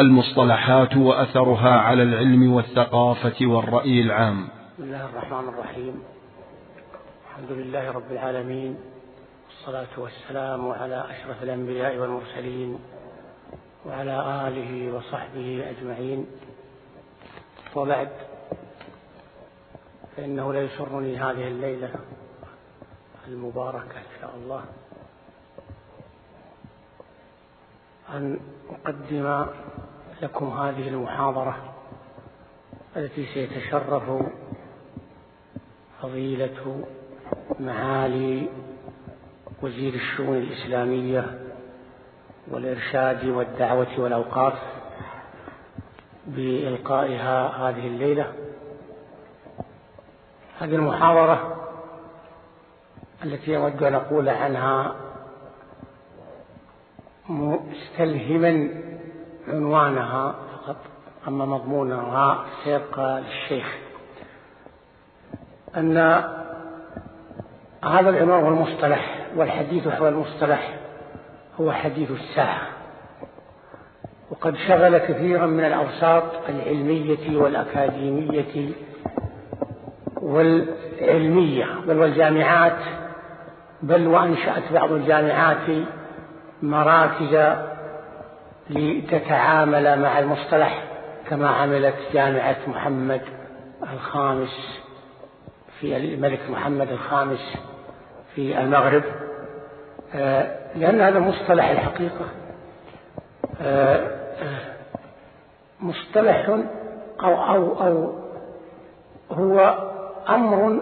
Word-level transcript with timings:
المصطلحات 0.00 0.96
وأثرها 0.96 1.80
على 1.80 2.02
العلم 2.02 2.52
والثقافة 2.52 3.46
والرأي 3.46 4.00
العام. 4.00 4.48
بسم 4.74 4.84
الله 4.84 5.04
الرحمن 5.04 5.48
الرحيم. 5.48 6.02
الحمد 7.30 7.52
لله 7.52 7.90
رب 7.90 8.12
العالمين 8.12 8.76
والصلاة 9.46 9.94
والسلام 9.98 10.70
على 10.70 11.04
أشرف 11.10 11.42
الأنبياء 11.42 11.96
والمرسلين 11.96 12.78
وعلى 13.86 14.48
آله 14.48 14.96
وصحبه 14.96 15.64
أجمعين. 15.70 16.26
وبعد 17.76 18.08
فإنه 20.16 20.52
ليسرني 20.52 21.16
هذه 21.16 21.48
الليلة 21.48 21.90
المباركة 23.28 23.98
إن 23.98 24.20
شاء 24.20 24.34
الله 24.36 24.64
أن 28.14 28.40
أقدم 28.70 29.46
لكم 30.22 30.46
هذه 30.46 30.88
المحاضرة 30.88 31.74
التي 32.96 33.26
سيتشرف 33.34 34.02
فضيلة 36.02 36.84
معالي 37.60 38.48
وزير 39.62 39.94
الشؤون 39.94 40.36
الإسلامية 40.36 41.40
والإرشاد 42.48 43.24
والدعوة 43.24 44.00
والأوقاف 44.00 44.54
بإلقائها 46.26 47.48
هذه 47.48 47.86
الليلة. 47.86 48.32
هذه 50.58 50.74
المحاضرة 50.74 51.56
التي 53.24 53.56
أود 53.56 53.82
أن 53.82 53.94
أقول 53.94 54.28
عنها 54.28 54.96
مستلهما 57.28 58.68
عنوانها 59.48 60.34
فقط 60.52 60.76
أما 61.28 61.44
مضمونها 61.44 62.44
سيبقى 62.64 63.20
للشيخ. 63.20 63.66
أن 65.76 65.96
هذا 67.84 68.10
العنوان 68.10 68.42
هو 68.42 68.48
المصطلح 68.48 69.26
والحديث 69.36 69.88
حول 69.88 70.08
المصطلح 70.08 70.74
هو 71.60 71.72
حديث 71.72 72.10
الساعة. 72.10 72.60
وقد 74.30 74.56
شغل 74.68 74.98
كثيرا 74.98 75.46
من 75.46 75.64
الأوساط 75.64 76.22
العلمية 76.48 77.36
والأكاديمية 77.36 78.70
والعلمية 80.22 81.66
بل 81.86 81.98
والجامعات 81.98 82.78
بل 83.82 84.06
وأنشأت 84.06 84.72
بعض 84.72 84.92
الجامعات 84.92 85.86
مراكز 86.62 87.56
لتتعامل 88.70 90.02
مع 90.02 90.18
المصطلح 90.18 90.84
كما 91.30 91.48
عملت 91.48 91.94
جامعة 92.12 92.56
محمد 92.66 93.20
الخامس 93.92 94.80
في 95.80 95.96
الملك 95.96 96.40
محمد 96.50 96.90
الخامس 96.90 97.54
في 98.34 98.58
المغرب. 98.60 99.02
لأن 100.74 101.00
هذا 101.00 101.18
مصطلح 101.18 101.68
الحقيقة. 101.68 102.26
مصطلح 105.80 106.48
أو 107.20 107.34
أو 107.44 107.86
أو 107.86 108.12
هو 109.30 109.78
أمر 110.28 110.80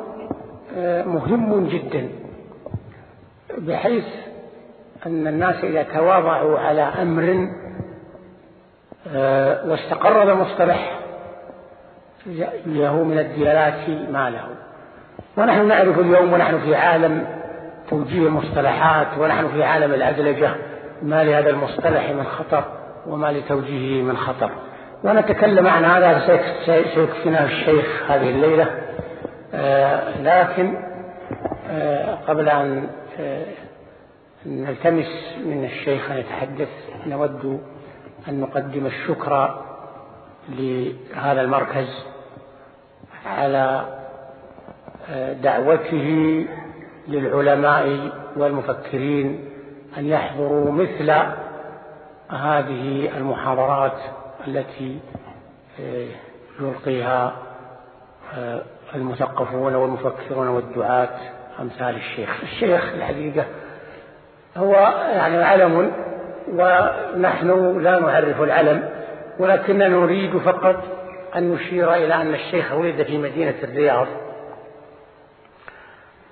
مهم 1.06 1.66
جدا 1.68 2.08
بحيث 3.58 4.04
أن 5.06 5.26
الناس 5.26 5.64
إذا 5.64 5.82
تواضعوا 5.82 6.58
على 6.58 6.82
أمر 6.82 7.48
واستقر 9.66 10.22
هذا 10.22 10.32
المصطلح 10.32 11.00
له 12.66 13.02
من 13.02 13.18
الدلالات 13.18 13.88
ما 14.10 14.30
له. 14.30 14.44
ونحن 15.36 15.68
نعرف 15.68 15.98
اليوم 15.98 16.32
ونحن 16.32 16.60
في 16.60 16.74
عالم 16.74 17.26
توجيه 17.90 18.26
المصطلحات 18.26 19.06
ونحن 19.18 19.48
في 19.48 19.64
عالم 19.64 19.94
الأدلجة. 19.94 20.50
ما 21.02 21.24
لهذا 21.24 21.50
المصطلح 21.50 22.10
من 22.10 22.24
خطر 22.24 22.64
وما 23.06 23.32
لتوجيهه 23.32 24.02
من 24.02 24.16
خطر. 24.16 24.50
ونتكلم 25.04 25.66
عن 25.66 25.84
هذا 25.84 26.40
سيكفينا 26.66 27.44
الشيخ 27.44 28.10
هذه 28.10 28.30
الليلة. 28.30 28.66
لكن 30.22 30.76
قبل 32.28 32.48
أن 32.48 32.88
نلتمس 34.46 35.36
من 35.46 35.64
الشيخ 35.64 36.10
أن 36.10 36.16
يتحدث 36.16 36.68
نود 37.06 37.60
أن 38.28 38.40
نقدم 38.40 38.86
الشكر 38.86 39.60
لهذا 40.48 41.40
المركز 41.40 42.04
على 43.26 43.84
دعوته 45.42 46.46
للعلماء 47.08 48.12
والمفكرين 48.36 49.48
أن 49.98 50.06
يحضروا 50.06 50.72
مثل 50.72 51.10
هذه 52.30 53.16
المحاضرات 53.16 53.98
التي 54.46 54.98
يلقيها 56.60 57.32
المثقفون 58.94 59.74
والمفكرون 59.74 60.48
والدعاة 60.48 61.08
أمثال 61.60 61.96
الشيخ. 61.96 62.40
الشيخ 62.42 62.82
الحقيقة 62.94 63.44
هو 64.56 64.72
يعني 65.14 65.42
علم 65.42 65.92
ونحن 66.48 67.78
لا 67.82 67.98
نعرف 67.98 68.42
العلم 68.42 68.90
ولكننا 69.38 69.88
نريد 69.88 70.38
فقط 70.38 70.76
أن 71.36 71.50
نشير 71.50 71.94
إلى 71.94 72.14
أن 72.14 72.34
الشيخ 72.34 72.72
ولد 72.72 73.02
في 73.02 73.18
مدينة 73.18 73.54
الرياض 73.62 74.06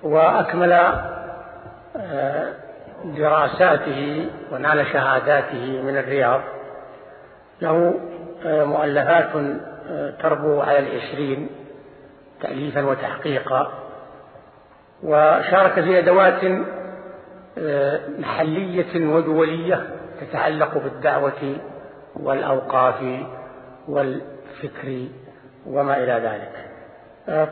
وأكمل 0.03 0.93
دراساته 3.05 4.27
ونال 4.53 4.87
شهاداته 4.87 5.83
من 5.83 5.97
الرياض. 5.97 6.41
له 7.61 7.95
مؤلفات 8.45 9.31
تربو 10.23 10.61
على 10.61 10.79
العشرين 10.79 11.49
تأليفا 12.43 12.85
وتحقيقا. 12.85 13.73
وشارك 15.03 15.73
في 15.73 15.99
أدوات 15.99 16.41
محلية 18.19 19.07
ودولية. 19.07 19.87
تتعلق 20.27 20.79
بالدعوة 20.79 21.57
والأوقاف 22.17 23.21
والفكر 23.89 25.07
وما 25.67 25.97
إلى 25.97 26.13
ذلك. 26.13 26.53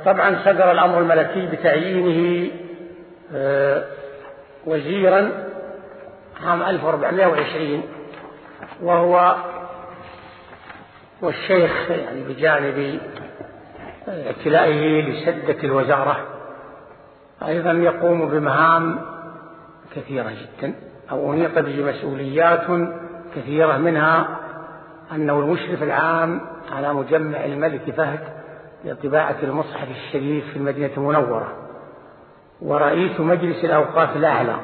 طبعا 0.04 0.36
صدر 0.44 0.70
الأمر 0.70 0.98
الملكي 0.98 1.46
بتعيينه 1.46 2.50
وزيرا 4.66 5.32
عام 6.46 6.62
1420 6.62 7.82
وهو 8.82 9.36
والشيخ 11.22 11.90
يعني 11.90 12.24
بجانب 12.24 13.00
اعتلائه 14.08 15.02
لسدة 15.02 15.62
الوزارة 15.64 16.26
أيضا 17.46 17.72
يقوم 17.72 18.28
بمهام 18.28 19.00
كثيرة 19.96 20.30
جدا. 20.30 20.74
أو 21.10 21.32
أنيط 21.32 21.58
به 21.58 21.84
مسؤوليات 21.84 22.66
كثيرة 23.36 23.76
منها 23.76 24.28
أنه 25.12 25.38
المشرف 25.38 25.82
العام 25.82 26.40
على 26.72 26.94
مجمع 26.94 27.44
الملك 27.44 27.90
فهد 27.96 28.20
لطباعة 28.84 29.36
المصحف 29.42 29.88
الشريف 29.90 30.44
في 30.50 30.56
المدينة 30.56 30.90
المنورة 30.96 31.52
ورئيس 32.62 33.20
مجلس 33.20 33.64
الأوقاف 33.64 34.16
الأعلى 34.16 34.56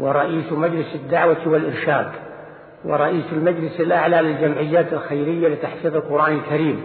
ورئيس 0.00 0.52
مجلس 0.52 0.94
الدعوة 0.94 1.48
والإرشاد 1.48 2.06
ورئيس 2.84 3.24
المجلس 3.32 3.80
الأعلى 3.80 4.16
للجمعيات 4.16 4.92
الخيرية 4.92 5.48
لتحفيظ 5.48 5.96
القرآن 5.96 6.32
الكريم 6.32 6.80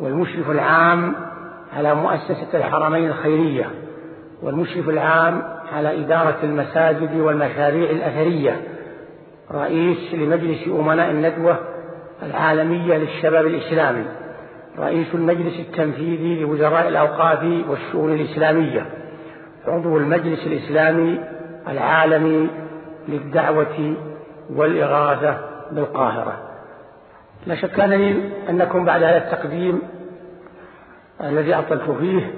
والمشرف 0.00 0.50
العام 0.50 1.14
على 1.76 1.94
مؤسسة 1.94 2.48
الحرمين 2.54 3.08
الخيرية 3.08 3.70
والمشرف 4.42 4.88
العام 4.88 5.57
على 5.72 6.00
إدارة 6.00 6.36
المساجد 6.42 7.16
والمشاريع 7.16 7.90
الأثرية. 7.90 8.60
رئيس 9.50 10.14
لمجلس 10.14 10.68
أمناء 10.68 11.10
الندوة 11.10 11.58
العالمية 12.22 12.96
للشباب 12.96 13.46
الإسلامي. 13.46 14.04
رئيس 14.78 15.14
المجلس 15.14 15.60
التنفيذي 15.60 16.40
لوزراء 16.40 16.88
الأوقاف 16.88 17.42
والشؤون 17.68 18.12
الإسلامية. 18.12 18.86
عضو 19.66 19.98
المجلس 19.98 20.46
الإسلامي 20.46 21.20
العالمي 21.68 22.50
للدعوة 23.08 23.94
والإغاثة 24.50 25.38
بالقاهرة. 25.72 26.38
لا 27.46 27.54
شك 27.54 27.80
أنني 27.80 28.30
أنكم 28.50 28.84
بعد 28.84 29.02
هذا 29.02 29.16
التقديم 29.16 29.82
الذي 31.24 31.54
أطلت 31.54 31.90
فيه 31.90 32.34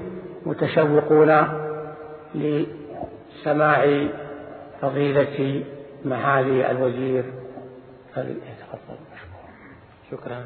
متشوقون 0.46 1.30
لسماع 3.40 4.08
فضيلة 4.80 5.64
معالي 6.04 6.70
الوزير 6.70 7.24
فليتفضل 8.14 8.98
شكرا. 10.10 10.44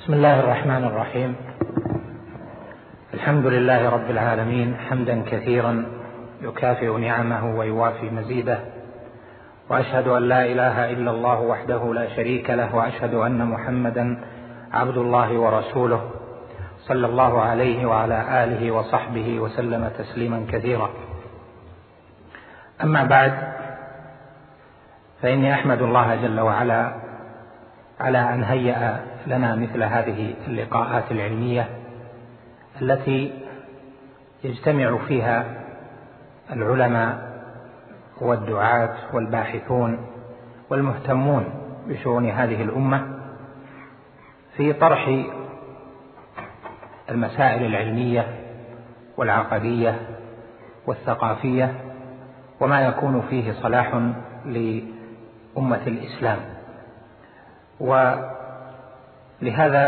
بسم 0.00 0.12
الله 0.12 0.40
الرحمن 0.40 0.84
الرحيم. 0.84 1.36
الحمد 3.14 3.46
لله 3.46 3.88
رب 3.88 4.10
العالمين 4.10 4.76
حمدا 4.76 5.22
كثيرا 5.22 5.86
يكافئ 6.42 6.98
نعمه 6.98 7.58
ويوافي 7.58 8.10
مزيده. 8.10 8.58
وأشهد 9.70 10.08
أن 10.08 10.22
لا 10.22 10.44
إله 10.46 10.90
إلا 10.90 11.10
الله 11.10 11.40
وحده 11.40 11.94
لا 11.94 12.16
شريك 12.16 12.50
له 12.50 12.76
وأشهد 12.76 13.14
أن 13.14 13.46
محمدا 13.46 14.24
عبد 14.72 14.96
الله 14.96 15.38
ورسوله. 15.38 16.10
صلى 16.88 17.06
الله 17.06 17.42
عليه 17.42 17.86
وعلى 17.86 18.44
آله 18.44 18.70
وصحبه 18.70 19.40
وسلم 19.40 19.90
تسليما 19.98 20.46
كثيرا. 20.52 20.90
أما 22.82 23.04
بعد 23.04 23.32
فإني 25.22 25.54
أحمد 25.54 25.82
الله 25.82 26.14
جل 26.14 26.40
وعلا 26.40 26.94
على 28.00 28.18
أن 28.18 28.44
هيأ 28.44 29.00
لنا 29.26 29.54
مثل 29.54 29.82
هذه 29.82 30.34
اللقاءات 30.46 31.12
العلمية 31.12 31.68
التي 32.82 33.32
يجتمع 34.44 34.98
فيها 35.08 35.44
العلماء 36.52 37.34
والدعاة 38.20 38.96
والباحثون 39.12 40.06
والمهتمون 40.70 41.44
بشؤون 41.86 42.30
هذه 42.30 42.62
الأمة 42.62 43.06
في 44.56 44.72
طرح 44.72 45.24
المسائل 47.10 47.66
العلمية 47.66 48.26
والعقدية 49.16 50.00
والثقافية 50.86 51.74
وما 52.60 52.80
يكون 52.86 53.22
فيه 53.22 53.52
صلاح 53.52 53.94
لأمة 54.44 55.80
الإسلام. 55.86 56.38
ولهذا 59.40 59.84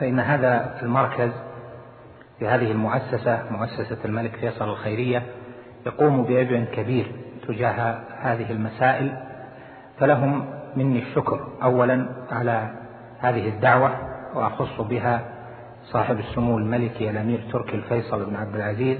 فإن 0.00 0.20
هذا 0.20 0.78
المركز 0.82 1.30
في 2.38 2.48
هذه 2.48 2.72
المؤسسة 2.72 3.42
مؤسسة 3.50 3.98
الملك 4.04 4.36
فيصل 4.36 4.68
الخيرية 4.68 5.22
يقوم 5.86 6.22
بأجر 6.24 6.64
كبير 6.64 7.12
تجاه 7.48 8.00
هذه 8.20 8.52
المسائل 8.52 9.16
فلهم 9.98 10.46
مني 10.76 10.98
الشكر 10.98 11.48
أولا 11.62 12.08
على 12.30 12.70
هذه 13.20 13.48
الدعوة 13.48 13.90
وأخص 14.34 14.80
بها 14.80 15.33
صاحب 15.84 16.18
السمو 16.18 16.58
الملكي 16.58 17.10
الأمير 17.10 17.40
تركي 17.52 17.76
الفيصل 17.76 18.24
بن 18.24 18.36
عبد 18.36 18.54
العزيز 18.54 18.98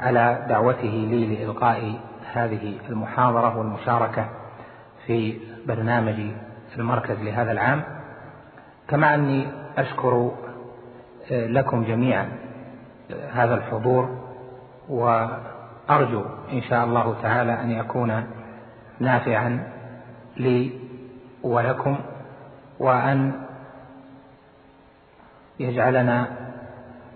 على 0.00 0.46
دعوته 0.48 1.06
لي 1.10 1.36
لإلقاء 1.36 2.00
هذه 2.32 2.74
المحاضرة 2.88 3.58
والمشاركة 3.58 4.28
في 5.06 5.38
برنامج 5.66 6.14
المركز 6.78 7.18
لهذا 7.22 7.52
العام. 7.52 7.82
كما 8.88 9.14
أني 9.14 9.46
أشكر 9.78 10.30
لكم 11.30 11.84
جميعا 11.84 12.28
هذا 13.32 13.54
الحضور 13.54 14.18
وأرجو 14.88 16.24
إن 16.52 16.62
شاء 16.62 16.84
الله 16.84 17.16
تعالى 17.22 17.52
أن 17.62 17.70
يكون 17.70 18.24
نافعا 19.00 19.72
لي 20.36 20.70
ولكم 21.42 21.98
وأن 22.78 23.32
يجعلنا 25.58 26.28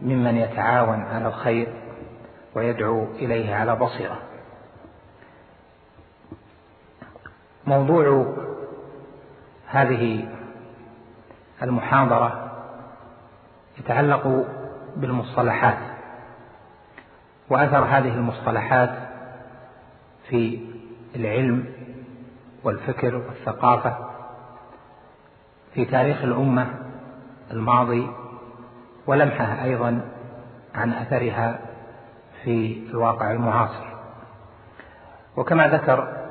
ممن 0.02 0.36
يتعاون 0.36 1.02
على 1.02 1.28
الخير 1.28 1.68
ويدعو 2.54 3.04
إليه 3.04 3.54
على 3.54 3.76
بصيرة. 3.76 4.18
موضوع 7.66 8.34
هذه 9.66 10.28
المحاضرة 11.62 12.52
يتعلق 13.78 14.46
بالمصطلحات 14.96 15.78
وأثر 17.50 17.84
هذه 17.84 18.14
المصطلحات 18.14 18.90
في 20.28 20.60
العلم 21.16 21.66
والفكر 22.64 23.14
والثقافة 23.14 23.96
في 25.74 25.84
تاريخ 25.84 26.22
الأمة 26.22 26.66
الماضي 27.50 28.10
ولمحه 29.06 29.64
أيضا 29.64 30.00
عن 30.74 30.92
أثرها 30.92 31.58
في 32.44 32.82
الواقع 32.90 33.30
المعاصر. 33.30 33.92
وكما 35.36 35.68
ذكر 35.68 36.22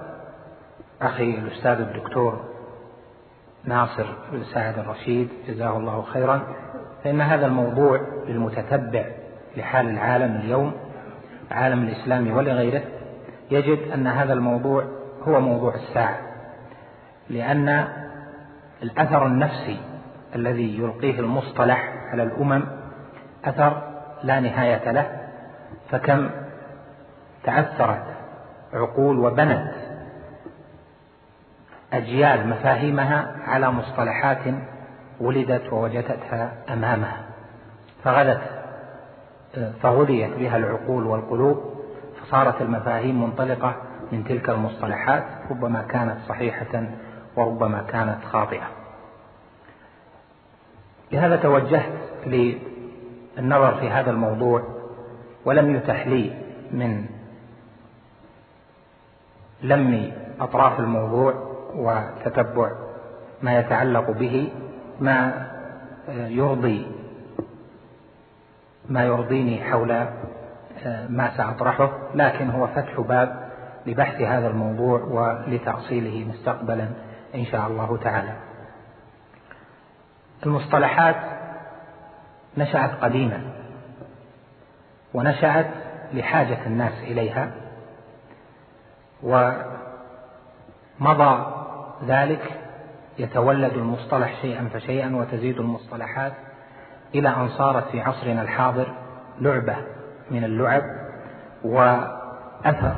أخي 1.01 1.31
الأستاذ 1.37 1.81
الدكتور 1.81 2.51
ناصر 3.63 4.05
بن 4.31 4.43
سعد 4.43 4.79
الرشيد 4.79 5.29
جزاه 5.47 5.77
الله 5.77 6.01
خيرا 6.01 6.41
فإن 7.03 7.21
هذا 7.21 7.45
الموضوع 7.45 8.01
للمتتبع 8.27 9.05
لحال 9.57 9.89
العالم 9.89 10.35
اليوم 10.35 10.73
العالم 11.51 11.83
الإسلامي 11.83 12.31
ولغيره 12.31 12.81
يجد 13.51 13.91
أن 13.93 14.07
هذا 14.07 14.33
الموضوع 14.33 14.85
هو 15.27 15.39
موضوع 15.39 15.75
الساعة 15.75 16.19
لأن 17.29 17.87
الأثر 18.83 19.25
النفسي 19.25 19.79
الذي 20.35 20.79
يلقيه 20.79 21.19
المصطلح 21.19 21.93
على 22.11 22.23
الأمم 22.23 22.63
أثر 23.45 23.81
لا 24.23 24.39
نهاية 24.39 24.91
له 24.91 25.21
فكم 25.89 26.29
تعثرت 27.43 28.03
عقول 28.73 29.19
وبنت 29.19 29.71
أجيال 31.93 32.47
مفاهيمها 32.47 33.35
على 33.47 33.71
مصطلحات 33.71 34.53
ولدت 35.19 35.73
ووجدتها 35.73 36.53
أمامها. 36.69 37.17
فغدت 38.03 38.41
فغذيت 39.81 40.33
بها 40.33 40.57
العقول 40.57 41.07
والقلوب 41.07 41.63
فصارت 42.21 42.61
المفاهيم 42.61 43.23
منطلقة 43.23 43.75
من 44.11 44.23
تلك 44.23 44.49
المصطلحات 44.49 45.23
ربما 45.49 45.81
كانت 45.81 46.17
صحيحة 46.29 46.83
وربما 47.35 47.81
كانت 47.81 48.25
خاطئة. 48.31 48.80
لهذا 51.11 51.35
توجهت 51.35 51.91
للنظر 52.25 53.75
في 53.75 53.89
هذا 53.89 54.11
الموضوع 54.11 54.63
ولم 55.45 55.75
يتح 55.75 56.07
لي 56.07 56.33
من 56.71 57.05
لم 59.61 60.11
أطراف 60.39 60.79
الموضوع 60.79 61.33
وتتبع 61.75 62.71
ما 63.41 63.59
يتعلق 63.59 64.11
به 64.11 64.51
ما 64.99 65.47
يرضي 66.09 66.87
ما 68.89 69.03
يرضيني 69.03 69.63
حول 69.63 69.91
آه، 69.91 71.07
ما 71.07 71.37
سأطرحه 71.37 71.91
لكن 72.15 72.49
هو 72.49 72.67
فتح 72.67 72.99
باب 72.99 73.49
لبحث 73.85 74.21
هذا 74.21 74.47
الموضوع 74.47 74.99
ولتأصيله 74.99 76.25
مستقبلا 76.29 76.87
إن 77.35 77.45
شاء 77.45 77.67
الله 77.67 77.97
تعالى. 77.97 78.33
المصطلحات 80.45 81.15
نشأت 82.57 82.91
قديما 83.03 83.41
ونشأت 85.13 85.67
لحاجة 86.13 86.65
الناس 86.65 86.93
إليها 87.03 87.51
ومضى 90.99 91.45
ذلك 92.05 92.61
يتولد 93.19 93.73
المصطلح 93.73 94.41
شيئا 94.41 94.69
فشيئا 94.73 95.15
وتزيد 95.15 95.59
المصطلحات 95.59 96.33
إلى 97.15 97.29
أن 97.29 97.49
صارت 97.49 97.87
في 97.87 98.01
عصرنا 98.01 98.41
الحاضر 98.41 98.93
لعبة 99.39 99.75
من 100.31 100.43
اللعب 100.43 100.83
وأثر 101.63 102.95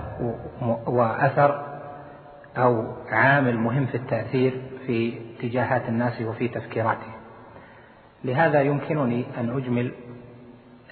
وأثر 0.87 1.73
أو 2.57 2.95
عامل 3.11 3.57
مهم 3.57 3.85
في 3.85 3.97
التأثير 3.97 4.61
في 4.87 5.21
اتجاهات 5.37 5.89
الناس 5.89 6.21
وفي 6.21 6.47
تفكيراتهم. 6.47 7.12
لهذا 8.23 8.61
يمكنني 8.61 9.25
أن 9.39 9.57
أجمل 9.57 9.91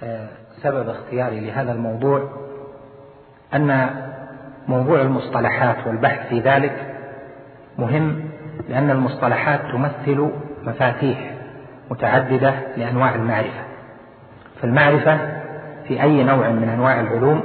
آه، 0.03 0.27
سبب 0.61 0.89
اختياري 0.89 1.39
لهذا 1.39 1.71
الموضوع 1.71 2.29
أن 3.53 3.89
موضوع 4.67 5.01
المصطلحات 5.01 5.87
والبحث 5.87 6.27
في 6.29 6.39
ذلك 6.39 6.95
مهم 7.77 8.29
لأن 8.69 8.89
المصطلحات 8.89 9.61
تمثل 9.71 10.31
مفاتيح 10.63 11.33
متعددة 11.91 12.53
لأنواع 12.77 13.15
المعرفة. 13.15 13.63
فالمعرفة 14.61 15.17
في 15.87 16.01
أي 16.03 16.23
نوع 16.23 16.49
من 16.49 16.69
أنواع 16.69 16.99
العلوم 16.99 17.43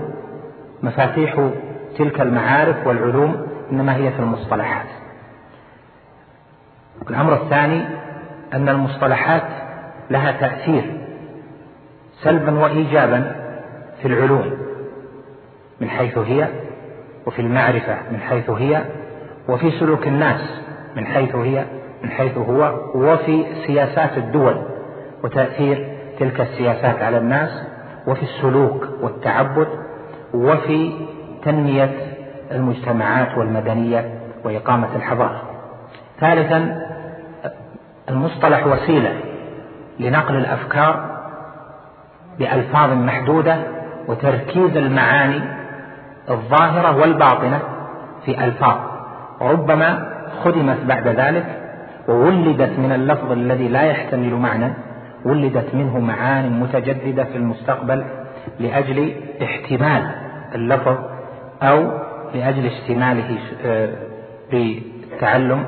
مفاتيح 0.82 1.50
تلك 1.98 2.20
المعارف 2.20 2.86
والعلوم 2.86 3.46
إنما 3.72 3.96
هي 3.96 4.10
في 4.10 4.18
المصطلحات. 4.18 4.86
الأمر 7.10 7.34
الثاني 7.34 7.84
أن 8.52 8.68
المصطلحات 8.68 9.65
لها 10.10 10.32
تأثير 10.32 10.84
سلبا 12.22 12.58
وإيجابا 12.58 13.36
في 14.02 14.08
العلوم 14.08 14.50
من 15.80 15.88
حيث 15.88 16.18
هي 16.18 16.48
وفي 17.26 17.42
المعرفة 17.42 17.96
من 18.12 18.20
حيث 18.20 18.50
هي 18.50 18.84
وفي 19.48 19.70
سلوك 19.70 20.06
الناس 20.06 20.40
من 20.96 21.06
حيث 21.06 21.34
هي 21.34 21.64
من 22.02 22.10
حيث 22.10 22.38
هو 22.38 22.80
وفي 22.94 23.44
سياسات 23.66 24.18
الدول 24.18 24.62
وتأثير 25.24 25.88
تلك 26.18 26.40
السياسات 26.40 27.02
على 27.02 27.18
الناس 27.18 27.50
وفي 28.06 28.22
السلوك 28.22 28.88
والتعبد 29.02 29.68
وفي 30.34 30.92
تنمية 31.44 31.90
المجتمعات 32.52 33.38
والمدنية 33.38 34.18
وإقامة 34.44 34.96
الحضارة. 34.96 35.42
ثالثا 36.20 36.86
المصطلح 38.08 38.66
وسيلة 38.66 39.12
لنقل 40.00 40.36
الأفكار 40.36 41.16
بألفاظ 42.38 42.92
محدودة 42.92 43.56
وتركيز 44.08 44.76
المعاني 44.76 45.40
الظاهرة 46.30 46.96
والباطنة 46.96 47.60
في 48.24 48.44
ألفاظ. 48.44 48.76
وربما 49.40 50.12
خدمت 50.44 50.78
بعد 50.84 51.08
ذلك 51.08 51.46
وولدت 52.08 52.78
من 52.78 52.92
اللفظ 52.92 53.32
الذي 53.32 53.68
لا 53.68 53.82
يحتمل 53.82 54.34
معنى 54.34 54.72
ولدت 55.24 55.74
منه 55.74 55.98
معان 55.98 56.60
متجددة 56.60 57.24
في 57.24 57.36
المستقبل 57.36 58.04
لأجل 58.60 59.12
احتمال 59.42 60.10
اللفظ 60.54 60.96
أو 61.62 61.90
لأجل 62.34 62.66
اشتماله 62.66 63.38
آه، 63.64 63.88
بالتعلم 64.50 65.64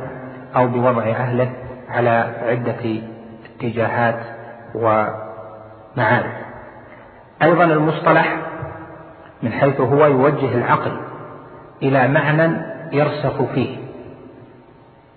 أو 0.56 0.66
بوضع 0.66 1.02
أهله 1.02 1.50
على 1.88 2.30
عدة 2.48 3.00
اتجاهات 3.58 4.20
ومعارف. 4.74 6.32
أيضا 7.42 7.64
المصطلح 7.64 8.36
من 9.42 9.52
حيث 9.52 9.80
هو 9.80 10.06
يوجه 10.06 10.54
العقل 10.54 11.00
إلى 11.82 12.08
معنى 12.08 12.56
يرسخ 12.92 13.42
فيه 13.54 13.76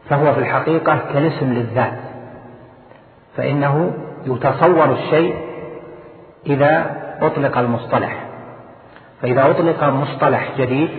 فهو 0.09 0.33
في 0.33 0.39
الحقيقة 0.39 0.99
كالاسم 1.13 1.53
للذات 1.53 1.99
فإنه 3.37 3.93
يتصور 4.25 4.91
الشيء 4.91 5.35
إذا 6.45 6.97
أطلق 7.21 7.57
المصطلح. 7.57 8.25
فإذا 9.21 9.49
أطلق 9.49 9.83
مصطلح 9.83 10.51
جديد 10.57 10.89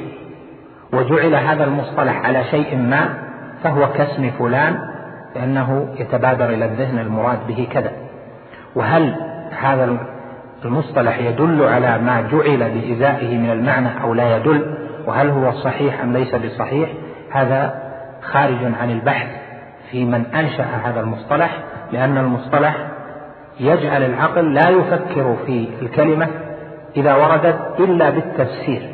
وجعل 0.92 1.34
هذا 1.34 1.64
المصطلح 1.64 2.24
على 2.24 2.44
شيء 2.44 2.76
ما 2.76 3.14
فهو 3.62 3.92
كاسم 3.92 4.30
فلان 4.30 4.91
لأنه 5.34 5.94
يتبادر 5.98 6.44
إلى 6.44 6.64
الذهن 6.64 6.98
المراد 6.98 7.38
به 7.48 7.68
كذا. 7.72 7.92
وهل 8.74 9.14
هذا 9.60 9.98
المصطلح 10.64 11.18
يدل 11.18 11.64
على 11.64 11.98
ما 11.98 12.20
جعل 12.20 12.70
بإزائه 12.70 13.38
من 13.38 13.50
المعنى 13.50 14.02
أو 14.02 14.14
لا 14.14 14.36
يدل؟ 14.36 14.74
وهل 15.06 15.30
هو 15.30 15.52
صحيح 15.52 16.00
أم 16.00 16.12
ليس 16.12 16.34
بصحيح؟ 16.34 16.90
هذا 17.30 17.82
خارج 18.22 18.64
عن 18.80 18.90
البحث 18.90 19.28
في 19.90 20.04
من 20.04 20.26
أنشأ 20.34 20.64
هذا 20.84 21.00
المصطلح 21.00 21.58
لأن 21.92 22.18
المصطلح 22.18 22.76
يجعل 23.60 24.02
العقل 24.02 24.54
لا 24.54 24.68
يفكر 24.68 25.36
في 25.46 25.68
الكلمة 25.82 26.28
إذا 26.96 27.14
وردت 27.14 27.80
إلا 27.80 28.10
بالتفسير. 28.10 28.92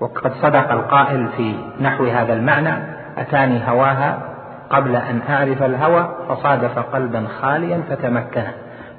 وقد 0.00 0.32
صدق 0.32 0.72
القائل 0.72 1.28
في 1.36 1.54
نحو 1.80 2.04
هذا 2.04 2.32
المعنى 2.32 2.82
أتاني 3.18 3.60
هواها 3.68 4.29
قبل 4.70 4.96
أن 4.96 5.20
أعرف 5.28 5.62
الهوى 5.62 6.16
فصادف 6.28 6.78
قلبا 6.78 7.26
خاليا 7.40 7.82
فتمكن 7.90 8.42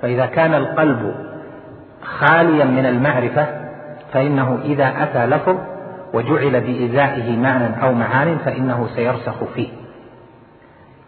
فإذا 0.01 0.25
كان 0.25 0.53
القلب 0.53 1.15
خاليا 2.03 2.65
من 2.65 2.85
المعرفة 2.85 3.47
فإنه 4.13 4.59
إذا 4.63 4.93
أتى 5.03 5.25
لفظ 5.25 5.57
وجعل 6.13 6.61
بإزائه 6.61 7.37
معنى 7.37 7.83
أو 7.83 7.93
معان 7.93 8.37
فإنه 8.37 8.87
سيرسخ 8.95 9.43
فيه. 9.55 9.67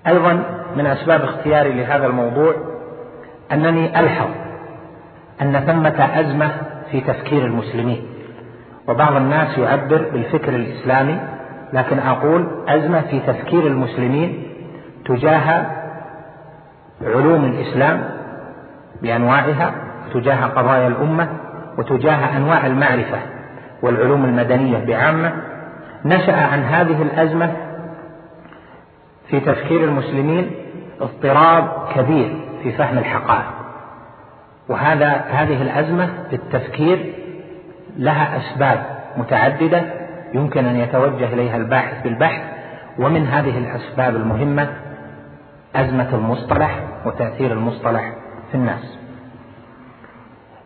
أيضا 0.07 0.43
من 0.75 0.85
أسباب 0.85 1.21
اختياري 1.21 1.73
لهذا 1.73 2.05
الموضوع 2.05 2.53
أنني 3.51 3.99
ألحظ 3.99 4.29
أن 5.41 5.59
ثمة 5.59 6.19
أزمة 6.19 6.51
في 6.91 7.01
تفكير 7.01 7.45
المسلمين. 7.45 8.05
وبعض 8.87 9.15
الناس 9.15 9.57
يعبر 9.57 10.09
بالفكر 10.13 10.49
الإسلامي 10.49 11.19
لكن 11.73 11.99
أقول 11.99 12.47
أزمة 12.67 13.01
في 13.01 13.19
تفكير 13.19 13.67
المسلمين 13.67 14.52
تجاه 15.05 15.65
علوم 17.01 17.45
الإسلام 17.45 18.03
بأنواعها 19.01 19.73
تجاه 20.13 20.45
قضايا 20.45 20.87
الأمة 20.87 21.27
وتجاه 21.77 22.37
أنواع 22.37 22.65
المعرفة 22.65 23.19
والعلوم 23.81 24.25
المدنية 24.25 24.85
بعامة. 24.85 25.33
نشأ 26.05 26.35
عن 26.35 26.63
هذه 26.63 27.01
الأزمة 27.01 27.53
في 29.29 29.39
تفكير 29.39 29.83
المسلمين 29.83 30.51
اضطراب 31.01 31.87
كبير 31.95 32.39
في 32.63 32.71
فهم 32.71 32.97
الحقائق. 32.97 33.53
وهذا 34.69 35.07
هذه 35.09 35.61
الأزمة 35.61 36.09
في 36.29 36.35
التفكير 36.35 37.13
لها 37.97 38.37
أسباب 38.37 38.85
متعددة 39.17 39.81
يمكن 40.33 40.65
أن 40.65 40.75
يتوجه 40.75 41.33
إليها 41.33 41.57
الباحث 41.57 42.03
بالبحث 42.03 42.41
ومن 42.99 43.27
هذه 43.27 43.57
الأسباب 43.57 44.15
المهمة 44.15 44.69
أزمة 45.75 46.09
المصطلح 46.13 46.79
وتأثير 47.05 47.51
المصطلح 47.51 48.13
في 48.51 48.57
الناس. 48.57 48.97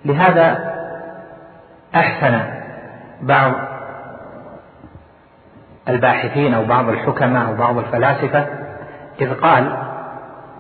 لهذا 0.06 0.74
أحسن 1.96 2.40
بعض 3.22 3.54
الباحثين 5.90 6.54
أو 6.54 6.66
بعض 6.66 6.90
الحكماء 6.90 7.48
أو 7.48 7.56
بعض 7.56 7.78
الفلاسفة 7.78 8.46
إذ 9.22 9.34
قال 9.34 9.78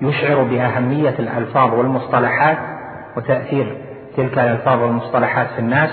يشعر 0.01 0.43
بأهمية 0.43 1.15
الألفاظ 1.19 1.73
والمصطلحات 1.73 2.57
وتأثير 3.17 3.77
تلك 4.17 4.39
الألفاظ 4.39 4.81
والمصطلحات 4.81 5.47
في 5.47 5.59
الناس. 5.59 5.89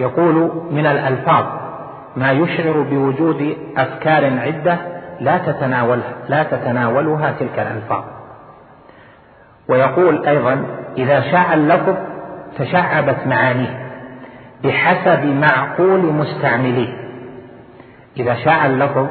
يقول 0.00 0.66
من 0.70 0.86
الألفاظ 0.86 1.44
ما 2.16 2.32
يشعر 2.32 2.80
بوجود 2.80 3.56
أفكار 3.76 4.40
عدة 4.40 4.78
لا 5.20 5.38
تتناولها 5.38 6.14
لا 6.28 6.42
تتناولها 6.42 7.32
تلك 7.32 7.58
الألفاظ 7.58 8.04
ويقول 9.68 10.26
أيضا 10.26 10.64
إذا 10.98 11.20
شاع 11.20 11.54
اللفظ 11.54 11.94
تشعبت 12.58 13.26
معانيه 13.26 13.90
بحسب 14.64 15.24
معقول 15.24 16.00
مستعمليه 16.00 16.94
إذا 18.16 18.34
شاع 18.34 18.66
اللفظ 18.66 19.06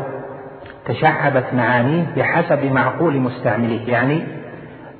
تشعبت 0.85 1.45
معانيه 1.53 2.05
بحسب 2.17 2.63
معقول 2.63 3.17
مستعمليه 3.17 3.91
يعني 3.91 4.23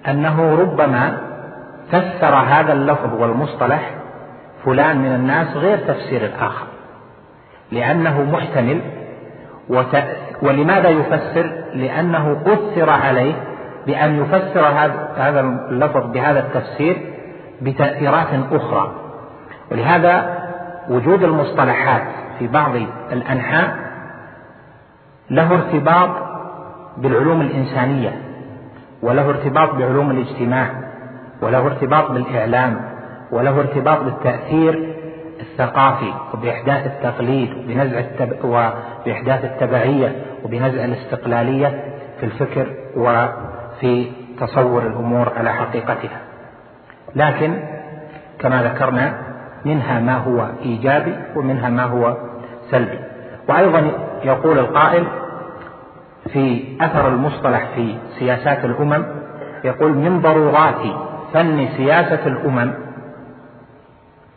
أنه 0.07 0.55
ربما 0.55 1.17
فسر 1.91 2.35
هذا 2.35 2.73
اللفظ 2.73 3.21
والمصطلح 3.21 3.95
فلان 4.65 4.97
من 4.97 5.15
الناس 5.15 5.47
غير 5.57 5.77
تفسير 5.77 6.25
الآخر 6.25 6.67
لأنه 7.71 8.21
محتمل. 8.21 8.81
ولماذا 10.41 10.89
يفسر؟ 10.89 11.51
لأنه 11.73 12.41
أثر 12.45 12.89
عليه 12.89 13.33
بأن 13.87 14.21
يفسر 14.21 14.65
هذا 15.17 15.39
اللفظ 15.69 16.11
بهذا 16.11 16.39
التفسير 16.39 16.97
بتأثيرات 17.61 18.27
أخرى 18.51 18.91
ولهذا 19.71 20.39
وجود 20.89 21.23
المصطلحات 21.23 22.03
في 22.39 22.47
بعض 22.47 22.75
الأنحاء 23.11 23.75
له 25.29 25.53
ارتباط 25.53 26.09
بالعلوم 26.97 27.41
الإنسانية 27.41 28.21
وله 29.01 29.29
ارتباط 29.29 29.75
بعلوم 29.75 30.11
الاجتماع 30.11 30.69
وله 31.41 31.65
ارتباط 31.65 32.11
بالإعلام 32.11 32.81
وله 33.31 33.59
ارتباط 33.59 33.99
بالتأثير 33.99 34.95
الثقافي 35.39 36.13
وبإحداث 36.33 36.85
التقليد 36.85 37.53
وبنزع 37.57 37.99
التب... 37.99 38.45
وبإحداث 38.45 39.45
التبعية 39.45 40.15
وبنزع 40.43 40.85
الاستقلالية 40.85 41.83
في 42.19 42.25
الفكر 42.25 42.73
وفي 42.95 44.11
تصور 44.39 44.87
الأمور 44.87 45.33
على 45.37 45.53
حقيقتها. 45.53 46.21
لكن 47.15 47.59
كما 48.39 48.63
ذكرنا 48.63 49.13
منها 49.65 49.99
ما 49.99 50.17
هو 50.17 50.47
إيجابي 50.61 51.15
ومنها 51.35 51.69
ما 51.69 51.83
هو 51.83 52.17
سلبي. 52.71 52.99
وأيضا 53.49 53.91
يقول 54.23 54.59
القائل 54.59 55.07
في 56.33 56.63
أثر 56.81 57.07
المصطلح 57.07 57.69
في 57.75 57.95
سياسات 58.19 58.65
الأمم 58.65 59.05
يقول 59.63 59.93
من 59.93 60.21
ضرورات 60.21 60.81
فن 61.33 61.67
سياسة 61.77 62.27
الأمم 62.27 62.73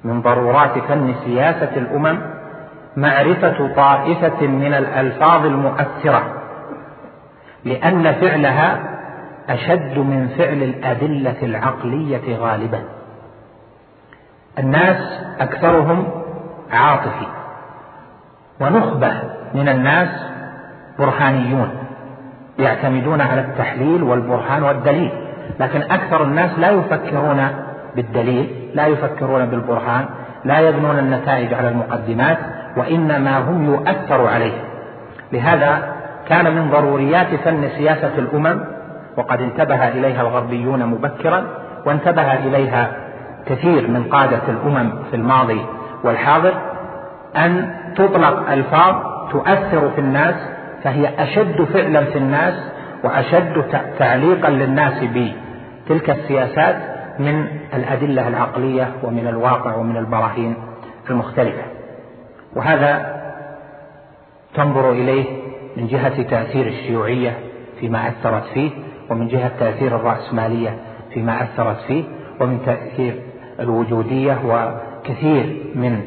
من 0.05 0.23
ضرورات 0.23 0.79
فن 0.79 1.15
سياسة 1.25 1.77
الأمم 1.77 2.19
معرفة 2.97 3.75
طائفة 3.77 4.47
من 4.47 4.75
الألفاظ 4.75 5.47
المؤثرة 5.47 6.23
لأن 7.65 8.13
فعلها 8.13 8.79
أشد 9.49 9.99
من 9.99 10.29
فعل 10.39 10.63
الأدلة 10.63 11.37
العقلية 11.43 12.37
غالبا. 12.37 12.83
الناس 14.59 15.21
أكثرهم 15.41 16.09
عاطفي 16.73 17.27
ونخبة 18.61 19.13
من 19.55 19.69
الناس 19.69 20.09
برهانيون 20.99 21.69
يعتمدون 22.59 23.21
على 23.21 23.41
التحليل 23.41 24.03
والبرهان 24.03 24.63
والدليل. 24.63 25.13
لكن 25.61 25.83
أكثر 25.83 26.23
الناس 26.23 26.59
لا 26.59 26.71
يفكرون 26.71 27.49
بالدليل 27.97 28.71
لا 28.75 28.87
يفكرون 28.87 29.47
بالبرهان 29.47 30.07
لا 30.45 30.61
يبنون 30.61 30.99
النتائج 30.99 31.55
على 31.55 31.69
المقدمات 31.69 32.39
وإنما 32.77 33.39
هم 33.39 33.65
يؤثر 33.65 34.27
عليه. 34.27 34.53
لهذا 35.33 35.95
كان 36.29 36.55
من 36.55 36.71
ضروريات 36.71 37.35
فن 37.35 37.69
سياسة 37.79 38.19
الأمم 38.19 38.65
وقد 39.17 39.41
انتبه 39.41 39.89
إليها 39.89 40.21
الغربيون 40.23 40.87
مبكرا 40.87 41.45
وانتبه 41.87 42.33
إليها 42.35 42.93
كثير 43.47 43.89
من 43.89 44.05
قادة 44.05 44.41
الأمم 44.49 44.93
في 45.11 45.17
الماضي 45.17 45.67
والحاضر 46.05 46.55
أن 47.37 47.75
تطلق 47.97 48.51
ألفاظ 48.51 48.95
تؤثر 49.31 49.91
في 49.91 50.01
الناس 50.01 50.35
فهي 50.85 51.09
أشد 51.19 51.65
فعلا 51.65 52.05
في 52.05 52.19
الناس 52.19 52.55
وأشد 53.05 53.65
تعليقا 53.99 54.51
للناس 54.51 54.93
بتلك 55.05 56.11
السياسات 56.11 56.77
من 57.19 57.47
الأدلة 57.75 58.29
العقلية 58.29 58.89
ومن 59.03 59.27
الواقع 59.27 59.77
ومن 59.77 59.97
البراهين 59.97 60.55
المختلفة. 61.11 61.63
وهذا 62.57 63.23
تنظر 64.55 64.93
إليه 64.93 65.25
من 65.77 65.87
جهة 65.87 66.23
تأثير 66.23 66.67
الشيوعية 66.67 67.39
فيما 67.81 68.09
أثرت 68.09 68.45
فيه 68.55 68.71
ومن 69.11 69.29
جهة 69.29 69.51
تأثير 69.59 69.97
الرأسمالية 69.97 70.77
فيما 71.15 71.43
أثرت 71.43 71.77
فيه 71.87 72.05
ومن 72.41 72.63
تأثير 72.67 73.23
الوجودية 73.61 74.39
وكثير 74.45 75.67
من 75.75 76.03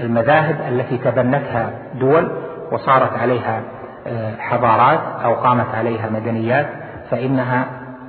المذاهب 0.00 0.56
التي 0.68 0.98
تبنتها 0.98 1.70
دول 2.00 2.30
وصارت 2.72 3.18
عليها 3.18 3.62
آه، 4.06 4.36
حضارات 4.38 5.00
أو 5.24 5.34
قامت 5.34 5.74
عليها 5.74 6.10
مدنيات 6.10 6.66
فإنها 7.10 7.66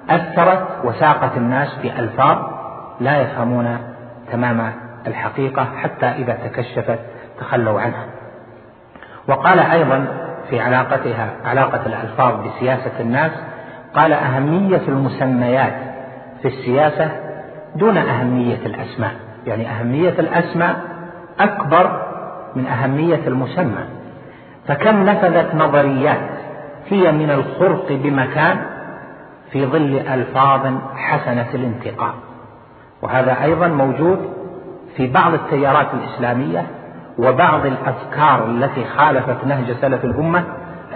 أثرت 0.09 0.67
وساقت 0.83 1.37
الناس 1.37 1.75
بألفاظ 1.83 2.37
لا 2.99 3.21
يفهمون 3.21 3.77
تمام 4.31 4.73
الحقيقة 5.07 5.67
حتى 5.77 6.05
إذا 6.05 6.33
تكشفت 6.33 6.99
تخلوا 7.39 7.81
عنها. 7.81 8.05
وقال 9.27 9.59
أيضا 9.59 10.07
في 10.49 10.59
علاقتها 10.59 11.29
علاقة 11.45 11.85
الألفاظ 11.85 12.47
بسياسة 12.47 12.91
الناس 12.99 13.31
قال 13.95 14.13
أهمية 14.13 14.81
المسميات 14.87 15.73
في 16.41 16.47
السياسة 16.47 17.11
دون 17.75 17.97
أهمية 17.97 18.65
الأسماء. 18.65 19.13
يعني 19.47 19.69
أهمية 19.69 20.09
الأسماء 20.19 20.81
أكبر 21.39 22.01
من 22.55 22.67
أهمية 22.67 23.27
المسمى. 23.27 23.85
فكم 24.67 25.03
نفذت 25.03 25.55
نظريات 25.55 26.29
هي 26.89 27.11
من 27.11 27.31
الخرق 27.31 27.91
بمكان 27.91 28.61
في 29.51 29.65
ظل 29.65 29.97
ألفاظ 30.13 30.73
حسنة 30.95 31.47
الانتقاء. 31.53 32.13
وهذا 33.01 33.43
أيضا 33.43 33.67
موجود 33.67 34.33
في 34.97 35.07
بعض 35.07 35.33
التيارات 35.33 35.87
الإسلامية 35.93 36.65
وبعض 37.17 37.65
الأفكار 37.65 38.45
التي 38.45 38.85
خالفت 38.85 39.45
نهج 39.45 39.75
سلف 39.81 40.05
الأمة 40.05 40.43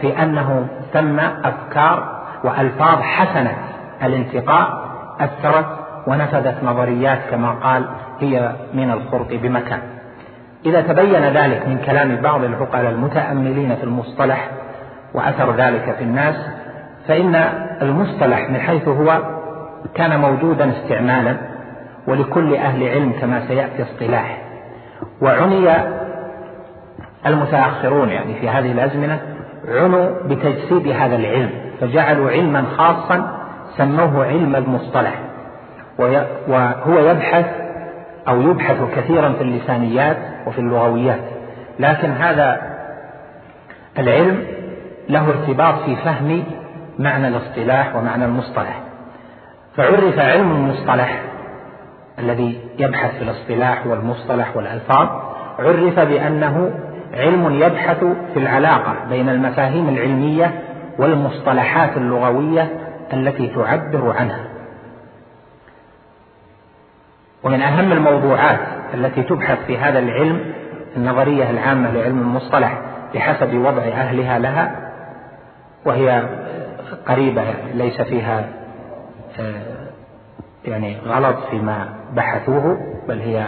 في 0.02 0.24
أنه 0.24 0.68
ثم 0.94 1.20
أفكار 1.20 2.18
وألفاظ 2.44 3.02
حسنة 3.02 3.58
الانتقاء 4.04 4.88
أثرت 5.20 5.66
ونفذت 6.08 6.64
نظريات 6.64 7.20
كما 7.32 7.52
قال 7.52 7.86
هي 8.20 8.56
من 8.74 8.92
الخرق 8.92 9.34
بمكان. 9.34 9.80
إذا 10.66 10.82
تبين 10.82 11.24
ذلك 11.24 11.68
من 11.68 11.78
كلام 11.86 12.16
بعض 12.16 12.44
العقلاء 12.44 12.90
المتأملين 12.92 13.76
في 13.76 13.84
المصطلح 13.84 14.50
وأثر 15.14 15.56
ذلك 15.56 15.96
في 15.98 16.04
الناس 16.04 16.36
فإن 17.08 17.36
المصطلح 17.82 18.50
من 18.50 18.60
حيث 18.60 18.88
هو 18.88 19.22
كان 19.96 20.20
موجودا 20.20 20.72
استعمالا 20.72 21.38
ولكل 22.08 22.56
أهل 22.56 22.88
علم 22.88 23.12
كما 23.22 23.48
سيأتي 23.48 23.84
اصطلاح. 23.84 24.42
وعني 25.22 25.70
المتأخرون 27.26 28.10
يعني 28.10 28.34
في 28.34 28.50
هذه 28.50 28.72
الأزمنة 28.72 29.20
عنوا 29.68 30.10
بتجسيد 30.26 30.88
هذا 30.88 31.16
العلم 31.16 31.50
فجعلوا 31.82 32.30
علما 32.30 32.64
خاصا 32.78 33.38
سموه 33.78 34.26
علم 34.26 34.56
المصطلح. 34.56 35.20
وهو 36.48 37.00
يبحث 37.00 37.46
أو 38.28 38.42
يبحث 38.42 38.78
كثيرا 38.96 39.34
في 39.34 39.42
اللسانيات 39.42 40.18
وفي 40.48 40.60
اللغويات. 40.60 41.22
لكن 41.80 42.12
هذا 42.12 42.62
العلم 44.00 44.44
له 45.10 45.30
ارتباط 45.30 45.76
في 45.86 45.96
فهم 45.96 46.44
معنى 47.00 47.28
الاصطلاح 47.28 47.96
ومعنى 47.96 48.26
المصطلح. 48.26 48.82
فعرف 49.76 50.20
علم 50.20 50.52
المصطلح 50.52 51.27
الذي 52.20 52.60
يبحث 52.80 53.18
في 53.18 53.24
الاصطلاح 53.24 53.88
والمصطلح 53.88 54.58
والألفاظ 54.58 55.10
عرف 55.60 56.00
بأنه 56.00 56.72
علم 57.14 57.62
يبحث 57.62 58.00
في 58.34 58.40
العلاقة 58.40 58.96
بين 59.10 59.30
المفاهيم 59.30 59.90
العلمية 59.90 60.62
والمصطلحات 61.00 61.98
اللغوية 61.98 62.70
التي 63.14 63.48
تعبر 63.48 64.14
عنها. 64.18 64.44
ومن 67.44 67.62
أهم 67.62 67.92
الموضوعات 67.92 68.60
التي 68.94 69.24
تبحث 69.24 69.66
في 69.68 69.78
هذا 69.78 70.00
العلم 70.00 70.54
النظرية 70.98 71.50
العامة 71.50 71.92
لعلم 71.92 72.20
المصطلح 72.22 72.82
بحسب 73.14 73.54
وضع 73.54 73.82
أهلها 73.82 74.40
لها 74.40 74.76
وهي 75.86 76.24
قريبة 77.08 77.44
ليس 77.74 78.02
فيها 78.02 78.46
آه، 79.40 79.77
يعني 80.68 80.98
غلط 81.06 81.38
فيما 81.52 81.90
بحثوه 82.14 82.78
بل 83.08 83.20
هي 83.20 83.48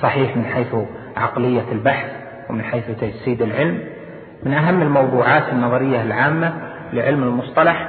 صحيح 0.00 0.36
من 0.36 0.44
حيث 0.44 0.74
عقلية 1.16 1.72
البحث 1.72 2.10
ومن 2.50 2.62
حيث 2.62 2.86
تجسيد 3.00 3.42
العلم. 3.42 3.84
من 4.42 4.54
أهم 4.54 4.82
الموضوعات 4.82 5.48
النظرية 5.52 6.02
العامة 6.02 6.52
لعلم 6.92 7.22
المصطلح 7.22 7.88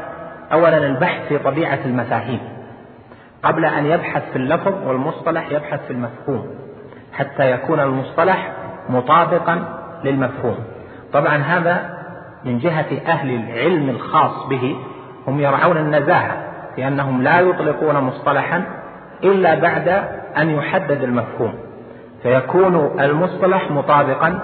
أولا 0.52 0.78
البحث 0.78 1.28
في 1.28 1.38
طبيعة 1.38 1.80
المفاهيم. 1.86 2.40
قبل 3.44 3.66
أن 3.66 3.86
يبحث 3.86 4.24
في 4.32 4.36
اللفظ 4.36 4.88
والمصطلح 4.88 5.52
يبحث 5.52 5.86
في 5.86 5.94
المفهوم 5.94 6.48
حتى 7.14 7.52
يكون 7.52 7.80
المصطلح 7.80 8.52
مطابقا 8.90 9.80
للمفهوم. 10.04 10.58
طبعا 11.14 11.38
هذا 11.38 11.98
من 12.46 12.60
جهة 12.60 13.02
أهل 13.08 13.30
العلم 13.36 13.90
الخاص 13.90 14.48
به 14.48 14.76
هم 15.28 15.40
يرعون 15.40 15.78
النزاهة. 15.78 16.53
لأنهم 16.78 17.22
لا 17.22 17.40
يطلقون 17.40 17.96
مصطلحا 17.96 18.64
إلا 19.24 19.56
بعد 19.56 19.88
أن 20.38 20.50
يحدد 20.50 21.04
المفهوم 21.04 21.54
فيكون 22.24 23.00
المصطلح 23.00 23.72
مطابقا 23.72 24.40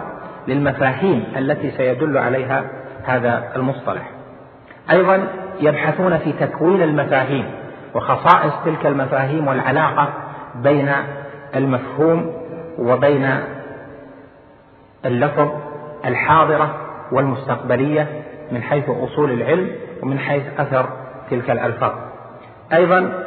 للمفاهيم 0.47 1.23
التي 1.37 1.71
سيدل 1.71 2.17
عليها 2.17 2.63
هذا 3.05 3.43
المصطلح. 3.55 4.09
أيضا 4.91 5.27
يبحثون 5.59 6.17
في 6.17 6.31
تكوين 6.31 6.81
المفاهيم 6.81 7.45
وخصائص 7.95 8.53
تلك 8.65 8.85
المفاهيم 8.85 9.47
والعلاقة 9.47 10.07
بين 10.55 10.91
المفهوم 11.55 12.33
وبين 12.79 13.39
اللفظ 15.05 15.49
الحاضرة 16.05 16.75
والمستقبلية 17.11 18.07
من 18.51 18.61
حيث 18.61 18.89
أصول 18.89 19.31
العلم 19.31 19.69
ومن 20.03 20.19
حيث 20.19 20.43
أثر 20.57 20.89
تلك 21.29 21.51
الألفاظ. 21.51 21.91
أيضا 22.73 23.23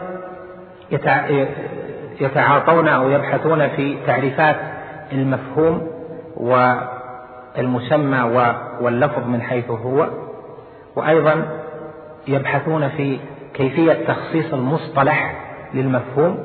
يتعاطون 2.20 2.88
أو 2.88 3.10
يبحثون 3.10 3.68
في 3.68 3.96
تعريفات 4.06 4.56
المفهوم 5.12 5.88
والمسمى 6.36 8.22
واللفظ 8.80 9.26
من 9.26 9.42
حيث 9.42 9.70
هو 9.70 10.08
وأيضا 10.96 11.44
يبحثون 12.28 12.88
في 12.88 13.18
كيفية 13.54 13.92
تخصيص 13.92 14.52
المصطلح 14.52 15.34
للمفهوم 15.74 16.38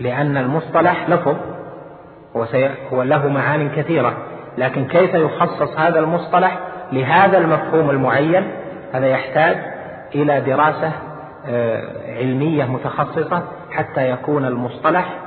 لأن 0.00 0.36
المصطلح 0.36 1.10
لفظ 1.10 1.36
هو 2.92 3.02
له 3.02 3.28
معان 3.28 3.70
كثيرة 3.76 4.16
لكن 4.58 4.84
كيف 4.84 5.14
يخصص 5.14 5.76
هذا 5.78 5.98
المصطلح 5.98 6.58
لهذا 6.92 7.38
المفهوم 7.38 7.90
المعين؟ 7.90 8.50
هذا 8.92 9.06
يحتاج 9.06 9.56
إلى 10.14 10.40
دراسة 10.40 10.92
علمية 12.06 12.64
متخصصة 12.64 13.42
حتى 13.70 14.10
يكون 14.10 14.44
المصطلح 14.44 15.18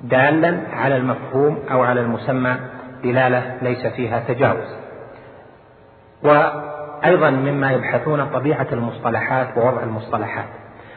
دالا 0.00 0.60
على 0.72 0.96
المفهوم 0.96 1.58
أو 1.70 1.82
على 1.82 2.00
المسمى 2.00 2.56
دلالة 3.04 3.56
ليس 3.62 3.86
فيها 3.86 4.20
تجاوز. 4.28 4.76
وأيضا 6.22 7.30
مما 7.30 7.72
يبحثون 7.72 8.24
طبيعة 8.24 8.66
المصطلحات 8.72 9.58
ووضع 9.58 9.82
المصطلحات. 9.82 10.48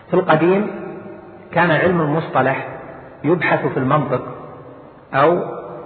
في 0.08 0.14
القديم 0.14 0.68
كان 1.52 1.72
علم 1.72 2.02
المصطلح 2.02 2.68
يبحث 3.24 3.66
في 3.66 3.78
المنطق 3.78 4.28
أو 5.14 5.44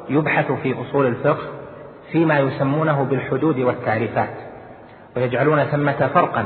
يبحث 0.10 0.52
في 0.52 0.82
أصول 0.82 1.06
الفقه 1.06 1.44
فيما 2.12 2.40
يسمونه 2.40 3.04
بالحدود 3.04 3.60
والتعريفات 3.60 4.34
ويجعلون 5.16 5.64
ثمة 5.64 6.08
فرقا. 6.14 6.46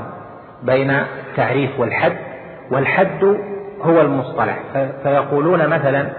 بين 0.63 0.89
التعريف 0.89 1.79
والحد 1.79 2.17
والحد 2.71 3.23
هو 3.81 4.01
المصطلح. 4.01 4.59
فيقولون 5.03 5.67
مثلا 5.67 6.09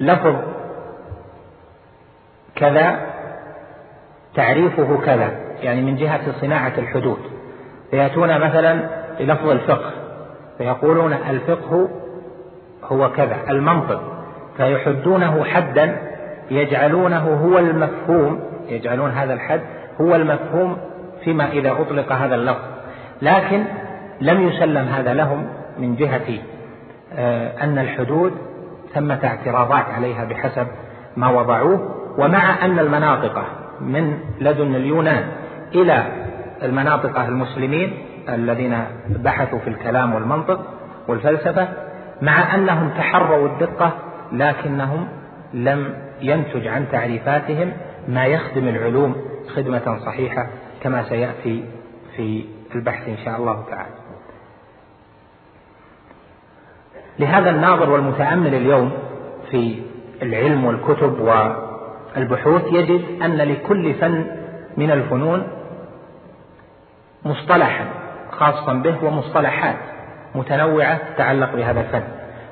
لفظ 0.00 0.36
كذا 2.54 3.00
تعريفه 4.34 4.98
كذا 5.06 5.30
يعني 5.62 5.82
من 5.82 5.96
جهة 5.96 6.40
صناعة 6.40 6.72
الحدود. 6.78 7.18
فيأتون 7.90 8.40
مثلا 8.40 8.88
للفظ 9.20 9.48
الفقه 9.48 9.92
فيقولون 10.58 11.12
الفقه 11.12 11.88
هو 12.84 13.12
كذا 13.12 13.36
المنطق. 13.48 14.02
فيحدونه 14.56 15.44
حدا 15.44 15.96
يجعلونه 16.50 17.34
هو 17.44 17.58
المفهوم 17.58 18.40
يجعلون 18.68 19.10
هذا 19.10 19.34
الحد 19.34 19.60
هو 20.00 20.16
المفهوم 20.16 20.78
فيما 21.24 21.52
إذا 21.52 21.72
أطلق 21.72 22.12
هذا 22.12 22.34
اللفظ. 22.34 22.62
لكن 23.22 23.64
لم 24.20 24.48
يسلم 24.48 24.88
هذا 24.88 25.14
لهم 25.14 25.46
من 25.78 25.96
جهة 25.96 26.38
آه، 27.12 27.64
أن 27.64 27.78
الحدود 27.78 28.32
ثمة 28.94 29.18
اعتراضات 29.24 29.84
عليها 29.84 30.24
بحسب 30.24 30.66
ما 31.16 31.28
وضعوه 31.28 31.96
ومع 32.18 32.64
أن 32.64 32.78
المناطق 32.78 33.44
من 33.80 34.18
لدن 34.40 34.74
اليونان 34.74 35.24
إلى 35.74 36.04
المناطق 36.62 37.20
المسلمين 37.20 37.92
الذين 38.28 38.84
بحثوا 39.08 39.58
في 39.58 39.68
الكلام 39.70 40.14
والمنطق 40.14 40.60
والفلسفة 41.08 41.68
مع 42.22 42.54
أنهم 42.54 42.90
تحروا 42.90 43.48
الدقة 43.48 43.92
لكنهم 44.32 45.08
لم 45.54 45.94
ينتج 46.22 46.66
عن 46.66 46.86
تعريفاتهم 46.92 47.72
ما 48.08 48.24
يخدم 48.24 48.68
العلوم 48.68 49.16
خدمة 49.54 49.98
صحيحة 50.06 50.46
كما 50.82 51.08
سيأتي 51.08 51.64
في 52.16 52.44
البحث 52.74 53.08
إن 53.08 53.16
شاء 53.24 53.36
الله 53.36 53.64
تعالى. 53.70 53.94
لهذا 57.18 57.50
الناظر 57.50 57.90
والمتأمل 57.90 58.54
اليوم 58.54 58.92
في 59.50 59.82
العلم 60.22 60.64
والكتب 60.64 61.20
والبحوث 61.20 62.62
يجد 62.72 63.22
أن 63.22 63.36
لكل 63.36 63.94
فن 63.94 64.26
من 64.76 64.90
الفنون 64.90 65.48
مصطلحا 67.24 67.84
خاصا 68.30 68.72
به 68.72 69.04
ومصطلحات 69.04 69.76
متنوعة 70.34 71.14
تتعلق 71.14 71.54
بهذا 71.56 71.80
الفن. 71.80 72.02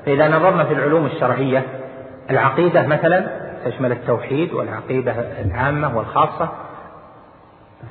فإذا 0.05 0.27
نظرنا 0.27 0.63
في 0.63 0.73
العلوم 0.73 1.05
الشرعية 1.05 1.65
العقيدة 2.29 2.87
مثلا 2.87 3.27
تشمل 3.65 3.91
التوحيد 3.91 4.53
والعقيدة 4.53 5.11
العامة 5.11 5.97
والخاصة 5.97 6.49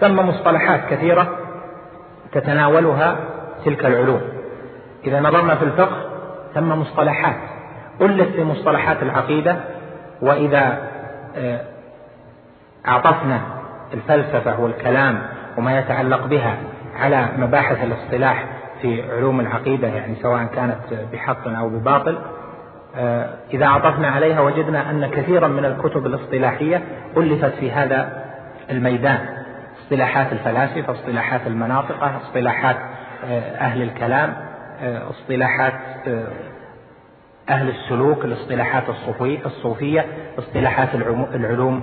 ثم 0.00 0.16
مصطلحات 0.16 0.80
كثيرة 0.90 1.28
تتناولها 2.32 3.16
تلك 3.64 3.86
العلوم. 3.86 4.20
إذا 5.04 5.20
نظرنا 5.20 5.54
في 5.54 5.64
الفقه 5.64 5.96
ثم 6.54 6.68
مصطلحات. 6.68 7.36
ألف 8.00 8.32
في 8.32 8.44
مصطلحات 8.44 9.02
العقيدة 9.02 9.56
وإذا 10.22 10.78
آه، 11.36 11.60
أعطفنا 12.88 13.40
الفلسفة 13.94 14.60
والكلام 14.60 15.22
وما 15.58 15.78
يتعلق 15.78 16.26
بها 16.26 16.56
على 16.96 17.28
مباحث 17.38 17.84
الاصطلاح 17.84 18.44
في 18.82 19.12
علوم 19.12 19.40
العقيدة 19.40 19.88
يعني 19.88 20.14
سواء 20.22 20.44
كانت 20.44 20.78
بحق 21.12 21.48
أو 21.48 21.68
بباطل 21.68 22.18
آه، 22.96 23.30
إذا 23.52 23.66
عطفنا 23.66 24.08
عليها 24.08 24.40
وجدنا 24.40 24.90
أن 24.90 25.06
كثيرا 25.06 25.48
من 25.48 25.64
الكتب 25.64 26.06
الاصطلاحية 26.06 26.82
ألفت 27.16 27.54
في 27.54 27.72
هذا 27.72 28.24
الميدان. 28.70 29.37
اصطلاحات 29.88 30.32
الفلاسفة 30.32 30.92
اصطلاحات 30.92 31.46
المناطق 31.46 32.04
اصطلاحات 32.04 32.76
آه، 33.24 33.40
أهل 33.40 33.82
الكلام 33.82 34.34
آه، 34.80 35.10
اصطلاحات 35.10 35.72
أهل 37.48 37.68
السلوك 37.68 38.24
الاصطلاحات 38.24 38.84
الصوفية 39.46 40.06
اصطلاحات 40.38 40.88
العلوم 41.34 41.82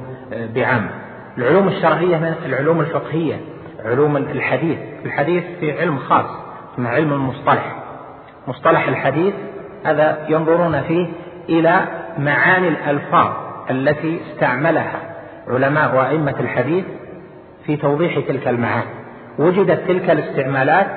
بعام. 0.55 0.89
العلوم 1.37 1.67
الشرعية 1.67 2.17
من 2.17 2.35
العلوم 2.45 2.81
الفقهية 2.81 3.35
علوم 3.85 4.17
الحديث. 4.17 4.79
الحديث 5.05 5.43
في 5.59 5.79
علم 5.79 5.97
خاص 5.99 6.25
اسمه 6.73 6.89
علم 6.89 7.13
المصطلح. 7.13 7.75
مصطلح 8.47 8.87
الحديث 8.87 9.33
هذا 9.85 10.25
ينظرون 10.29 10.81
فيه 10.81 11.07
إلى 11.49 11.85
معاني 12.17 12.67
الألفاظ 12.67 13.33
التي 13.69 14.21
استعملها 14.31 14.99
علماء 15.47 15.95
وأئمة 15.95 16.35
الحديث 16.39 16.85
في 17.65 17.77
توضيح 17.77 18.19
تلك 18.27 18.47
المعاني. 18.47 18.89
وجدت 19.39 19.87
تلك 19.87 20.09
الاستعمالات 20.09 20.87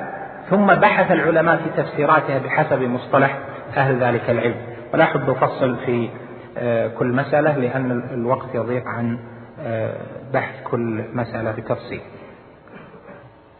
ثم 0.49 0.65
بحث 0.65 1.11
العلماء 1.11 1.57
في 1.57 1.83
تفسيراتها 1.83 2.39
بحسب 2.39 2.81
مصطلح 2.81 3.39
أهل 3.77 4.03
ذلك 4.03 4.29
العلم. 4.29 4.55
ولا 4.93 5.03
أحب 5.03 5.29
أفصل 5.29 5.75
في 5.85 6.09
آه، 6.57 6.87
كل 6.87 7.07
مسألة 7.07 7.57
لأن 7.57 7.91
الوقت 8.13 8.55
يضيق 8.55 8.83
عن 8.87 9.19
آه، 9.61 9.93
بحث 10.33 10.63
كل 10.63 11.03
مسألة 11.13 11.51
بتفصيل. 11.51 12.01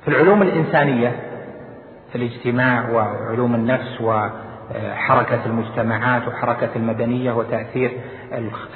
في 0.01 0.07
العلوم 0.07 0.41
الإنسانية 0.41 1.15
في 2.11 2.15
الاجتماع 2.15 2.89
وعلوم 2.89 3.55
النفس 3.55 4.01
وحركة 4.01 5.45
المجتمعات 5.45 6.27
وحركة 6.27 6.69
المدنية 6.75 7.31
وتأثير 7.31 7.91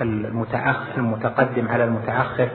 المتأخر 0.02 0.98
المتقدم 0.98 1.68
على 1.68 1.84
المتأخر 1.84 2.50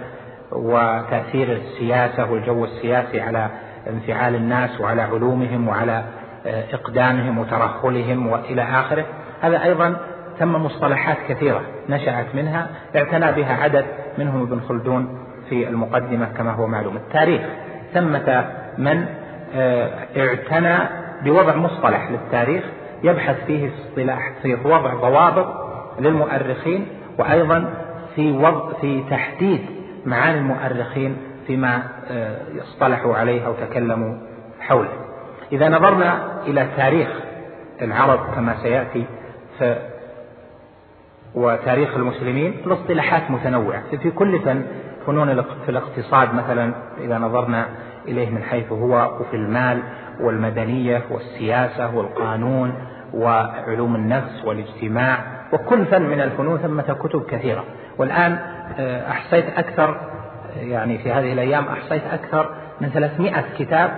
وتأثير 0.52 1.52
السياسة 1.52 2.30
والجو 2.30 2.64
السياسي 2.64 3.20
على 3.20 3.48
انفعال 3.90 4.34
الناس 4.34 4.80
وعلى 4.80 5.02
علومهم 5.02 5.68
وعلى 5.68 6.04
إقدامهم 6.46 7.38
وترهلهم 7.38 8.26
وإلى 8.26 8.62
آخره. 8.62 9.04
هذا 9.40 9.64
أيضا 9.64 9.96
ثم 10.38 10.52
مصطلحات 10.52 11.16
كثيرة 11.28 11.60
نشأت 11.88 12.26
منها 12.34 12.68
اعتنى 12.96 13.32
بها 13.32 13.62
عدد 13.62 13.84
منهم 14.18 14.42
ابن 14.42 14.60
خلدون 14.68 15.18
في 15.48 15.68
المقدمة 15.68 16.26
كما 16.36 16.52
هو 16.52 16.66
معلوم. 16.66 16.96
التاريخ 16.96 17.42
ثمة 17.94 18.44
من 18.78 19.06
آه، 19.54 19.90
اعتنى 20.16 20.78
بوضع 21.24 21.56
مصطلح 21.56 22.10
للتاريخ 22.10 22.64
يبحث 23.02 23.44
فيه 23.46 23.70
اصطلاح 23.70 24.32
في 24.42 24.54
وضع 24.64 24.94
ضوابط 24.94 25.46
للمؤرخين 26.00 26.86
وأيضا 27.18 27.74
في 28.14 28.32
وضع 28.32 28.72
في 28.80 29.04
تحديد 29.10 29.60
معاني 30.08 30.38
المؤرخين 30.38 31.16
فيما 31.46 31.82
آه، 32.10 32.36
اصطلحوا 32.62 33.16
عليه 33.16 33.46
أو 33.46 33.52
تكلموا 33.52 34.16
حوله. 34.60 34.92
إذا 35.52 35.68
نظرنا 35.68 36.42
إلى 36.46 36.68
تاريخ 36.76 37.08
العرب 37.82 38.34
كما 38.34 38.56
سيأتي 38.62 39.04
ف 39.58 39.64
وتاريخ 41.34 41.96
المسلمين 41.96 42.54
الاصطلاحات 42.66 43.30
متنوعة. 43.30 43.82
في 44.02 44.10
كل 44.10 44.40
فن 44.40 44.62
فنون 45.06 45.42
في 45.42 45.68
الاقتصاد 45.68 46.34
مثلا 46.34 46.72
إذا 47.00 47.18
نظرنا 47.18 47.66
إليه 48.08 48.30
من 48.30 48.42
حيث 48.42 48.72
هو 48.72 49.10
وفي 49.20 49.36
المال 49.36 49.82
والمدنية 50.20 51.02
والسياسة 51.10 51.96
والقانون 51.96 52.74
وعلوم 53.14 53.94
النفس 53.94 54.44
والاجتماع 54.44 55.18
وكل 55.52 55.86
فن 55.86 56.02
من 56.02 56.20
الفنون 56.20 56.58
ثمة 56.58 56.96
كتب 57.02 57.22
كثيرة. 57.30 57.64
والآن 57.98 58.38
أحصيت 59.10 59.44
أكثر 59.58 60.00
يعني 60.56 60.98
في 60.98 61.12
هذه 61.12 61.32
الأيام 61.32 61.64
أحصيت 61.68 62.02
أكثر 62.12 62.50
من 62.80 62.88
300 62.88 63.44
كتاب 63.58 63.90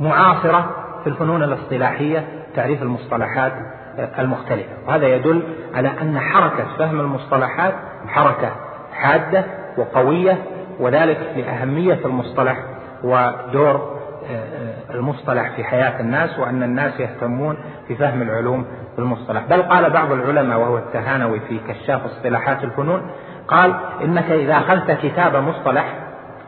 معاصرة 0.00 0.70
في 1.02 1.08
الفنون 1.08 1.42
الاصطلاحية 1.42 2.24
تعريف 2.56 2.82
المصطلحات 2.82 3.52
آه، 3.98 4.20
المختلفة. 4.20 4.70
وهذا 4.86 5.06
يدل 5.06 5.42
على 5.74 5.88
أن 6.02 6.20
حركة 6.20 6.64
فهم 6.78 7.00
المصطلحات 7.00 7.74
حركة 8.08 8.52
حادة 8.92 9.44
وقوية 9.78 10.38
وذلك 10.80 11.18
لأهمية 11.36 11.98
المصطلح 12.04 12.56
ودور 13.04 13.92
آه، 14.30 14.34
آه، 14.34 14.94
المصطلح 14.94 15.56
في 15.56 15.64
حياة 15.64 16.00
الناس 16.00 16.38
وأن 16.38 16.62
الناس 16.62 17.00
يهتمون 17.00 17.56
في 17.88 17.94
فهم 17.96 18.22
العلوم 18.22 18.66
بالمصطلح 18.96 19.42
بل 19.50 19.62
قال 19.62 19.90
بعض 19.90 20.12
العلماء 20.12 20.58
وهو 20.58 20.78
التهانوي 20.78 21.40
في 21.40 21.58
كشاف 21.68 22.04
اصطلاحات 22.04 22.64
الفنون 22.64 23.10
قال 23.48 23.74
إنك 24.04 24.30
إذا 24.30 24.56
أخذت 24.56 24.90
كتاب 24.90 25.36
مصطلح 25.36 25.94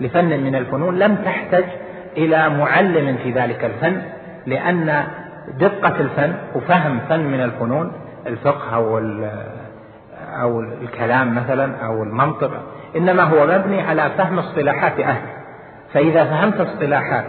لفن 0.00 0.40
من 0.40 0.54
الفنون 0.54 0.98
لم 0.98 1.14
تحتج 1.14 1.64
إلى 2.16 2.48
معلم 2.48 3.16
في 3.16 3.32
ذلك 3.32 3.64
الفن 3.64 4.02
لأن 4.46 5.04
دقة 5.58 6.00
الفن 6.00 6.34
وفهم 6.54 7.00
فن 7.08 7.20
من 7.20 7.40
الفنون 7.40 7.92
الفقه 8.26 8.74
أو 8.74 8.98
أو 10.40 10.60
الكلام 10.60 11.34
مثلا 11.34 11.86
أو 11.86 12.02
المنطق 12.02 12.50
إنما 12.96 13.22
هو 13.22 13.46
مبني 13.46 13.80
على 13.80 14.10
فهم 14.18 14.38
اصطلاحات 14.38 15.00
أهل. 15.00 15.22
فإذا 15.92 16.24
فهمت 16.24 16.60
اصطلاحات 16.60 17.24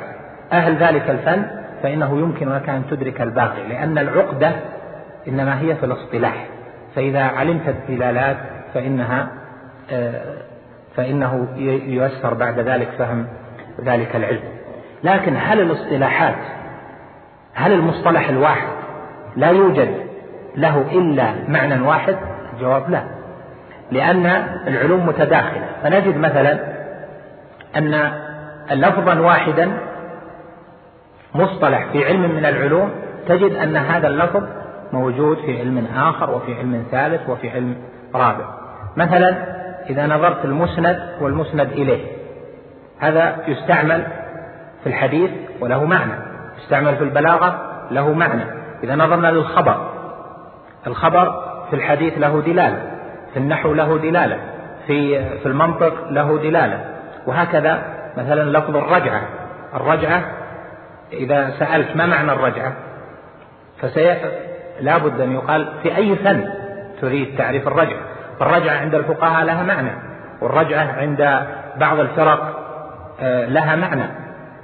أهل 0.51 0.75
ذلك 0.75 1.09
الفن 1.09 1.45
فإنه 1.83 2.19
يمكن 2.19 2.49
لك 2.49 2.69
أن 2.69 2.83
تدرك 2.91 3.21
الباقي 3.21 3.67
لأن 3.69 3.97
العقدة 3.97 4.51
إنما 5.27 5.61
هي 5.61 5.75
في 5.75 5.85
الاصطلاح. 5.85 6.45
فإذا 6.95 7.23
علمت 7.23 7.67
الدلالات 7.67 8.37
فإنها 8.73 9.27
آه، 9.91 10.21
فإنه 10.95 11.47
ييسر 11.87 12.33
بعد 12.33 12.59
ذلك 12.59 12.89
فهم 12.97 13.27
ذلك 13.83 14.15
العلم. 14.15 14.43
لكن 15.03 15.35
هل 15.37 15.61
الاصطلاحات 15.61 16.35
هل 17.53 17.71
المصطلح 17.71 18.29
الواحد 18.29 18.67
لا 19.35 19.49
يوجد 19.49 19.89
له 20.55 20.85
إلا 20.91 21.33
معنى 21.47 21.81
واحد؟ 21.81 22.15
الجواب 22.53 22.89
لا. 22.89 23.03
لأن 23.91 24.25
العلوم 24.67 25.05
متداخلة. 25.05 25.67
فنجد 25.83 26.17
مثلا 26.17 26.59
أن 27.77 28.11
لفظا 28.71 29.19
واحدا 29.19 29.71
مصطلح 31.35 31.87
في 31.91 32.05
علم 32.05 32.35
من 32.35 32.45
العلوم 32.45 32.91
تجد 33.27 33.55
أن 33.55 33.75
هذا 33.75 34.07
اللفظ 34.07 34.43
موجود 34.95 35.37
في 35.37 35.59
علم 35.59 35.87
آخر 35.95 36.31
وفي 36.31 36.53
علم 36.53 36.85
ثالث 36.91 37.29
وفي 37.29 37.49
علم 37.49 37.75
رابع. 38.15 38.45
مثلا 38.97 39.55
إذا 39.89 40.07
نظرت 40.07 40.45
المسند 40.45 41.09
والمسند 41.21 41.71
إليه 41.71 42.05
هذا 42.99 43.35
يستعمل 43.47 44.07
في 44.83 44.89
الحديث 44.89 45.31
وله 45.59 45.85
معنى 45.85 46.13
يستعمل 46.57 46.95
في 46.95 47.03
البلاغة 47.03 47.61
له 47.91 48.13
معنى. 48.13 48.43
إذا 48.83 48.95
نظرنا 48.95 49.27
للخبر 49.27 49.91
الخبر 50.87 51.43
في 51.69 51.75
الحديث 51.75 52.13
له 52.17 52.41
دلالة 52.41 52.91
في 53.33 53.39
النحو 53.39 53.73
له 53.73 53.97
دلالة 53.97 54.39
في 54.87 55.29
في 55.39 55.45
المنطق 55.45 56.09
له 56.09 56.37
دلالة. 56.37 56.85
وهكذا 57.27 57.83
مثلا 58.17 58.57
لفظ 58.57 58.75
الرجعة 58.75 59.21
الرجعة 59.73 60.23
إذا 61.13 61.49
سألت 61.59 61.95
ما 61.95 62.05
معنى 62.05 62.31
الرجعة؟ 62.31 62.73
لا 64.79 64.97
بد 64.97 65.21
أن 65.21 65.31
يقال 65.31 65.73
في 65.83 65.95
أي 65.95 66.15
فن 66.15 66.49
تريد 67.01 67.37
تعريف 67.37 67.67
الرجعة 67.67 67.99
فالرجعة 68.39 68.77
عند 68.77 68.95
الفقهاء 68.95 69.45
لها 69.45 69.63
معنى 69.63 69.91
والرجعة 70.41 70.91
عند 70.97 71.47
بعض 71.77 71.99
الفرق 71.99 72.65
آه، 73.19 73.45
لها 73.45 73.75
معنى 73.75 74.03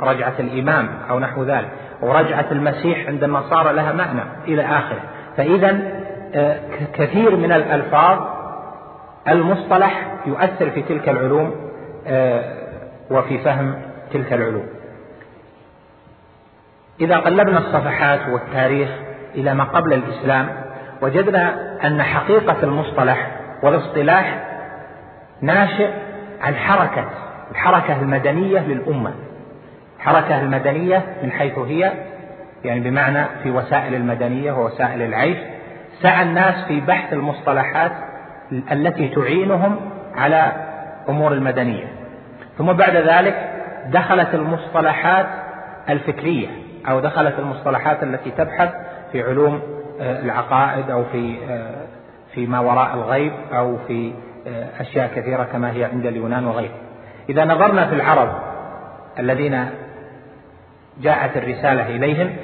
رجعة 0.02 0.34
الإمام 0.40 0.90
أو 1.10 1.20
نحو 1.20 1.44
ذلك 1.44 1.70
ورجعة 2.02 2.46
المسيح 2.52 3.08
عند 3.08 3.24
النصارى 3.24 3.74
لها 3.74 3.94
معنى 3.94 4.22
إلى 4.48 4.62
آخره. 4.62 5.02
فإذا 5.38 5.80
آه، 6.36 6.60
كثير 6.94 7.36
من 7.36 7.52
الألفاظ 7.52 8.20
المصطلح 9.28 10.08
يؤثر 10.26 10.70
في 10.70 10.82
تلك 10.82 11.10
العلوم 11.10 11.56
آه، 12.08 12.44
وفي 13.12 13.38
فهم 13.38 13.82
تلك 14.14 14.34
العلوم. 14.34 14.66
إذا 17.02 17.18
قلبنا 17.18 17.58
الصفحات 17.58 18.20
والتاريخ 18.30 18.90
إلى 19.36 19.54
ما 19.54 19.64
قبل 19.64 19.94
الإسلام 19.94 20.48
وجدنا 21.02 21.56
أن 21.88 22.04
حقيقة 22.04 22.58
المصطلح 22.64 23.32
والاصطلاح 23.64 24.40
ناشئ 25.42 25.90
عن 26.42 26.56
حركة 26.56 27.06
الحركة 27.52 28.02
المدنية 28.02 28.60
للأمة. 28.60 29.14
الحركة 29.98 30.42
المدنية 30.42 31.04
من 31.24 31.32
حيث 31.32 31.58
هي 31.58 31.92
يعني 32.64 32.80
بمعنى 32.80 33.26
في 33.44 33.52
وسائل 33.52 33.96
المدنية 33.96 34.52
ووسائل 34.52 35.02
العيش 35.02 35.38
سعى 36.02 36.24
الناس 36.24 36.66
في 36.68 36.82
بحث 36.82 37.14
المصطلحات 37.14 37.92
التي 38.72 39.08
تعينهم 39.08 39.76
على 40.16 40.52
أمور 41.10 41.34
المدنية. 41.34 41.88
ثم 42.58 42.74
بعد 42.74 42.96
ذلك 42.96 43.50
دخلت 43.88 44.36
المصطلحات 44.36 45.28
الفكرية 45.90 46.48
أو 46.90 47.00
دخلت 47.00 47.40
المصطلحات 47.40 48.04
التي 48.04 48.32
تبحث 48.32 48.70
في 49.12 49.24
علوم 49.24 49.62
آه، 50.02 50.22
العقائد 50.22 50.90
أو 50.90 51.04
في 51.04 51.38
آه، 51.50 51.86
في 52.34 52.48
ما 52.48 52.60
وراء 52.60 52.94
الغيب 52.94 53.34
أو 53.54 53.78
في 53.88 54.14
آه، 54.48 54.70
أشياء 54.80 55.12
كثيرة 55.16 55.44
كما 55.44 55.72
هي 55.72 55.86
عند 55.86 56.06
اليونان 56.06 56.46
وغيره 56.46 56.74
إذا 57.30 57.46
نظرنا 57.46 57.88
في 57.88 57.96
العرب 57.96 58.30
الذين 59.20 59.70
جاءت 61.02 61.38
الرسالة 61.38 61.88
إليهم 61.88 62.36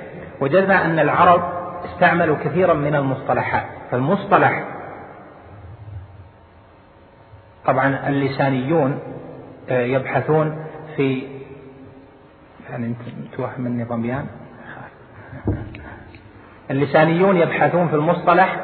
وجدنا 0.42 0.86
أن 0.86 1.00
العرب 1.00 1.42
استعملوا 1.86 2.36
كثيرا 2.44 2.74
من 2.74 2.96
المصطلحات. 2.96 3.66
فالمصطلح 3.92 4.64
طبعا 7.66 8.10
اللسانيون 8.10 9.00
يبحثون 9.70 10.66
في 10.96 11.24
يعني 12.70 12.86
انت 12.86 12.98
توهم 13.38 13.62
مني 13.62 13.86
ظميان 13.86 14.26
اللسانيون 16.72 17.38
يبحثون 17.38 17.88
في 17.88 17.96
المصطلح 17.96 18.56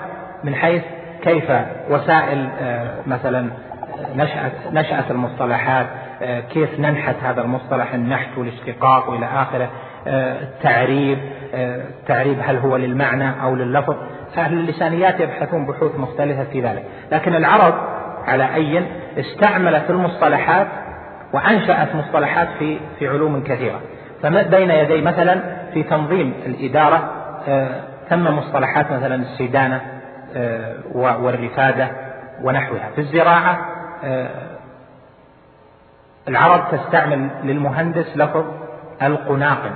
من 0.43 0.55
حيث 0.55 0.83
كيف 1.23 1.51
وسائل 1.89 2.49
آه، 2.61 2.95
مثلا 3.07 3.49
نشأة 4.15 4.51
نشأة 4.71 5.11
المصطلحات 5.11 5.85
آه، 6.21 6.39
كيف 6.39 6.79
ننحت 6.79 7.15
هذا 7.23 7.41
المصطلح 7.41 7.93
النحت 7.93 8.37
والاشتقاق 8.37 9.09
وإلى 9.09 9.25
آخره 9.25 9.69
آه، 10.07 10.41
التعريب 10.41 11.17
التعريب 11.53 12.37
هل 12.41 12.57
هو 12.57 12.77
للمعنى 12.77 13.43
أو 13.43 13.55
لللفظ. 13.55 13.95
فأهل 14.35 14.53
اللسانيات 14.53 15.19
يبحثون 15.19 15.65
بحوث 15.65 15.95
مختلفة 15.95 16.43
في 16.43 16.61
ذلك. 16.61 16.83
لكن 17.11 17.35
العرب 17.35 17.73
على 18.27 18.55
أي 18.55 18.83
استعملت 19.17 19.89
المصطلحات 19.89 20.67
وأنشأت 21.33 21.95
مصطلحات 21.95 22.47
في 22.59 22.77
في 22.99 23.07
علوم 23.07 23.43
كثيرة. 23.43 23.79
فبين 24.23 24.71
يدي 24.71 25.01
مثلا 25.01 25.41
في 25.73 25.83
تنظيم 25.83 26.33
الإدارة 26.45 27.09
ثم 28.13 28.23
مصطلحات 28.23 28.91
مثلا 28.91 29.15
السيدانة 29.15 29.81
آه، 30.35 30.75
والرفادة 30.93 31.91
ونحوها. 32.43 32.89
في 32.95 33.01
الزراعة 33.01 33.59
آه، 34.03 34.29
العرب 36.27 36.71
تستعمل 36.71 37.29
للمهندس 37.43 38.17
لفظ 38.17 38.45
القناقن 39.01 39.71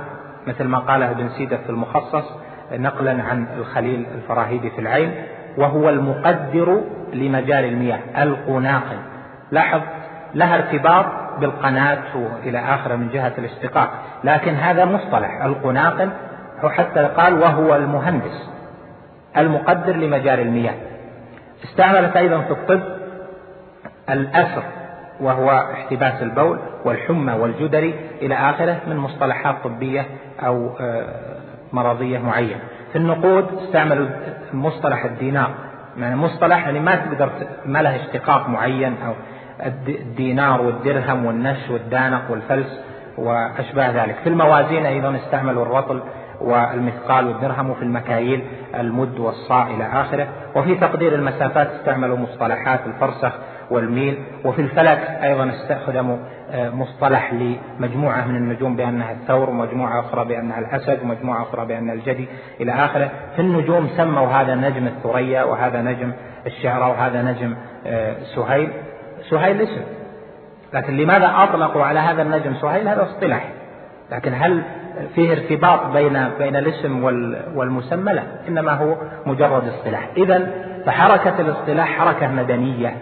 مثل 0.46 0.64
ما 0.64 0.78
قاله 0.78 1.10
ابن 1.10 1.28
سيدة 1.28 1.56
في 1.56 1.70
المخصص 1.70 2.24
نقلا 2.72 3.22
عن 3.22 3.46
الخليل 3.56 4.06
الفراهيدي 4.14 4.70
في 4.70 4.80
العين 4.80 5.14
وهو 5.56 5.88
المقدر 5.88 6.80
لمجال 7.12 7.64
المياه 7.64 8.00
القناقن. 8.22 8.98
لاحظ 9.50 9.80
لها 10.34 10.54
ارتباط 10.54 11.06
بالقناة 11.40 12.16
وإلى 12.16 12.58
آخره 12.58 12.96
من 12.96 13.08
جهة 13.08 13.32
الاشتقاق. 13.38 13.90
لكن 14.24 14.54
هذا 14.54 14.84
مصطلح 14.84 15.44
القناقن 15.44 16.10
حتى 16.66 17.00
قال 17.00 17.34
وهو 17.34 17.76
المهندس 17.76 18.48
المقدر 19.36 19.96
لمجاري 19.96 20.42
المياه. 20.42 20.74
استعملت 21.64 22.16
أيضا 22.16 22.40
في 22.40 22.50
الطب 22.50 22.82
الأسر 24.10 24.62
وهو 25.20 25.50
احتباس 25.72 26.22
البول 26.22 26.58
والحمى 26.84 27.32
والجدري 27.32 27.94
إلى 28.22 28.34
آخره 28.34 28.76
من 28.86 28.96
مصطلحات 28.96 29.56
طبية 29.64 30.06
أو 30.40 30.70
آه، 30.80 31.38
مرضية 31.72 32.18
معينة. 32.18 32.60
في 32.92 32.98
النقود 32.98 33.46
استعملوا 33.62 34.08
مصطلح 34.52 35.04
الدينار 35.04 35.50
يعني 35.98 36.16
مصطلح 36.16 36.58
يعني 36.66 36.80
ما 36.80 36.94
تقدر 36.96 37.30
ما 37.66 37.82
له 37.82 37.96
اشتقاق 37.96 38.48
معين 38.48 38.96
أو 39.06 39.14
الدينار 39.88 40.62
والدرهم 40.62 41.24
والنش 41.24 41.70
والدانق 41.70 42.30
والفلس 42.30 42.80
وأشباه 43.18 44.04
ذلك. 44.04 44.16
في 44.22 44.28
الموازين 44.28 44.86
أيضا 44.86 45.16
استعملوا 45.16 45.62
الرطل 45.62 46.02
والمثقال 46.40 47.26
والدرهم 47.26 47.70
وفي 47.70 47.82
المكاييل 47.82 48.44
المد 48.74 49.18
والصاع 49.18 49.66
إلى 49.66 49.84
آخره. 49.84 50.28
وفي 50.56 50.74
تقدير 50.74 51.14
المسافات 51.14 51.70
استعملوا 51.70 52.16
مصطلحات 52.16 52.80
الفرسخ 52.86 53.32
والميل. 53.70 54.18
وفي 54.44 54.62
الفلك 54.62 54.98
أيضا 55.22 55.50
استخدموا 55.50 56.16
مصطلح 56.54 57.32
لمجموعة 57.34 58.26
من 58.26 58.36
النجوم 58.36 58.76
بأنها 58.76 59.12
الثور 59.12 59.50
ومجموعة 59.50 60.00
أخرى 60.00 60.24
بأنها 60.24 60.58
الأسد 60.58 61.02
ومجموعة 61.02 61.42
أخرى 61.42 61.66
بأنها 61.66 61.94
الجدي 61.94 62.28
إلى 62.60 62.72
آخره. 62.72 63.10
في 63.36 63.42
النجوم 63.42 63.88
سموا 63.96 64.26
هذا 64.26 64.54
نجم 64.54 64.86
الثريا 64.86 65.44
وهذا 65.44 65.82
نجم 65.82 66.12
الشعرى 66.46 66.90
وهذا 66.90 67.22
نجم 67.22 67.54
آه، 67.86 68.16
سهيل. 68.34 68.70
سهيل 69.30 69.60
اسم. 69.60 69.82
لكن 70.74 70.96
لماذا 70.96 71.32
أطلقوا 71.36 71.84
على 71.84 72.00
هذا 72.00 72.22
النجم 72.22 72.54
سهيل؟ 72.54 72.88
هذا 72.88 73.02
اصطلاح. 73.02 73.48
لكن 74.12 74.34
هل 74.34 74.62
فيه 75.14 75.32
ارتباط 75.32 75.86
بين 75.86 76.28
بين 76.38 76.56
الاسم 76.56 77.04
والمسمى 77.54 78.12
لا 78.12 78.22
إنما 78.48 78.72
هو 78.72 78.96
مجرد 79.26 79.68
اصطلاح. 79.68 80.08
إذا 80.16 80.50
فحركة 80.86 81.40
الاصطلاح 81.40 81.98
حركة 81.98 82.26
مدنية. 82.26 82.96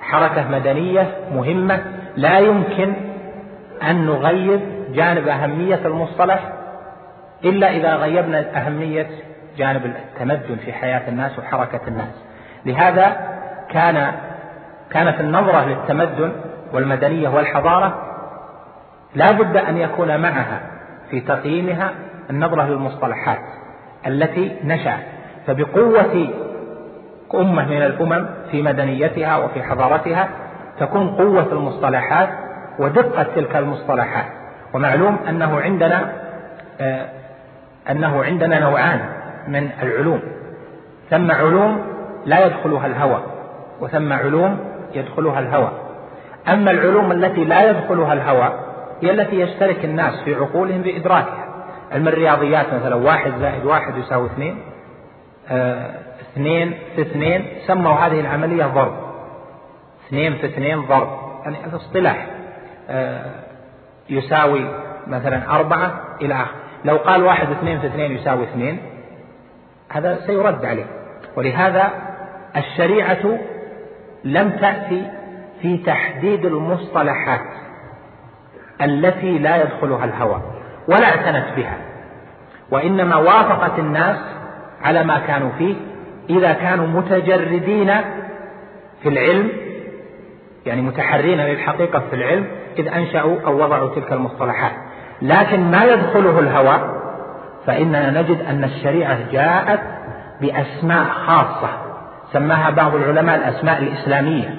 حركة 0.00 0.48
مدنية 0.50 1.06
مهمة. 1.34 1.80
لا 2.16 2.38
يمكن 2.38 2.92
أن 3.82 4.06
نغيب 4.06 4.60
جانب 4.92 5.28
أهمية 5.28 5.80
المصطلح 5.84 6.52
إلا 7.44 7.70
إذا 7.70 7.94
غيبنا 7.94 8.44
أهمية 8.56 9.06
جانب 9.56 9.86
التمدن 9.86 10.56
في 10.56 10.72
حياة 10.72 11.08
الناس 11.08 11.38
وحركة 11.38 11.80
الناس. 11.88 12.24
لهذا 12.66 13.16
كان 13.70 14.12
كانت 14.90 15.20
النظرة 15.20 15.64
للتمدن 15.64 16.32
والمدنية 16.72 17.28
والحضارة 17.28 18.02
لا 19.14 19.32
بد 19.32 19.56
أن 19.56 19.76
يكون 19.76 20.20
معها. 20.20 20.60
في 21.10 21.20
تقييمها 21.20 21.90
النظرة 22.30 22.66
للمصطلحات 22.66 23.38
التي 24.06 24.56
نشأت 24.64 25.00
فبقوة 25.46 26.28
أمة 27.34 27.68
من 27.68 27.82
الأمم 27.82 28.26
في 28.50 28.62
مدنيتها 28.62 29.36
وفي 29.36 29.62
حضارتها 29.62 30.28
تكون 30.80 31.08
قوة 31.08 31.52
المصطلحات 31.52 32.28
ودقة 32.78 33.22
تلك 33.22 33.56
المصطلحات. 33.56 34.26
ومعلوم 34.74 35.18
أنه 35.28 35.60
عندنا 35.60 36.12
آه، 36.80 37.06
أنه 37.90 38.24
عندنا 38.24 38.60
نوعان 38.60 39.00
من 39.48 39.70
العلوم. 39.82 40.20
ثم 41.10 41.30
علوم 41.30 41.86
لا 42.26 42.46
يدخلها 42.46 42.86
الهوى 42.86 43.22
وثم 43.80 44.12
علوم 44.12 44.58
يدخلها 44.94 45.40
الهوى. 45.40 45.70
أما 46.48 46.70
العلوم 46.70 47.12
التي 47.12 47.44
لا 47.44 47.70
يدخلها 47.70 48.12
الهوى 48.12 48.67
هي 49.02 49.10
التي 49.10 49.40
يشترك 49.40 49.84
الناس 49.84 50.20
في 50.24 50.34
عقولهم 50.34 50.82
بإدراكها. 50.82 51.44
علم 51.92 52.08
الرياضيات 52.08 52.74
مثلا 52.74 52.94
واحد 52.94 53.32
زائد 53.40 53.64
واحد 53.64 53.96
يساوي 53.96 54.26
اثنين. 54.26 54.62
آه 55.48 55.94
اثنين 56.20 56.74
في 56.96 57.02
اثنين 57.02 57.46
سموا 57.66 57.92
هذه 57.92 58.20
العملية 58.20 58.64
ضرب. 58.64 58.92
اثنين 60.06 60.34
في 60.34 60.46
اثنين 60.46 60.80
ضرب. 60.80 61.08
يعني 61.44 61.56
هذا 61.56 61.76
اصطلاح 61.76 62.26
آه 62.90 63.34
يساوي 64.10 64.68
مثلا 65.06 65.50
أربعة 65.50 66.04
إلى 66.22 66.34
آخر. 66.34 66.54
لو 66.84 66.96
قال 66.96 67.24
واحد 67.24 67.50
اثنين 67.50 67.80
في 67.80 67.86
اثنين 67.86 68.12
يساوي 68.12 68.44
اثنين 68.44 68.80
هذا 69.88 70.18
سيرد 70.26 70.64
عليه. 70.64 70.86
ولهذا 71.36 71.90
الشريعة 72.56 73.38
لم 74.24 74.50
تأتي 74.50 75.10
في 75.62 75.76
تحديد 75.76 76.44
المصطلحات. 76.44 77.40
التي 78.82 79.38
لا 79.38 79.62
يدخلها 79.62 80.04
الهوى 80.04 80.42
ولا 80.88 81.04
اعتنت 81.04 81.46
بها 81.56 81.76
وإنما 82.70 83.16
وافقت 83.16 83.78
الناس 83.78 84.16
على 84.82 85.04
ما 85.04 85.18
كانوا 85.18 85.50
فيه 85.58 85.74
إذا 86.30 86.52
كانوا 86.52 86.86
متجردين 86.86 87.94
في 89.02 89.08
العلم 89.08 89.48
يعني 90.66 90.82
متحرين 90.82 91.40
للحقيقة 91.40 92.02
في 92.10 92.16
العلم 92.16 92.46
إذ 92.78 92.88
أنشأوا 92.88 93.36
أو 93.46 93.64
وضعوا 93.64 93.94
تلك 93.94 94.12
المصطلحات. 94.12 94.72
لكن 95.22 95.70
ما 95.70 95.84
يدخله 95.84 96.38
الهوى 96.38 97.00
فإننا 97.66 98.10
نجد 98.10 98.40
أن 98.48 98.64
الشريعة 98.64 99.18
جاءت 99.32 99.80
بأسماء 100.40 101.04
خاصة 101.04 101.68
سماها 102.32 102.70
بعض 102.70 102.94
العلماء 102.94 103.36
الأسماء 103.36 103.82
الإسلامية 103.82 104.54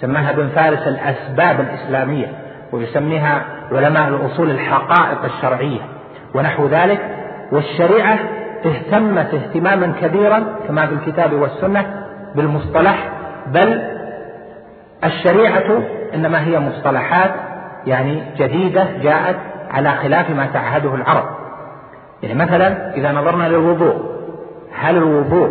سماها 0.00 0.30
ابن 0.30 0.48
فارس 0.48 0.88
الأسباب 0.88 1.60
الإسلامية 1.60 2.32
ويسميها 2.72 3.57
علماء 3.72 4.08
الأصول 4.08 4.50
الحقائق 4.50 5.24
الشرعية 5.24 5.80
ونحو 6.34 6.66
ذلك 6.66 7.00
والشريعة 7.52 8.18
اهتمت 8.66 9.34
اهتماما 9.34 9.92
كبيرا 10.00 10.44
كما 10.68 10.86
في 10.86 10.94
الكتاب 10.94 11.32
والسنة 11.32 12.04
بالمصطلح 12.34 13.08
بل 13.46 13.82
الشريعة 15.04 15.82
إنما 16.14 16.46
هي 16.46 16.58
مصطلحات 16.58 17.30
يعني 17.86 18.22
جديدة 18.36 18.86
جاءت 19.02 19.36
على 19.70 19.90
خلاف 19.90 20.30
ما 20.30 20.46
تعهده 20.46 20.94
العرب. 20.94 21.24
يعني 22.22 22.34
مثلا 22.34 22.94
إذا 22.94 23.12
نظرنا 23.12 23.48
للوضوء 23.48 23.94
هل 24.74 24.96
الوضوء 24.96 25.50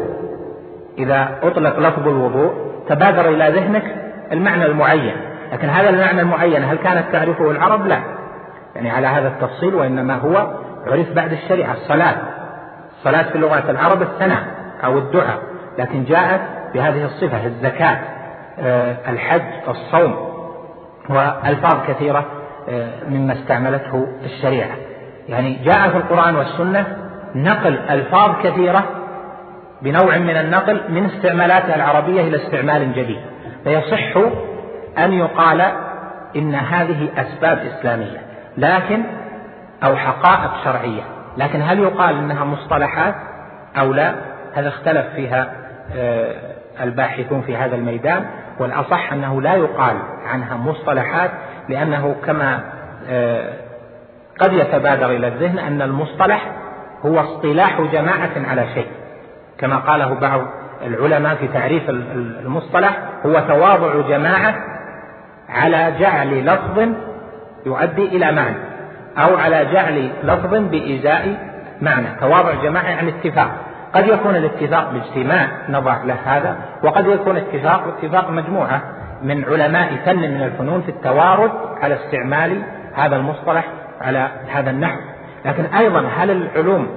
إذا 0.97 1.39
أطلق 1.43 1.80
لفظ 1.80 2.08
الوضوء 2.08 2.53
تبادر 2.89 3.30
إلى 3.30 3.49
ذهنك 3.49 3.95
المعنى 4.32 4.65
المعين؟ 4.65 5.15
لكن 5.51 5.69
هذا 5.69 5.89
المعنى 5.89 6.21
المعين 6.21 6.63
هل 6.63 6.77
كانت 6.77 7.12
تعرفه 7.12 7.51
العرب؟ 7.51 7.88
لا. 7.88 7.99
يعني 8.75 8.89
على 8.89 9.07
هذا 9.07 9.27
التفصيل 9.27 9.75
وإنما 9.75 10.15
هو 10.15 10.53
عرف 10.88 11.12
بعد 11.12 11.31
الشريعة 11.31 11.73
الصلاة. 11.73 12.15
الصلاة 12.97 13.31
في 13.31 13.38
لغة 13.38 13.71
العرب 13.71 14.01
الثناء 14.01 14.43
أو 14.83 14.97
الدعاء 14.97 15.39
لكن 15.77 16.03
جاءت 16.03 16.41
بهذه 16.73 17.05
الصفة 17.05 17.45
الزكاة 17.45 17.97
آه، 18.60 18.95
الحج 19.07 19.41
الصوم 19.67 20.27
وألفاظ 21.10 21.88
كثيرة 21.88 22.25
آه، 22.69 22.89
مما 23.10 23.33
استعملته 23.33 24.07
الشريعة. 24.25 24.75
يعني 25.29 25.53
جاء 25.65 25.89
في 25.89 25.97
القرآن 25.97 26.36
والسنة 26.36 26.97
نقل 27.36 27.77
ألفاظ 27.89 28.31
كثيرة 28.43 28.83
بنوع 29.81 30.17
من 30.17 30.38
النقل 30.38 30.81
من 30.89 31.05
استعمالاتها 31.05 31.75
العربية 31.75 32.21
إلى 32.21 32.45
استعمال 32.45 32.93
جديد. 32.93 33.19
فيصح 33.63 34.13
أن 34.97 35.13
يقال 35.13 35.62
إن 36.36 36.55
هذه 36.55 37.10
أسباب 37.17 37.57
إسلامية 37.57 38.21
لكن 38.57 39.03
أو 39.83 39.95
حقائق 39.95 40.51
شرعية. 40.63 41.03
لكن 41.38 41.62
هل 41.62 41.79
يقال 41.79 42.17
إنها 42.17 42.45
مصطلحات 42.45 43.15
أو 43.79 43.93
لا؟ 43.93 44.15
هذا 44.53 44.67
اختلف 44.67 45.05
فيها 45.15 45.51
آه، 45.95 46.36
الباحثون 46.81 47.41
في 47.41 47.57
هذا 47.57 47.75
الميدان 47.75 48.25
والأصح 48.60 49.13
أنه 49.13 49.41
لا 49.41 49.55
يقال 49.55 49.97
عنها 50.25 50.57
مصطلحات 50.57 51.31
لأنه 51.69 52.15
كما 52.25 52.60
آه، 53.10 53.53
قد 54.39 54.53
يتبادر 54.53 55.10
إلى 55.10 55.27
الذهن 55.27 55.60
أن 55.60 55.81
المصطلح 55.81 56.51
هو 57.05 57.19
اصطلاح 57.19 57.81
جماعة 57.81 58.31
على 58.47 58.67
شيء. 58.73 58.88
كما 59.57 59.77
قاله 59.77 60.13
بعض 60.13 60.41
العلماء 60.86 61.36
في 61.36 61.47
تعريف 61.47 61.89
المصطلح 61.89 62.99
هو 63.25 63.39
تواضع 63.39 64.07
جماعة 64.10 64.55
على 65.49 65.93
جعل 65.99 66.45
لفظ 66.45 66.89
يؤدي 67.65 68.05
إلى 68.05 68.31
معنى 68.31 68.57
أو 69.17 69.38
على 69.38 69.65
جعل 69.65 70.10
لفظ 70.23 70.55
بإزاء 70.55 71.38
معنى. 71.81 72.07
تواضع 72.21 72.53
جماعة 72.63 72.89
يعني 72.89 73.10
اتفاق. 73.10 73.51
قد 73.93 74.07
يكون 74.07 74.36
الاتفاق 74.36 74.91
باجتماع 74.91 75.47
نضع 75.69 76.03
له 76.03 76.15
هذا 76.25 76.57
وقد 76.83 77.07
يكون 77.07 77.38
اتفاق 77.38 77.88
اتفاق 77.88 78.29
مجموعة 78.29 78.81
من 79.23 79.45
علماء 79.45 79.95
فن 80.05 80.19
من 80.19 80.43
الفنون 80.43 80.81
في 80.81 80.89
التوارد 80.89 81.51
على 81.81 81.95
استعمال 81.95 82.62
هذا 82.93 83.15
المصطلح 83.15 83.67
على 84.01 84.27
هذا 84.49 84.69
النحو. 84.69 84.99
لكن 85.45 85.65
أيضا 85.65 86.07
هل 86.17 86.31
العلوم 86.31 86.88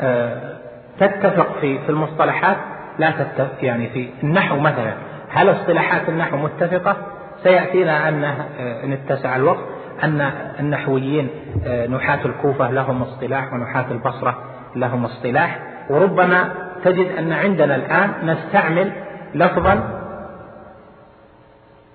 آه، 0.00 0.56
تتفق 1.00 1.60
في 1.60 1.78
في 1.78 1.88
المصطلحات؟ 1.88 2.56
لا 2.98 3.10
تتفق 3.10 3.64
يعني 3.64 3.88
في 3.88 4.10
النحو 4.22 4.58
مثلا. 4.58 4.92
هل 5.30 5.50
اصطلاحات 5.50 6.08
النحو 6.08 6.36
متفقة؟ 6.36 6.96
سيأتينا 7.42 8.08
أن 8.08 8.24
آه، 8.24 8.84
إن 8.84 8.92
اتسع 8.92 9.36
الوقت 9.36 9.64
أن 10.04 10.32
النحويين 10.60 11.28
آه، 11.66 11.86
نحاة 11.86 12.24
الكوفة 12.24 12.70
لهم 12.70 13.02
اصطلاح 13.02 13.52
ونحاة 13.52 13.90
البصرة 13.90 14.38
لهم 14.76 15.04
اصطلاح. 15.04 15.58
وربما 15.90 16.52
تجد 16.84 17.16
أن 17.18 17.32
عندنا 17.32 17.76
الآن 17.76 18.10
نستعمل 18.22 18.92
لفظا 19.34 20.00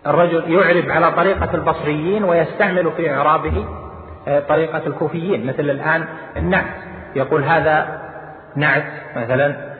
الرجل 0.07 0.51
يعرب 0.51 0.89
على 0.89 1.11
طريقة 1.11 1.55
البصريين 1.55 2.23
ويستعمل 2.23 2.91
في 2.91 3.13
إعرابه 3.13 3.65
آه، 4.27 4.39
طريقة 4.39 4.87
الكوفيين. 4.87 5.47
مثل 5.47 5.59
الآن 5.69 6.05
النعت. 6.37 6.75
يقول 7.15 7.43
هذا 7.43 8.01
نعت 8.55 8.85
مثلا 9.15 9.75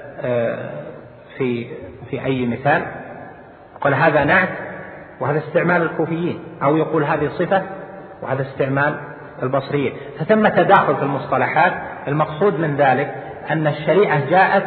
في 1.38 1.68
في 2.10 2.26
أي 2.26 2.46
مثال؟ 2.46 2.86
يقول 3.80 3.94
هذا 3.94 4.24
نعت 4.24 4.50
وهذا 5.20 5.38
استعمال 5.40 5.82
الكوفيين 5.82 6.40
أو 6.64 6.78
يقول 6.78 7.04
هذه 7.04 7.28
صفة 7.28 7.62
وهذا 8.22 8.42
استعمال 8.42 9.00
البصريين. 9.44 9.94
فثم 10.20 10.48
تداخل 10.48 10.96
في 10.96 11.04
المصطلحات 11.04 11.74
المقصود 12.08 12.60
من 12.60 12.76
ذلك 12.76 13.16
أن 13.52 13.68
الشريعة 13.68 14.30
جاءت 14.30 14.64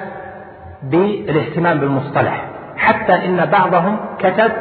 بالاهتمام 0.82 1.78
بالمصطلح. 1.78 2.44
حتى 2.76 3.12
إن 3.12 3.46
بعضهم 3.46 3.96
كتب 4.18 4.52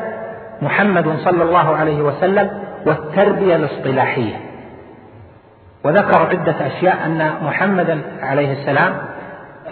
محمد 0.61 1.17
صلى 1.17 1.43
الله 1.43 1.75
عليه 1.75 2.01
وسلم 2.01 2.49
والتربية 2.85 3.55
الاصطلاحية. 3.55 4.47
وذكر 5.83 6.27
عدة 6.29 6.67
أشياء 6.67 7.05
أن 7.05 7.31
محمدا 7.41 8.01
عليه 8.21 8.53
السلام 8.53 8.97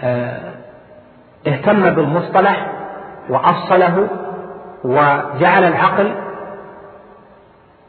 آه، 0.04 0.38
اهتم 1.46 1.90
بالمصطلح 1.90 2.66
وأصله 3.28 4.08
وجعل 4.86 5.64
العقل 5.64 6.14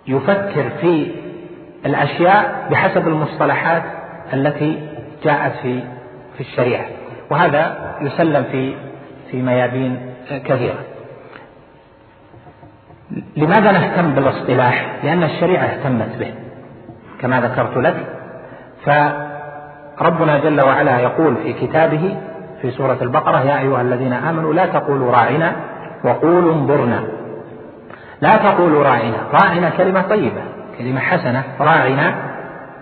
يفكر 0.08 0.70
في 0.82 1.12
الأشياء 1.86 2.68
بحسب 2.72 3.08
المصطلحات 3.08 3.84
التي 4.34 4.90
جاءت 5.24 5.54
في 5.62 5.84
في 6.36 6.42
الشريعة. 6.42 6.86
وهذا 7.30 7.96
يسلم 8.02 8.44
في 8.44 8.76
في 9.32 9.42
ميادين 9.42 10.14
كثيرة. 10.30 10.80
لماذا 13.38 13.72
نهتم 13.72 14.16
بالاصطلاح؟ 14.16 14.96
لأن 15.04 15.24
الشريعة 15.24 15.64
اهتمت 15.64 16.16
به 16.20 16.34
كما 17.22 17.42
ذكرت 17.42 17.78
لك. 17.78 17.96
فربنا 18.86 20.40
جل 20.40 20.62
وعلا 20.62 21.00
يقول 21.00 21.36
في 21.36 21.54
كتابه 21.54 22.18
في 22.62 22.72
سورة 22.72 22.98
البقرة 23.02 23.42
يا 23.42 23.60
أيها 23.60 23.82
الذين 23.82 24.14
آمنوا 24.14 24.54
لا 24.54 24.66
تقولوا 24.66 25.12
راعنا 25.12 25.56
وقولوا 26.04 26.54
انظرنا. 26.54 27.04
لا 28.22 28.36
تقولوا 28.36 28.84
راعنا. 28.84 29.18
راعنا 29.34 29.70
كلمة 29.70 30.02
طيبة. 30.02 30.42
كلمة 30.78 31.00
حسنة. 31.00 31.44
راعنا 31.60 32.16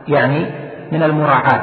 يعني 0.07 0.45
من 0.91 1.03
المراعاة 1.03 1.61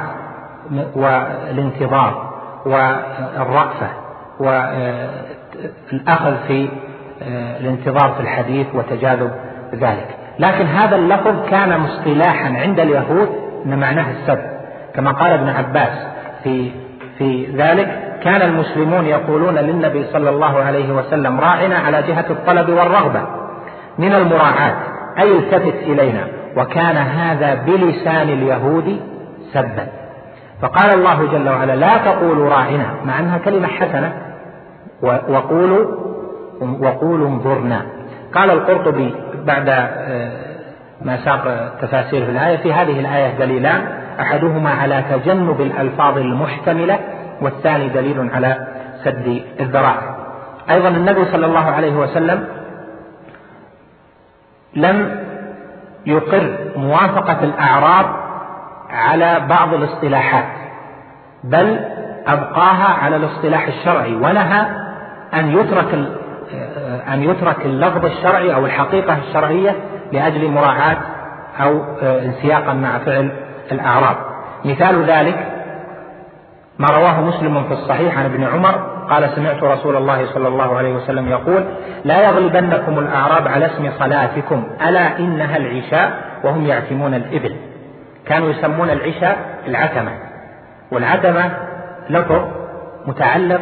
والانتظار 0.95 2.33
والرأفة 2.67 3.89
والأخذ 4.41 6.37
في 6.49 6.69
الانتظار 7.61 8.13
في 8.13 8.21
الحديث 8.21 8.67
وتجاذب 8.75 9.31
ذلك. 9.75 10.09
لكن 10.39 10.67
هذا 10.67 10.97
اللفظ 10.97 11.49
كان 11.51 11.81
مصطلاحا 11.81 12.55
عند 12.59 12.81
اليهود 12.81 13.29
ان 13.67 13.79
معناه 13.81 14.11
السب. 14.11 14.39
كما 14.95 15.11
قال 15.11 15.33
ابن 15.33 15.49
عباس 15.49 16.07
في 16.45 16.71
في 17.19 17.47
ذلك 17.57 18.12
كان 18.25 18.43
المسلمون 18.43 19.07
يقولون 19.07 19.55
للنبي 19.55 20.05
صلى 20.13 20.31
الله 20.31 20.63
عليه 20.63 20.93
وسلم 20.93 21.41
راعنا 21.41 21.79
على 21.79 22.03
جهة 22.03 22.25
الطلب 22.31 22.69
والرغبة 22.69 23.23
من 23.99 24.15
المراعاة 24.15 24.75
أي 25.19 25.39
التفت 25.39 25.75
إلينا. 25.83 26.29
وكان 26.57 26.97
هذا 26.97 27.55
بلسان 27.55 28.29
اليهود 28.29 29.01
سبا. 29.53 29.87
فقال 30.63 30.95
الله 30.95 31.27
جل 31.33 31.49
وعلا 31.49 31.77
لا 31.77 31.97
تقولوا 31.97 32.49
راعنا. 32.49 32.87
مع 33.05 33.21
أنها 33.21 33.39
كلمة 33.39 33.69
حسنة. 33.69 34.13
وقولوا 35.03 35.87
وقولوا 36.61 37.29
انظرنا. 37.29 37.83
قال 38.35 38.51
القرطبي 38.51 39.15
بعد 39.47 39.69
آه، 39.69 40.31
ما 41.03 41.25
ساق 41.25 41.73
تفاسير 41.83 42.25
في 42.25 42.31
الآية 42.31 42.57
في 42.57 42.73
هذه 42.73 43.01
الآية 43.01 43.39
دليلان 43.39 43.83
أحدهما 44.21 44.71
على 44.71 45.05
تجنب 45.11 45.61
الألفاظ 45.61 46.19
المحتملة 46.19 46.99
والثاني 47.43 47.89
دليل 47.89 48.31
على 48.35 48.67
سد 49.05 49.43
الذرائع. 49.61 50.17
أيضا 50.71 50.89
النبي 50.89 51.25
صلى 51.25 51.47
الله 51.47 51.71
عليه 51.71 51.93
وسلم 51.93 52.47
لم 54.77 55.21
يقر 56.07 56.57
موافقة 56.77 57.45
الأعراب 57.45 58.07
على 58.91 59.41
بعض 59.49 59.75
الاصطلاحات 59.75 60.45
بل 61.45 61.81
أبقاها 62.27 63.05
على 63.05 63.17
الاصطلاح 63.17 63.67
الشرعي 63.67 64.15
ونهى 64.15 64.67
أن 65.35 65.59
يترك 65.59 65.95
أن 67.09 67.23
يترك 67.23 67.67
اللفظ 67.67 68.05
الشرعي 68.05 68.55
أو 68.55 68.67
الحقيقة 68.67 69.19
الشرعية 69.19 69.77
لأجل 70.13 70.51
مراعاة 70.51 70.97
أو 71.61 71.85
انسياقا 72.03 72.73
مع 72.73 72.99
فعل 72.99 73.33
الأعراب. 73.73 74.17
مثال 74.65 75.05
ذلك 75.05 75.52
ما 76.79 76.89
رواه 76.89 77.21
مسلم 77.21 77.65
في 77.65 77.73
الصحيح 77.75 78.19
عن 78.19 78.25
ابن 78.25 78.45
عمر 78.45 78.75
قال 79.11 79.31
سمعت 79.37 79.63
رسول 79.63 79.97
الله 79.97 80.27
صلى 80.27 80.49
الله 80.49 80.77
عليه 80.77 80.95
وسلم 80.95 81.29
يقول 81.29 81.65
لا 82.05 82.23
يغلبنكم 82.23 82.99
الأعراب 82.99 83.49
على 83.49 83.67
اسم 83.67 83.91
صلاتكم 83.99 84.65
ألا 84.89 85.19
إنها 85.19 85.57
العشاء 85.57 86.13
وهم 86.45 86.67
يعتمون 86.67 87.15
الإبل. 87.15 87.57
كانوا 88.27 88.51
يسمون 88.51 88.91
العشاء 88.91 89.37
العتمة. 89.67 90.13
والعتمة 90.93 91.51
لفظ 92.11 92.43
متعلق 93.07 93.61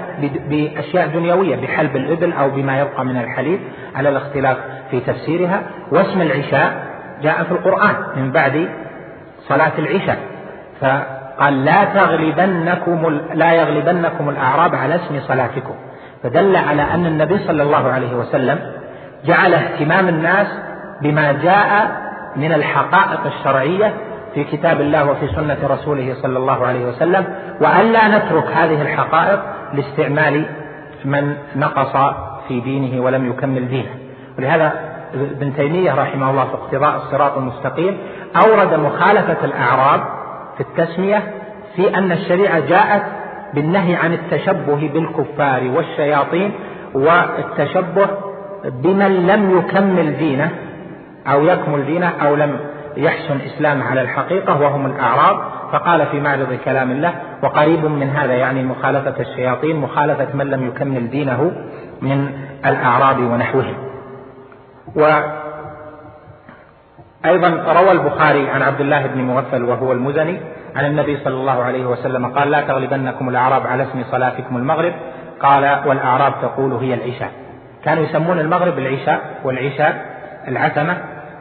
بأشياء 0.48 1.06
دنيوية 1.06 1.56
بحلب 1.56 1.96
الإبل 1.96 2.32
أو 2.32 2.50
بما 2.50 2.80
يبقى 2.80 3.04
من 3.04 3.16
الحليب 3.16 3.60
على 3.94 4.08
الاختلاف 4.08 4.56
في 4.90 5.00
تفسيرها. 5.00 5.62
واسم 5.92 6.20
العشاء 6.20 6.86
جاء 7.22 7.42
في 7.42 7.52
القرآن 7.52 7.94
من 8.16 8.32
بعد 8.32 8.68
صلاة 9.48 9.72
العشاء. 9.78 10.18
فقال 11.40 11.64
لا 11.64 11.84
تغلبنكم 11.84 13.20
لا 13.34 13.52
يغلبنكم 13.52 14.28
الأعراب 14.28 14.74
على 14.74 14.94
اسم 14.94 15.20
صلاتكم. 15.20 15.74
فدل 16.22 16.56
على 16.56 16.82
أن 16.82 17.06
النبي 17.06 17.38
صلى 17.38 17.62
الله 17.62 17.88
عليه 17.88 18.16
وسلم 18.16 18.58
جعل 19.24 19.54
اهتمام 19.54 20.08
الناس 20.08 20.46
بما 21.02 21.32
جاء 21.32 21.90
من 22.36 22.52
الحقائق 22.52 23.20
الشرعية 23.26 23.94
في 24.34 24.44
كتاب 24.44 24.80
الله 24.80 25.10
وفي 25.10 25.28
سنة 25.28 25.56
رسوله 25.64 26.14
صلى 26.22 26.38
الله 26.38 26.66
عليه 26.66 26.84
وسلم 26.88 27.24
وألا 27.60 28.18
نترك 28.18 28.46
هذه 28.46 28.82
الحقائق 28.82 29.40
لاستعمال 29.74 30.46
من 31.04 31.34
نقص 31.56 32.14
في 32.48 32.60
دينه 32.60 33.02
ولم 33.04 33.30
يكمل 33.30 33.68
دينه. 33.68 33.94
ولهذا 34.38 34.72
ابن 35.14 35.56
تيمية 35.56 35.94
رحمه 35.94 36.30
الله 36.30 36.44
في 36.44 36.54
اقتضاء 36.54 36.96
الصراط 36.96 37.36
المستقيم 37.36 37.98
أورد 38.36 38.74
مخالفة 38.74 39.44
الأعراب 39.44 40.19
في 40.60 40.66
التسمية 40.66 41.22
في 41.76 41.98
أن 41.98 42.12
الشريعة 42.12 42.60
جاءت 42.60 43.02
بالنهي 43.54 43.94
عن 43.96 44.12
التشبه 44.12 44.88
بالكفار 44.94 45.70
والشياطين 45.76 46.52
والتشبه 46.94 48.08
بمن 48.64 49.26
لم 49.26 49.58
يكمل 49.58 50.16
دينه 50.16 50.50
أو 51.26 51.44
يكمل 51.44 51.86
دينه 51.86 52.12
أو 52.22 52.34
لم 52.34 52.56
يحسن 52.96 53.38
إسلامه 53.46 53.84
على 53.84 54.00
الحقيقة 54.00 54.60
وهم 54.60 54.86
الأعراب. 54.86 55.36
فقال 55.72 56.06
في 56.06 56.20
معرض 56.20 56.58
كلام 56.64 56.90
الله 56.90 57.14
وقريب 57.42 57.84
من 57.84 58.10
هذا 58.10 58.34
يعني 58.34 58.62
مخالفة 58.62 59.14
الشياطين 59.20 59.76
مخالفة 59.76 60.28
من 60.34 60.46
لم 60.46 60.66
يكمل 60.66 61.10
دينه 61.10 61.52
من 62.02 62.32
الأعراب 62.66 63.18
ونحوهم 63.18 63.74
وأيضا 67.24 67.48
روى 67.48 67.92
البخاري 67.92 68.50
عن 68.50 68.62
عبد 68.62 68.80
الله 68.80 69.06
بن 69.06 69.22
مغفل 69.22 69.64
وهو 69.64 69.92
المزني 69.92 70.40
عن 70.76 70.86
النبي 70.86 71.18
صلى 71.24 71.34
الله 71.34 71.62
عليه 71.62 71.86
وسلم 71.86 72.26
قال 72.26 72.50
لا 72.50 72.60
تغلبنكم 72.60 73.28
الأعراب 73.28 73.66
على 73.66 73.82
اسم 73.82 74.02
صلاتكم 74.10 74.56
المغرب. 74.56 74.92
قال 75.40 75.78
والأعراب 75.86 76.32
تقول 76.42 76.72
هي 76.72 76.94
العشاء. 76.94 77.30
كانوا 77.84 78.04
يسمون 78.04 78.38
المغرب 78.38 78.78
العشاء 78.78 79.20
والعشاء 79.44 80.06
العتمة. 80.48 80.96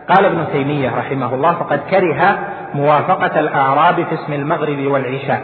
قال 0.10 0.26
ابن 0.26 0.46
تيمية 0.52 0.98
رحمه 0.98 1.34
الله 1.34 1.54
فقد 1.54 1.80
كره 1.90 2.40
موافقة 2.74 3.40
الأعراب 3.40 3.96
في 3.96 4.14
اسم 4.14 4.34
المغرب 4.34 4.86
والعشاء 4.86 5.42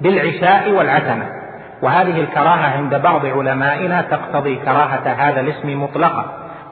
بالعشاء 0.00 0.70
والعتمة. 0.70 1.26
وهذه 1.82 2.20
الكراهة 2.20 2.76
عند 2.76 2.94
بعض 2.94 3.26
علمائنا 3.26 4.02
تقتضي 4.02 4.56
كراهة 4.56 5.08
هذا 5.18 5.40
الاسم 5.40 5.82
مطلقة 5.82 6.24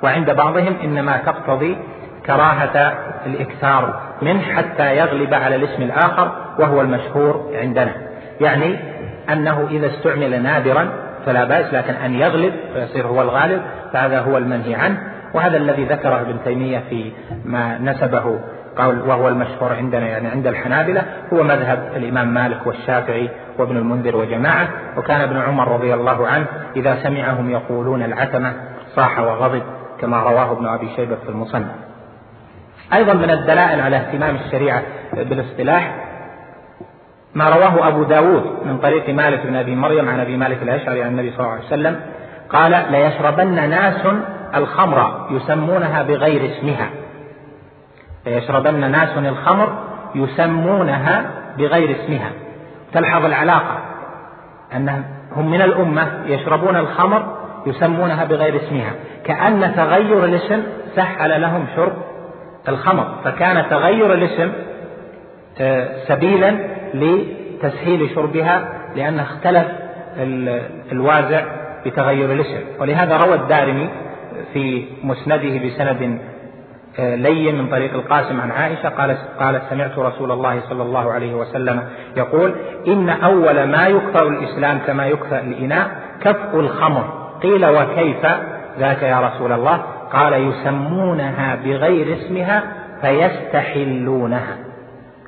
وعند 0.03 0.31
بعضهم 0.31 0.77
إنما 0.85 1.17
تقتضي 1.17 1.79
كراهة 2.27 2.95
الإكثار 3.27 4.01
منه 4.23 4.41
حتى 4.41 4.97
يغلب 4.97 5.35
على 5.35 5.57
الاسم 5.57 5.83
الآخر 5.83 6.33
وهو 6.59 6.81
المشهور 6.81 7.51
عندنا. 7.55 7.93
يعني 8.41 8.79
أنه 9.33 9.67
إذا 9.71 9.87
استعمل 9.87 10.43
نادرا 10.43 10.93
فلا 11.27 11.45
بأس 11.45 11.75
لكن 11.75 11.95
أن 11.95 12.15
يغلب 12.15 12.53
فيصير 12.75 13.07
هو 13.07 13.23
الغالب 13.23 13.63
فهذا 13.93 14.21
هو 14.21 14.39
المنهي 14.39 14.75
عنه. 14.75 14.99
وهذا 15.35 15.57
الذي 15.57 15.85
ذكره 15.85 16.21
ابن 16.21 16.37
تيمية 16.45 16.83
في 16.91 17.13
ما 17.45 17.79
نسبه 17.79 18.41
قول 18.77 19.01
وهو 19.01 19.29
المشهور 19.29 19.73
عندنا 19.73 20.07
يعني 20.07 20.29
عند 20.29 20.47
الحنابلة 20.47 21.03
هو 21.33 21.43
مذهب 21.43 21.93
الإمام 21.97 22.35
مالك 22.35 22.67
والشافعي 22.67 23.31
وابن 23.59 23.77
المنذر 23.77 24.17
وجماعة. 24.17 24.69
وكان 24.97 25.21
ابن 25.21 25.37
عمر 25.37 25.69
رضي 25.69 25.95
الله 25.95 26.27
عنه 26.27 26.47
إذا 26.77 27.03
سمعهم 27.03 27.51
يقولون 27.51 28.03
العتمة 28.03 28.53
صاح 28.97 29.19
وغضب 29.19 29.63
كما 30.01 30.23
رواه 30.23 30.53
ابن 30.53 30.67
أبي 30.67 30.89
شيبة 30.97 31.17
في 31.17 31.29
المصنف. 31.29 31.92
أيضا 32.95 33.13
من 33.13 33.31
الدلائل 33.31 33.81
على 33.81 33.97
اهتمام 33.97 34.37
الشريعة 34.37 34.83
بالاصطلاح 35.13 35.95
ما 37.35 37.49
رواه 37.49 37.89
أبو 37.89 38.03
داود 38.03 38.45
من 38.65 38.79
طريق 38.79 39.09
مالك 39.11 39.47
بن 39.47 39.57
أبي 39.57 39.75
مريم 39.77 40.09
عن 40.09 40.21
أبي 40.21 40.37
مالك 40.37 40.63
الأشعري 40.63 41.03
عن 41.03 41.11
النبي 41.11 41.31
صلى 41.31 41.41
الله 41.41 41.53
عليه 41.53 41.67
وسلم 41.67 42.01
قال 42.51 42.85
ليشربن 42.91 43.71
ناس 43.71 44.07
الخمر 44.55 45.27
يسمونها 45.31 46.03
بغير 46.03 46.51
اسمها. 46.53 46.91
ليشربن 48.27 48.91
ناس 48.91 49.19
الخمر 49.19 49.79
يسمونها 50.15 51.25
بغير 51.59 51.97
اسمها. 51.97 52.31
تلحظ 52.93 53.25
العلاقة 53.25 53.79
أنهم 54.77 55.05
هم 55.37 55.51
من 55.51 55.63
الأمة 55.63 56.09
يشربون 56.27 56.77
الخمر 56.77 57.37
يسمونها 57.67 58.25
بغير 58.25 58.57
اسمها. 58.57 58.93
كأن 59.25 59.75
تغير 59.77 60.25
الاسم 60.25 60.63
سهل 60.97 61.41
لهم 61.41 61.67
شرب 61.77 62.12
الخمر 62.69 63.15
فكان 63.25 63.71
تغير 63.71 64.15
الاسم 64.15 64.53
آه، 65.61 65.89
سبيلا 66.09 66.59
لتسهيل 66.95 68.11
شربها 68.15 68.69
لأنه 68.97 69.23
اختلف 69.23 69.67
الوازع 70.93 71.45
بتغير 71.87 72.33
الاسم. 72.33 72.61
ولهذا 72.81 73.17
روى 73.17 73.35
الدارمي 73.35 73.89
في 74.53 74.85
مسنده 75.05 75.67
بسند 75.67 76.19
آه، 76.99 77.15
لين 77.15 77.59
من 77.59 77.71
طريق 77.71 77.95
القاسم 77.95 78.41
عن 78.41 78.51
عائشة 78.51 78.89
قالت 78.89 79.19
قالت 79.39 79.63
سمعت 79.71 79.99
رسول 79.99 80.33
الله 80.33 80.61
صلى 80.69 80.83
الله 80.83 81.13
عليه 81.13 81.35
وسلم 81.35 81.83
يقول 82.17 82.55
إن 82.87 83.09
أول 83.09 83.65
ما 83.65 83.87
يكفر 83.87 84.29
الإسلام 84.29 84.79
كما 84.87 85.07
يكفر 85.07 85.39
الإناء 85.39 85.91
كف 86.21 86.55
الخمر 86.55 87.33
قيل 87.43 87.67
وكيف 87.67 88.27
ذاك 88.79 89.03
يا 89.03 89.21
رسول 89.21 89.53
الله؟ 89.53 89.83
قال 90.13 90.33
يسمونها 90.33 91.55
بغير 91.65 92.17
اسمها 92.17 92.63
فيستحلونها. 93.01 94.57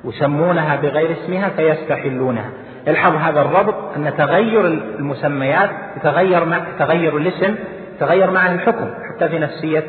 يسمونها 0.03 0.75
بغير 0.75 1.11
اسمها 1.11 1.49
فيستحلونها. 1.49 2.49
الحظ 2.87 3.15
هذا 3.15 3.41
الربط 3.41 3.75
أن 3.95 4.13
تغير 4.17 4.65
المسميات 4.65 5.69
يتغير 5.97 6.45
مع 6.45 6.59
تغير 6.79 7.17
الاسم 7.17 7.55
تغير 7.99 8.31
معه 8.31 8.51
الحكم 8.51 8.93
حتى 9.09 9.29
في 9.29 9.39
نفسية 9.39 9.83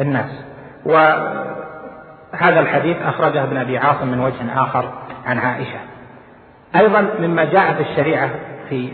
الناس. 0.00 0.44
وهذا 0.84 2.60
الحديث 2.60 2.96
أخرجه 3.02 3.42
ابن 3.42 3.56
أبي 3.56 3.78
عاصم 3.78 4.08
من 4.08 4.20
وجه 4.20 4.62
آخر 4.62 4.92
عن 5.26 5.38
عائشة. 5.38 5.78
أيضا 6.76 7.06
مما 7.20 7.44
جاء 7.44 7.74
في 7.74 7.80
الشريعة 7.80 8.30
في 8.68 8.88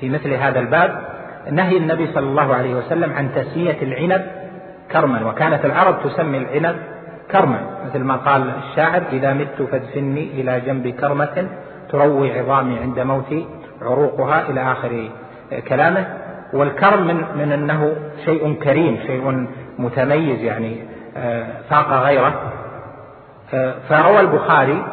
في 0.00 0.08
مثل 0.08 0.32
هذا 0.32 0.58
الباب 0.60 1.06
نهي 1.50 1.76
النبي 1.76 2.06
صلى 2.06 2.26
الله 2.26 2.54
عليه 2.54 2.74
وسلم 2.74 3.12
عن 3.12 3.34
تسمية 3.34 3.82
العنب 3.82 4.26
كرما. 4.92 5.26
وكانت 5.26 5.64
العرب 5.64 5.96
تسمي 6.04 6.38
العنب 6.38 6.76
كرما 7.30 7.60
مثل 7.86 8.04
ما 8.04 8.16
قال 8.16 8.50
الشاعر 8.50 9.02
إذا 9.12 9.32
مت 9.32 9.62
فادفني 9.70 10.40
إلى 10.40 10.60
جنب 10.60 10.88
كرمة 10.88 11.48
تروي 11.90 12.40
عظامي 12.40 12.78
عند 12.78 13.00
موتي 13.00 13.46
عروقها 13.82 14.50
إلى 14.50 14.72
آخر 14.72 15.10
كلامه. 15.68 16.06
والكرم 16.52 17.06
من, 17.06 17.16
من 17.16 17.52
أنه 17.52 17.96
شيء 18.24 18.54
كريم 18.54 18.98
شيء 19.06 19.46
متميز 19.78 20.40
يعني 20.40 20.76
آه، 21.16 21.46
فاق 21.70 21.92
غيره. 21.92 22.52
آه، 23.54 23.74
فروى 23.88 24.20
البخاري 24.20 24.84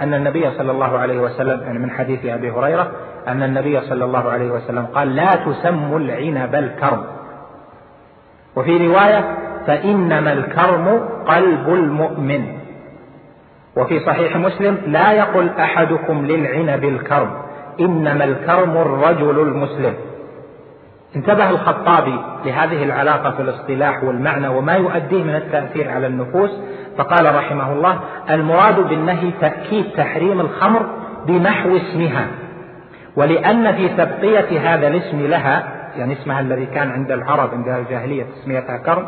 أن 0.00 0.14
النبي 0.14 0.50
صلى 0.50 0.72
الله 0.72 0.98
عليه 0.98 1.20
وسلم 1.20 1.60
يعني 1.60 1.78
من 1.78 1.90
حديث 1.90 2.26
أبي 2.26 2.50
هريرة 2.50 2.90
أن 3.28 3.42
النبي 3.42 3.80
صلى 3.80 4.04
الله 4.04 4.30
عليه 4.30 4.50
وسلم 4.50 4.86
قال 4.86 5.16
لا 5.16 5.34
تسموا 5.34 5.98
العنب 5.98 6.54
الكرم. 6.54 7.04
وفي 8.56 8.86
رواية 8.86 9.38
فإنما 9.66 10.32
الكرم 10.32 11.08
قلب 11.26 11.68
المؤمن. 11.68 12.44
وفي 13.76 14.00
صحيح 14.00 14.36
مسلم 14.36 14.78
لا 14.86 15.12
يقل 15.12 15.48
أحدكم 15.48 16.26
للعنب 16.26 16.84
الكرم 16.84 17.30
إنما 17.80 18.24
الكرم 18.24 18.76
الرجل 18.76 19.40
المسلم. 19.40 19.94
انتبه 21.16 21.50
الخطابي 21.50 22.18
لهذه 22.44 22.82
العلاقة 22.82 23.30
في 23.30 23.42
الاصطلاح 23.42 24.04
والمعنى 24.04 24.48
وما 24.48 24.72
يؤديه 24.72 25.24
من 25.24 25.34
التأثير 25.34 25.90
على 25.90 26.06
النفوس 26.06 26.50
فقال 26.98 27.34
رحمه 27.34 27.72
الله 27.72 28.00
المراد 28.30 28.88
بالنهي 28.88 29.30
تأكيد 29.40 29.84
تحريم 29.96 30.40
الخمر 30.40 30.86
بمحو 31.26 31.76
اسمها 31.76 32.26
ولأن 33.16 33.72
في 33.72 33.88
تبقية 33.88 34.74
هذا 34.74 34.88
الاسم 34.88 35.26
لها 35.26 35.81
يعني 35.96 36.12
اسمها 36.12 36.40
الذي 36.40 36.66
كان 36.66 36.90
عند 36.90 37.10
العرب 37.10 37.50
عند 37.54 37.68
الجاهلية 37.68 38.24
تسميتها 38.24 38.76
كرم. 38.76 39.06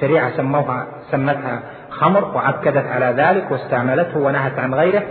شريعة 0.00 0.36
سموها 0.36 0.86
سمتها 1.10 1.60
خمر 1.90 2.24
وعكدت 2.34 2.86
على 2.86 3.14
ذلك 3.16 3.50
واستعملته 3.50 4.18
ونهت 4.18 4.58
عن 4.58 4.74
غيره. 4.74 5.02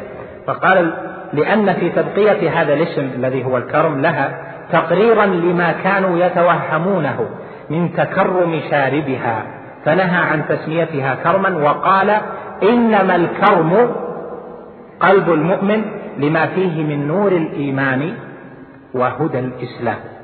فقال 0.48 0.94
لأن 1.34 1.74
في 1.74 1.90
تبقية 1.90 2.62
هذا 2.62 2.74
الاسم 2.74 3.02
الذي 3.02 3.46
هو 3.46 3.58
الكرم 3.58 4.02
لها 4.02 4.42
تقريرا 4.72 5.26
لما 5.26 5.72
كانوا 5.72 6.18
يتوهمونه 6.26 7.30
من 7.70 7.94
تكرم 7.94 8.62
شاربها. 8.72 9.44
فنهى 9.86 10.32
عن 10.32 10.48
تسميتها 10.50 11.16
كرما 11.16 11.58
وقال 11.58 12.18
إنما 12.64 13.16
الكرم 13.16 13.92
قلب 15.00 15.30
المؤمن 15.30 15.86
لما 16.18 16.46
فيه 16.46 16.84
من 16.84 17.08
نور 17.08 17.32
الإيمان 17.32 18.14
وهدى 18.94 19.40
الإسلام. 19.40 20.15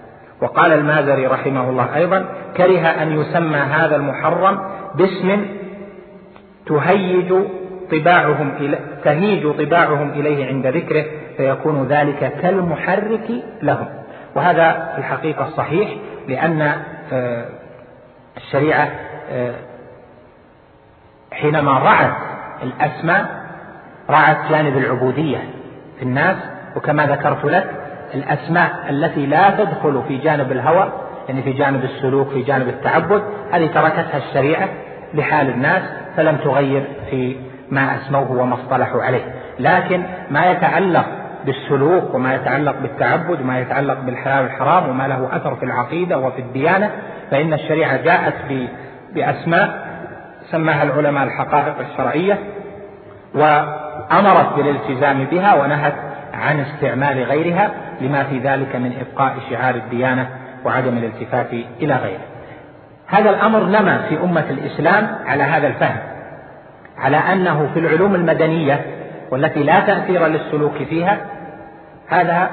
وقال 0.42 0.74
المازري 0.74 1.28
رحمه 1.28 1.70
الله 1.70 1.96
أيضا 1.96 2.26
كره 2.58 2.88
أن 2.88 3.22
يسمى 3.22 3.58
هذا 3.58 3.96
المحرم 3.96 4.60
باسم 4.96 5.46
تهيج 6.66 7.34
طباعهم 7.92 8.52
تهيج 9.04 9.52
طباعهم 9.52 10.10
إليه 10.10 10.46
عند 10.46 10.68
ذكره 10.68 11.06
فيكون 11.38 11.88
ذلك 11.88 12.34
كالمحرك 12.42 13.32
لهم. 13.62 13.88
وهذا 14.36 14.92
في 14.94 14.98
الحقيقة 14.98 15.50
صحيح 15.58 15.90
لأن 16.28 16.62
آه، 17.14 17.46
الشريعة 18.38 18.90
آه، 19.32 19.54
حينما 21.32 21.80
رعت 21.80 22.16
الأسماء 22.64 23.42
رعت 24.10 24.38
جانب 24.50 24.78
العبودية 24.78 25.38
في 25.98 26.04
الناس 26.04 26.38
وكما 26.76 27.06
ذكرت 27.06 27.46
لك 27.46 27.81
الأسماء 28.14 28.72
التي 28.90 29.26
لا 29.26 29.50
تدخل 29.50 30.04
في 30.08 30.18
جانب 30.18 30.52
الهوى 30.52 30.92
يعني 31.30 31.44
في 31.44 31.54
جانب 31.54 31.84
السلوك 31.84 32.30
في 32.30 32.42
جانب 32.42 32.68
التعبد 32.68 33.24
هذه 33.52 33.68
تركتها 33.68 34.18
الشريعة 34.18 34.70
لحال 35.14 35.50
الناس 35.50 35.82
فلم 36.18 36.36
تغير 36.36 36.88
في 37.10 37.36
ما 37.70 37.96
أسموه 37.96 38.32
وما 38.32 38.56
اصطلحوا 38.56 39.04
عليه. 39.04 39.24
لكن 39.60 40.04
ما 40.32 40.52
يتعلق 40.52 41.06
بالسلوك 41.46 42.14
وما 42.14 42.36
يتعلق 42.36 42.76
بالتعبد 42.82 43.42
وما 43.42 43.60
يتعلق 43.60 44.00
بالحلال 44.00 44.44
والحرام 44.44 44.90
وما 44.90 45.08
له 45.08 45.36
أثر 45.36 45.56
في 45.56 45.64
العقيدة 45.64 46.18
وفي 46.18 46.42
الديانة 46.42 46.92
فإن 47.32 47.54
الشريعة 47.54 47.98
جاءت 47.98 48.34
بأسماء 49.14 49.92
سماها 50.52 50.84
العلماء 50.84 51.24
الحقائق 51.24 51.76
الشرعية 51.80 52.40
وأمرت 53.36 54.56
بالالتزام 54.56 55.26
بها 55.26 55.56
ونهت 55.56 55.94
عن 56.34 56.60
استعمال 56.60 57.24
غيرها 57.24 57.72
لما 58.02 58.24
في 58.24 58.40
ذلك 58.40 58.76
من 58.76 58.94
إبقاء 59.00 59.36
شعار 59.50 59.76
الديانة 59.76 60.30
وعدم 60.66 60.98
الالتفات 60.98 61.54
إلى 61.82 61.96
غيره. 61.96 62.32
هذا 63.08 63.30
الأمر 63.30 63.64
نما 63.64 64.02
في 64.10 64.24
أمة 64.24 64.46
الإسلام 64.50 65.16
على 65.26 65.44
هذا 65.44 65.68
الفهم 65.68 65.98
على 66.98 67.18
أنه 67.18 67.70
في 67.74 67.80
العلوم 67.80 68.16
المدنية 68.16 68.86
والتي 69.32 69.64
لا 69.64 69.80
تأثير 69.80 70.28
للسلوك 70.28 70.78
فيها 70.90 71.18
هذا 72.08 72.50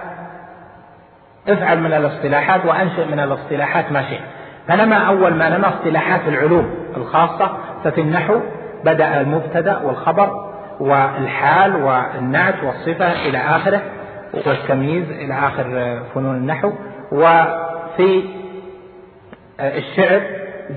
افعل 1.49 1.81
من 1.81 1.93
الاصطلاحات 1.93 2.67
وأنشئ 2.67 3.05
من 3.05 3.21
الاصطلاحات 3.21 3.93
ما 3.93 4.03
شئت. 4.03 4.21
فنما 4.69 4.97
أول 4.97 5.35
ما 5.35 5.49
نما 5.49 5.69
اصطلاحات 5.69 6.21
العلوم 6.29 6.75
الخاصة 6.97 7.57
ففي 7.85 8.01
النحو 8.01 8.41
بدأ 8.85 9.21
المبتدأ 9.21 9.79
والخبر 9.79 10.31
والحال 10.81 11.77
والنعت 11.77 12.65
والصفة 12.65 13.13
إلى 13.13 13.39
آخره. 13.39 13.81
والتمييز 14.35 15.11
إلى 15.11 15.35
آخر 15.35 15.99
فنون 16.15 16.37
النحو. 16.37 16.73
وفي 17.13 18.23
الشعر 19.61 20.21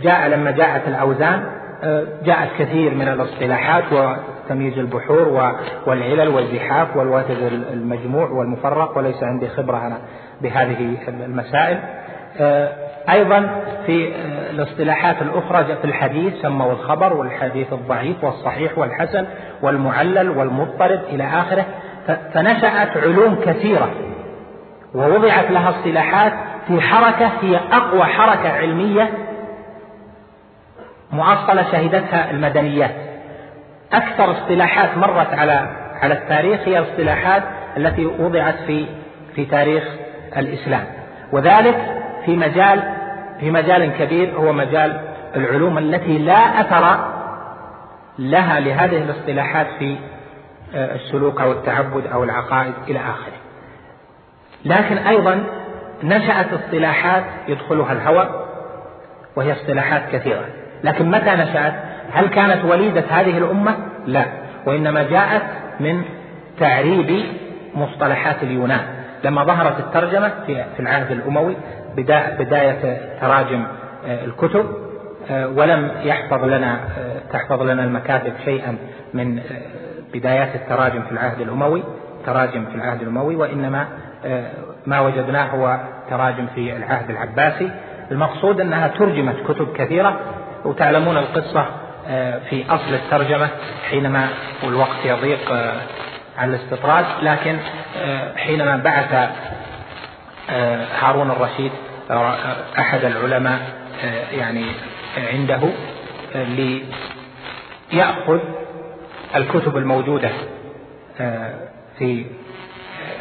جاء 0.02 0.28
لما 0.28 0.52
جاءت 0.52 0.88
الأوزان 0.88 1.44
جاءت 2.24 2.50
كثير 2.60 2.94
من 2.96 3.08
الاصطلاحات 3.08 3.84
وتمييز 3.92 4.78
البحور 4.78 5.54
والعلل 5.88 6.30
والزحاف 6.30 6.98
والوتد 6.98 7.38
المجموع 7.74 8.30
والمفرق 8.30 8.98
وليس 8.98 9.24
عندي 9.24 9.48
خبرة 9.48 9.88
أنا 9.88 9.98
بهذه 10.42 10.98
المسائل. 11.08 11.80
أيضا 13.10 13.64
في 13.86 14.14
الاصطلاحات 14.50 15.22
الأخرى 15.22 15.76
في 15.76 15.86
الحديث 15.86 16.34
سموا 16.42 16.72
الخبر 16.72 17.14
والحديث 17.14 17.74
الضعيف 17.74 18.24
والصحيح 18.24 18.78
والحسن 18.78 19.26
والمعلل 19.62 20.30
والمضطرب 20.30 21.00
إلى 21.10 21.24
آخره. 21.24 21.66
فنشأت 22.08 22.98
علوم 22.98 23.36
كثيرة 23.46 23.92
ووضعت 24.96 25.52
لها 25.52 25.70
اصطلاحات 25.70 26.34
في 26.68 26.82
حركة 26.82 27.32
هي 27.42 27.60
أقوى 27.72 28.04
حركة 28.04 28.50
علمية 28.50 29.10
معصلة 31.12 31.72
شهدتها 31.72 32.32
المدنيات. 32.32 32.96
أكثر 33.94 34.32
اصطلاحات 34.32 34.98
مرت 34.98 35.34
على 35.34 35.70
على 36.02 36.14
التاريخ 36.14 36.60
هي 36.66 36.80
الاصطلاحات 36.80 37.44
التي 37.78 38.06
وضعت 38.06 38.56
في 38.68 38.86
في 39.36 39.46
تاريخ 39.46 39.84
الإسلام. 40.38 40.84
وذلك 41.34 41.78
في 42.26 42.38
مجال 42.38 42.84
في 43.40 43.52
مجال 43.52 43.92
كبير 44.00 44.36
هو 44.36 44.54
مجال 44.54 45.02
العلوم 45.36 45.78
التي 45.78 46.18
لا 46.18 46.62
أثر 46.62 47.12
لها 48.20 48.60
لهذه 48.60 48.98
الاصطلاحات 48.98 49.68
في 49.80 49.98
السلوك 50.74 51.42
أو 51.42 51.52
التعبد 51.52 52.08
أو 52.08 52.24
العقائد 52.24 52.74
إلى 52.88 53.00
آخره. 53.00 53.34
لكن 54.66 54.98
أيضا 54.98 55.44
نشأت 56.04 56.54
اصطلاحات 56.54 57.24
يدخلها 57.48 57.94
الهوى 57.94 58.46
وهي 59.36 59.52
اصطلاحات 59.52 60.02
كثيرة. 60.12 60.46
لكن 60.84 61.12
متى 61.12 61.32
نشأت؟ 61.32 61.74
هل 62.12 62.28
كانت 62.28 62.66
وليدة 62.66 63.04
هذه 63.10 63.38
الأمة؟ 63.38 63.76
لا. 64.06 64.26
وإنما 64.66 65.04
جاءت 65.04 65.44
من 65.80 66.04
تعريب 66.60 67.26
مصطلحات 67.76 68.44
اليونان. 68.44 68.86
لما 69.24 69.44
ظهرت 69.44 69.80
الترجمة 69.80 70.32
في 70.46 70.80
العهد 70.80 71.12
الأموي 71.12 71.56
بداية 72.40 72.98
تراجم 73.22 73.64
آه، 74.06 74.26
الكتب 74.26 74.66
آه، 75.32 75.48
ولم 75.48 75.92
يحفظ 76.04 76.44
لنا 76.44 76.80
تحفظ 77.34 77.62
لنا 77.62 77.84
المكاتب 77.84 78.34
شيئا 78.46 78.78
من 79.14 79.42
بدايات 80.14 80.56
التراجم 80.56 81.02
في 81.02 81.12
العهد 81.12 81.42
الأموي 81.42 81.84
تراجم 82.26 82.66
في 82.66 82.76
العهد 82.76 83.02
الأموي 83.02 83.36
وإنما 83.36 83.88
آه، 84.26 84.52
ما 84.86 85.00
وجدناه 85.00 85.46
هو 85.46 85.80
تراجم 86.10 86.48
في 86.56 86.76
العهد 86.76 87.10
العباسي. 87.10 87.72
المقصود 88.12 88.62
أنها 88.62 88.88
ترجمت 88.88 89.36
كتب 89.48 89.74
كثيرة 89.74 90.20
وتعلمون 90.66 91.18
القصة 91.18 91.66
آه، 92.08 92.40
في 92.50 92.66
أصل 92.70 92.94
الترجمة 92.94 93.50
حينما 93.90 94.28
والوقت 94.64 95.06
يضيق 95.06 95.52
آه، 95.52 95.82
عن 96.38 96.50
الاستطراد. 96.54 97.06
لكن 97.22 97.58
حينما 98.36 98.78
بعث 98.78 99.30
هارون 101.00 101.32
الرشيد 101.32 101.72
أحد 102.80 103.06
العلماء 103.06 103.60
يعني 104.32 104.66
عنده 105.34 105.60
ليأخذ 107.92 108.40
الكتب 109.36 109.78
الموجودة 109.78 110.30
في 111.98 112.26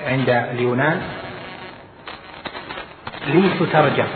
عند 0.07 0.29
اليونان. 0.29 1.01
لتترجم 3.27 4.07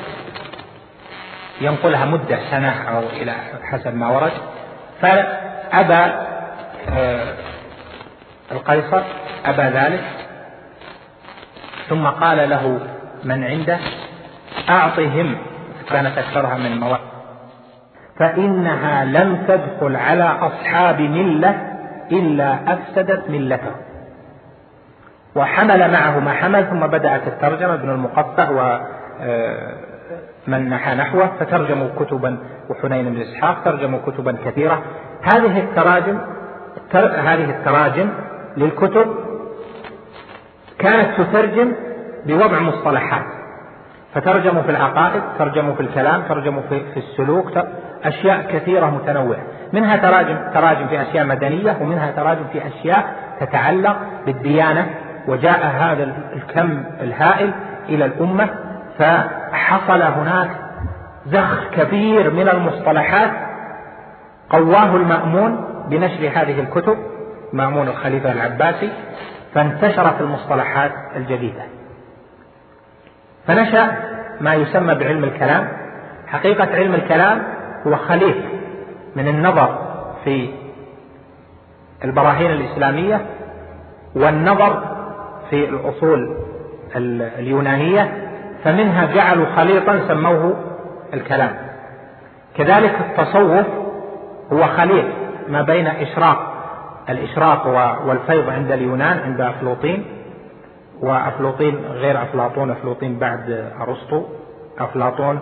ينقلها 1.61 2.05
مدة 2.05 2.39
سنة 2.51 2.71
أو 2.89 3.01
إلى 3.01 3.33
حسب 3.63 3.95
ما 3.97 4.09
ورد. 4.09 4.33
فأبى 5.01 6.25
آه، 6.89 7.35
القيصر 8.53 9.03
أبى 9.45 9.63
ذلك. 9.63 10.05
ثم 11.89 12.07
قال 12.07 12.51
له 12.51 12.81
من 13.25 13.45
عنده؟ 13.45 13.79
أعطهم. 14.69 15.39
كانت 15.91 16.19
أكثرها 16.19 16.57
من 16.57 16.67
المواد. 16.67 17.01
فإنها 18.19 19.05
لم 19.05 19.45
تدخل 19.49 19.97
على 19.97 20.25
أصحاب 20.25 21.01
ملة. 21.01 21.74
إلا 22.13 22.73
أفسدت 22.73 23.31
ملته. 23.31 23.71
وحمل 25.37 25.93
معه 25.93 26.19
ما 26.19 26.33
حمل 26.33 26.67
ثم 26.67 26.87
بدأت 26.87 27.27
الترجمة 27.27 27.75
ابن 27.75 27.91
المقفى 27.91 28.53
و 28.53 28.79
آه، 29.21 29.75
نحى 30.49 30.95
نحوه 30.95 31.31
فترجموا 31.41 31.89
كتبا 31.99 32.39
وحنين 32.71 33.15
بن 33.15 33.21
إسحاق 33.21 33.65
ترجموا 33.65 33.99
كتبا 34.07 34.37
كثيرة. 34.45 34.83
هذه 35.23 35.59
التراجم 35.59 36.19
هذه 36.95 37.51
التراجم 37.51 38.11
للكتب 38.57 39.15
كانت 40.79 41.21
تترجم 41.21 41.73
بوضع 42.27 42.59
مصطلحات. 42.61 43.25
فترجموا 44.15 44.63
في 44.63 44.71
العقائد 44.71 45.23
ترجموا 45.39 45.75
في 45.75 45.81
الكلام 45.81 46.23
ترجموا 46.29 46.63
في 46.71 46.97
السلوك 46.97 47.59
أشياء 48.05 48.43
كثيرة 48.53 48.87
متنوعة. 48.87 49.43
منها 49.75 49.97
تراجم 49.97 50.39
تراجم 50.55 50.89
في 50.89 51.03
أشياء 51.03 51.27
مدنية 51.27 51.77
ومنها 51.81 52.11
تراجم 52.11 52.45
في 52.53 52.66
أشياء 52.66 53.14
تتعلق 53.41 53.97
بالديانة. 54.27 54.87
وجاء 55.29 55.66
هذا 55.66 56.14
الكم 56.33 56.85
الهائل 57.01 57.53
إلى 57.89 58.05
الأمة 58.05 58.49
فحصل 58.99 60.03
هناك 60.03 60.51
زخ 61.27 61.70
كبير 61.70 62.31
من 62.31 62.49
المصطلحات. 62.49 63.31
قواه 64.51 64.97
المأمون 64.97 65.85
بنشر 65.89 66.31
هذه 66.35 66.61
الكتب 66.61 66.97
مأمون 67.53 67.89
الخليفة 67.89 68.33
العباسي 68.33 68.93
فانتشرت 69.55 70.20
المصطلحات 70.20 70.93
الجديدة. 71.16 71.62
فنشأ 73.47 73.97
ما 74.41 74.55
يسمى 74.55 74.95
بعلم 74.95 75.25
الكلام. 75.25 75.68
حقيقة 76.27 76.77
علم 76.77 76.95
الكلام 76.95 77.43
هو 77.87 77.97
خليط 77.97 78.37
من 79.17 79.29
النظر 79.29 79.79
في 80.25 80.51
البراهين 82.05 82.51
الإسلامية 82.51 83.27
والنظر 84.17 84.83
في 85.51 85.65
الأصول 85.65 86.37
اليونانية 87.39 88.31
فمنها 88.65 89.15
جعلوا 89.15 89.47
خليطا 89.57 90.01
سموه 90.09 90.55
الكلام. 91.15 91.57
كذلك 92.57 92.95
التصوف 93.01 93.67
هو 94.53 94.67
خليط 94.67 95.05
ما 95.49 95.62
بين 95.62 95.87
إشراق 95.87 96.55
الإشراق 97.09 97.67
والفيض 98.07 98.51
عند 98.51 98.73
اليونان 98.73 99.19
عند 99.19 99.41
أفلوطين 99.41 100.05
وأفلوطين 101.01 101.85
غير 101.91 102.23
أفلاطون 102.23 102.71
أفلوطين 102.71 103.19
بعد 103.19 103.71
أرسطو 103.81 104.23
أفلاطون 104.79 105.41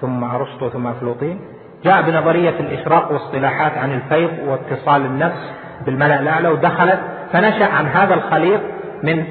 ثم 0.00 0.24
أرسطو 0.24 0.68
ثم 0.68 0.86
أفلوطين 0.86 1.40
جاء 1.84 2.02
بنظرية 2.02 2.60
الإشراق 2.60 3.12
واصطلاحات 3.12 3.78
عن 3.78 3.92
الفيض 3.92 4.30
واتصال 4.46 5.04
النفس 5.04 5.52
بالملأ 5.86 6.20
الأعلى 6.20 6.48
ودخلت 6.48 7.00
فنشأ 7.32 7.64
عن 7.64 7.86
هذا 7.86 8.14
الخليط 8.14 8.60
من 9.02 9.24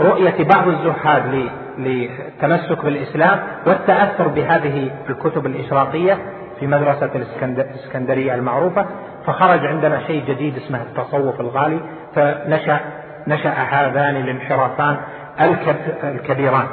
رؤية 0.00 0.44
بعض 0.44 0.68
الزهاد 0.68 1.48
للتمسك 1.78 2.84
بالإسلام 2.84 3.38
والتأثر 3.66 4.28
بهذه 4.28 4.90
الكتب 5.10 5.46
الإشراقية 5.46 6.18
في 6.60 6.66
مدرسة 6.66 7.10
الإسكندرية 7.42 8.34
المعروفة 8.34 8.86
فخرج 9.26 9.66
عندنا 9.66 10.06
شيء 10.06 10.24
جديد 10.28 10.56
اسمه 10.56 10.82
التصوف 10.82 11.40
الغالي 11.40 11.80
فنشأ 12.14 12.80
نشأ 13.26 13.50
هذان 13.50 14.16
الانحرافان 14.16 14.96
الكبيران 16.04 16.66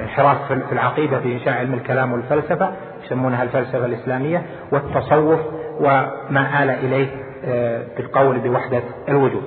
انحراف 0.00 0.52
في 0.52 0.72
العقيدة 0.72 1.18
في 1.20 1.32
إنشاء 1.32 1.54
علم 1.54 1.74
الكلام 1.74 2.12
والفلسفة 2.12 2.72
يسمونها 3.04 3.42
الفلسفة 3.42 3.86
الإسلامية 3.86 4.42
والتصوف 4.72 5.40
وما 5.80 6.62
آل 6.62 6.70
إليه 6.70 7.08
آه، 7.44 7.82
بالقول 7.96 8.38
بوحدة 8.38 8.82
الوجود. 9.08 9.42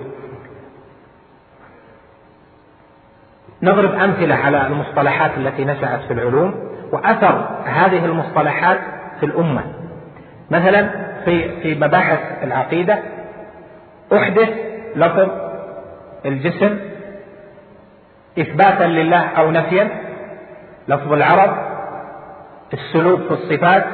نضرب 3.61 3.93
أمثلة 3.93 4.35
على 4.35 4.67
المصطلحات 4.67 5.31
التي 5.37 5.65
نشأت 5.65 6.01
في 6.01 6.13
العلوم 6.13 6.53
وأثر 6.91 7.49
هذه 7.65 8.05
المصطلحات 8.05 8.79
في 9.19 9.25
الأمة. 9.25 9.63
مثلا 10.51 10.89
في 11.25 11.61
في 11.61 11.75
مباحث 11.75 12.19
العقيدة 12.43 12.99
أحدث 14.13 14.49
لفظ 14.95 15.29
الجسم 16.25 16.79
إثباتا 18.39 18.83
لله 18.83 19.19
أو 19.19 19.51
نفيا 19.51 19.89
لفظ 20.87 21.13
العرب 21.13 21.72
السلوك 22.73 23.21
في 23.21 23.31
الصفات 23.31 23.85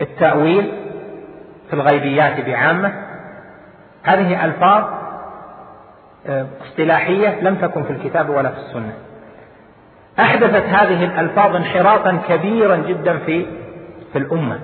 التأويل 0.00 0.72
في 1.68 1.74
الغيبيات 1.74 2.46
بعامة. 2.46 2.92
هذه 4.02 4.44
ألفاظ 4.44 4.84
اصطلاحية 6.62 7.40
لم 7.40 7.54
تكن 7.54 7.82
في 7.82 7.90
الكتاب 7.90 8.28
ولا 8.28 8.48
في 8.48 8.58
السنة. 8.58 8.92
أحدثت 10.20 10.64
هذه 10.64 11.04
الألفاظ 11.04 11.56
انحرافا 11.56 12.18
كبيرا 12.28 12.76
جدا 12.76 13.18
في 13.18 13.46
في 14.12 14.18
الأمة. 14.18 14.60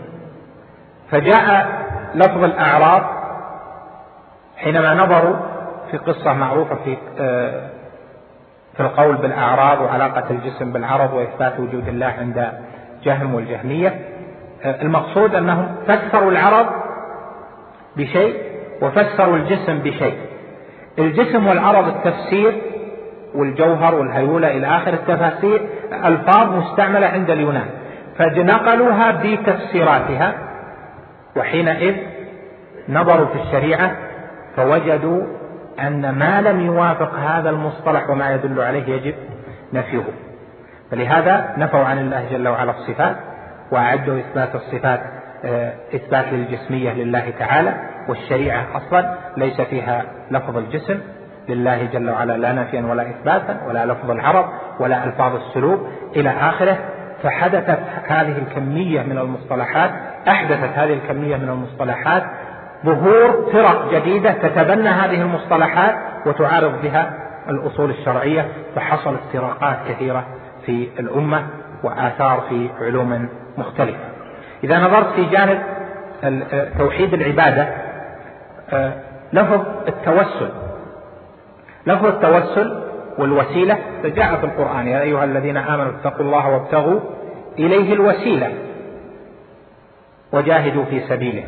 فجاء 1.11 1.69
لفظ 2.15 2.45
الأعراض 2.45 3.03
حينما 4.57 4.95
نظروا 4.95 5.37
في 5.91 5.97
قصة 5.97 6.33
معروفة 6.33 6.75
في 6.85 6.97
آه، 7.21 7.71
في 8.77 8.81
القول 8.81 9.17
بالأعراض 9.17 9.81
وعلاقة 9.81 10.31
الجسم 10.31 10.73
بالعرض 10.73 11.13
وإثبات 11.13 11.61
وجود 11.61 11.89
الله 11.89 12.15
عند 12.19 12.53
جهم 13.05 13.35
والجهمية. 13.35 13.95
آه، 14.65 14.83
المقصود 14.83 15.35
أنهم 15.35 15.75
فسروا 15.87 16.31
العرض 16.31 16.67
بشيء 17.97 18.35
وفسروا 18.83 19.37
الجسم 19.37 19.79
بشيء. 19.79 20.17
الجسم 20.99 21.47
والعرض 21.47 21.89
التفسير 21.89 22.55
والجوهر 23.35 23.95
والهيولة 23.95 24.57
إلى 24.57 24.67
آخر 24.67 24.93
التفاسير 24.93 25.69
ألفاظ 26.05 26.53
مستعملة 26.53 27.07
عند 27.07 27.31
اليونان. 27.31 27.67
فنقلوها 28.19 29.11
بتفسيراتها 29.11 30.35
وحينئذ 31.37 31.95
نظروا 32.89 33.27
في 33.27 33.39
الشريعة 33.43 33.97
فوجدوا 34.57 35.23
أن 35.81 36.11
ما 36.11 36.41
لم 36.41 36.61
يوافق 36.61 37.15
هذا 37.15 37.51
المصطلح 37.51 38.11
وما 38.11 38.35
يدل 38.35 38.61
عليه 38.61 38.89
يجب 38.89 39.15
نفيه. 39.73 40.05
فلهذا 40.91 41.55
نفوا 41.59 41.85
عن 41.85 41.99
الله 41.99 42.29
جل 42.31 42.49
وعلا 42.49 42.71
الصفات 42.71 43.17
وأعدوا 43.73 44.19
إثبات 44.19 44.55
الصفات 44.55 45.01
آه، 45.45 45.73
إثبات 45.95 46.25
للجسمية 46.33 46.93
لله 46.93 47.33
تعالى 47.39 47.75
والشريعة 48.09 48.67
أصلا 48.77 49.15
ليس 49.37 49.61
فيها 49.61 50.05
لفظ 50.31 50.57
الجسم. 50.57 51.01
لله 51.49 51.85
جل 51.85 52.11
وعلا 52.11 52.37
لا 52.37 52.53
نفيا 52.53 52.83
ولا 52.83 53.11
إثباتا 53.11 53.61
ولا 53.69 53.87
لفظ 53.87 54.11
العرب 54.11 54.47
ولا 54.81 55.05
ألفاظ 55.05 55.35
السلوك 55.35 55.81
إلى 56.17 56.31
آخره. 56.31 56.79
فحدثت 57.23 57.79
هذه 58.07 58.39
الكمية 58.39 59.03
من 59.03 59.19
المصطلحات 59.19 59.91
أحدثت 60.29 60.79
هذه 60.79 60.93
الكمية 60.93 61.37
من 61.37 61.49
المصطلحات 61.49 62.23
ظهور 62.85 63.51
فرق 63.53 63.95
جديدة 63.95 64.33
تتبنى 64.33 64.89
هذه 64.89 65.23
المصطلحات 65.23 65.95
وتعارض 66.27 66.83
بها 66.83 67.25
الأصول 67.49 67.91
الشرعية 67.91 68.49
فحصل 68.77 69.15
افتراقات 69.15 69.77
كثيرة 69.89 70.27
في 70.67 70.89
الأمة 70.99 71.47
وآثار 71.83 72.45
في 72.49 72.69
علوم 72.81 73.29
مختلفة. 73.59 74.05
إذا 74.65 74.79
نظرت 74.79 75.15
في 75.15 75.25
جانب 75.25 75.63
توحيد 76.79 77.15
العبادة 77.15 77.69
آه، 78.73 78.93
لفظ 79.33 79.61
التوسل 79.89 80.51
لفظ 81.87 82.07
التوسل 82.07 82.85
والوسيلة 83.19 83.79
فجاء 84.03 84.37
في 84.37 84.45
القرآن. 84.45 84.89
يا 84.89 85.01
أيها 85.01 85.25
الذين 85.25 85.57
آمنوا 85.57 85.93
اتقوا 86.01 86.27
الله 86.27 86.49
وابتغوا 86.49 87.01
إليه 87.59 87.95
الوسيلة 87.95 88.53
وجاهدوا 90.33 90.85
في 90.85 91.01
سبيله. 91.01 91.45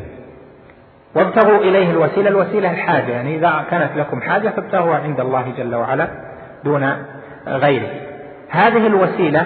وابتغوا 1.17 1.57
إليه 1.57 1.91
الوسيلة 1.91 2.29
الوسيلة 2.29 2.71
الحاجة. 2.71 3.11
يعني 3.11 3.35
إذا 3.35 3.65
كانت 3.71 3.89
لكم 3.95 4.21
حاجة 4.21 4.49
فابتغوا 4.49 4.95
عند 4.95 5.19
الله 5.19 5.53
جل 5.57 5.75
وعلا 5.75 6.07
دون 6.63 6.93
غيره. 7.47 7.89
هذه 8.49 8.87
الوسيلة 8.87 9.45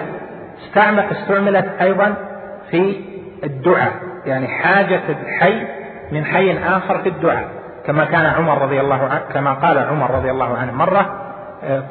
استعملت 1.12 1.68
أيضا 1.80 2.14
في 2.70 2.96
الدعاء. 3.44 3.92
يعني 4.26 4.48
حاجة 4.48 5.00
الحي 5.08 5.66
من 6.12 6.24
حي 6.24 6.58
آخر 6.58 6.98
في 6.98 7.08
الدعاء. 7.08 7.44
كما 7.86 8.04
كان 8.04 8.26
عمر 8.26 8.62
رضي 8.62 8.80
الله 8.80 9.02
عنه 9.02 9.20
كما 9.34 9.52
قال 9.52 9.78
عمر 9.78 10.10
رضي 10.10 10.30
الله 10.30 10.56
عنه 10.56 10.72
مرة 10.72 11.18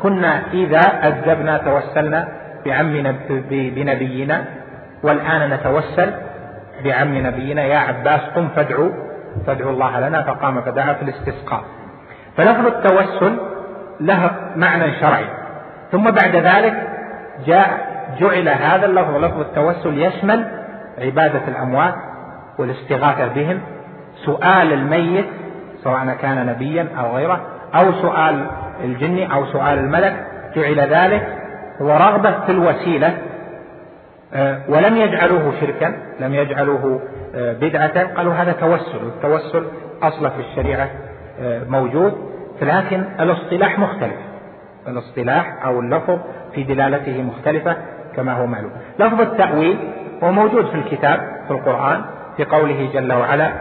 كنا 0.02 0.42
إذا 0.54 0.80
أذبنا 0.80 1.58
توسلنا 1.58 2.28
بعم 2.66 3.16
بنبينا 3.50 4.46
والآن 5.04 5.50
نتوسل 5.50 6.12
بعم 6.84 7.18
نبينا. 7.18 7.62
يا 7.62 7.78
عباس 7.78 8.22
قم 8.36 8.48
فادعو 8.48 8.92
فادعو 9.48 9.70
الله 9.70 10.00
لنا 10.00 10.24
فقام 10.24 10.62
فدعا 10.62 10.94
في 10.94 11.02
الاستسقاء. 11.02 11.64
فلفظ 12.38 12.66
التوسل 12.66 13.38
له 14.00 14.32
معنى 14.56 15.00
شرعي. 15.00 15.26
ثم 15.92 16.12
بعد 16.12 16.36
ذلك 16.36 16.88
جاء 17.46 17.92
جعل 18.20 18.50
هذا 18.50 18.86
اللفظ 18.86 19.16
لفظ 19.16 19.40
التوسل 19.40 20.02
يشمل 20.02 20.46
عبادة 20.98 21.42
الأموات 21.48 21.96
والاستغاثة 22.60 23.28
بهم 23.28 23.60
سؤال 24.26 24.74
الميت 24.74 25.26
سواء 25.84 26.18
كان 26.22 26.46
نبيا 26.46 26.88
أو 27.00 27.16
غيره 27.16 27.42
أو 27.76 27.92
سؤال 27.92 28.48
الجن 28.84 29.32
أو 29.32 29.46
سؤال 29.46 29.80
الملك 29.80 30.28
جعل 30.56 30.80
ذلك 30.80 31.38
ورغبة 31.82 32.46
في 32.46 32.52
الوسيلة 32.52 33.18
آه، 34.34 34.62
ولم 34.70 34.98
يجعلوه 34.98 35.54
شركا 35.62 35.94
لم 36.20 36.34
يجعلوه 36.34 37.02
بدعة. 37.36 38.16
قالوا 38.16 38.34
هذا 38.34 38.52
توسل. 38.52 39.08
التوسل 39.08 39.66
أصلا 40.04 40.30
في 40.30 40.40
الشريعة 40.40 40.90
آه، 41.40 41.64
موجود 41.70 42.14
لكن 42.62 43.04
الاصطلاح 43.20 43.80
مختلف. 43.80 44.18
الاصطلاح 44.88 45.66
أو 45.66 45.80
اللفظ 45.80 46.20
في 46.54 46.64
دلالته 46.64 47.24
مختلفة 47.24 47.78
كما 48.16 48.34
هو 48.34 48.46
معلوم. 48.46 48.72
لفظ 49.00 49.22
التأويل 49.22 49.78
هو 50.24 50.32
موجود 50.32 50.66
في 50.66 50.76
الكتاب 50.76 51.20
في 51.48 51.52
القرآن 51.52 52.02
في 52.38 52.46
قوله 52.46 52.90
جل 52.94 53.14
وعلا 53.14 53.52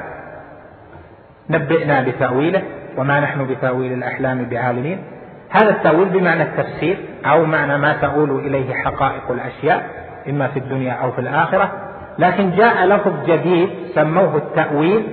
نبئنا 1.51 2.03
بتأويله 2.03 2.63
وما 2.97 3.21
نحن 3.21 3.47
بتأويل 3.47 3.93
الأحلام 3.93 4.45
بعالمين. 4.45 5.05
هذا 5.51 5.71
التأويل 5.71 6.09
بمعنى 6.09 6.43
التفسير 6.43 6.99
أو 7.25 7.45
معنى 7.45 7.79
ما 7.79 7.93
تؤول 7.93 8.31
إليه 8.31 8.75
حقائق 8.75 9.31
الأشياء 9.31 9.91
إما 10.29 10.49
في 10.49 10.59
الدنيا 10.59 10.93
أو 10.93 11.13
في 11.13 11.21
الآخرة. 11.21 11.90
لكن 12.21 12.51
جاء 12.51 12.87
لفظ 12.87 13.13
جديد 13.27 13.71
سموه 13.95 14.37
التأويل 14.37 15.07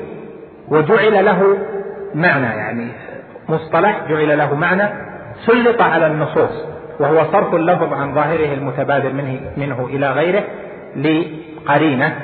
وجعل 0.69 1.25
له 1.25 1.57
معنى 2.15 2.45
يعني 2.45 2.87
مصطلح 3.49 4.01
جعل 4.09 4.37
له 4.37 4.55
معنى 4.55 4.83
سلط 5.45 5.81
على 5.81 6.07
النصوص 6.07 6.65
وهو 6.99 7.23
صرف 7.31 7.55
اللفظ 7.55 7.93
عن 7.93 8.15
ظاهره 8.15 8.53
المتبادر 8.53 9.13
منه, 9.13 9.39
منه 9.57 9.85
إلى 9.85 10.11
غيره 10.11 10.43
لقرينة. 10.95 12.15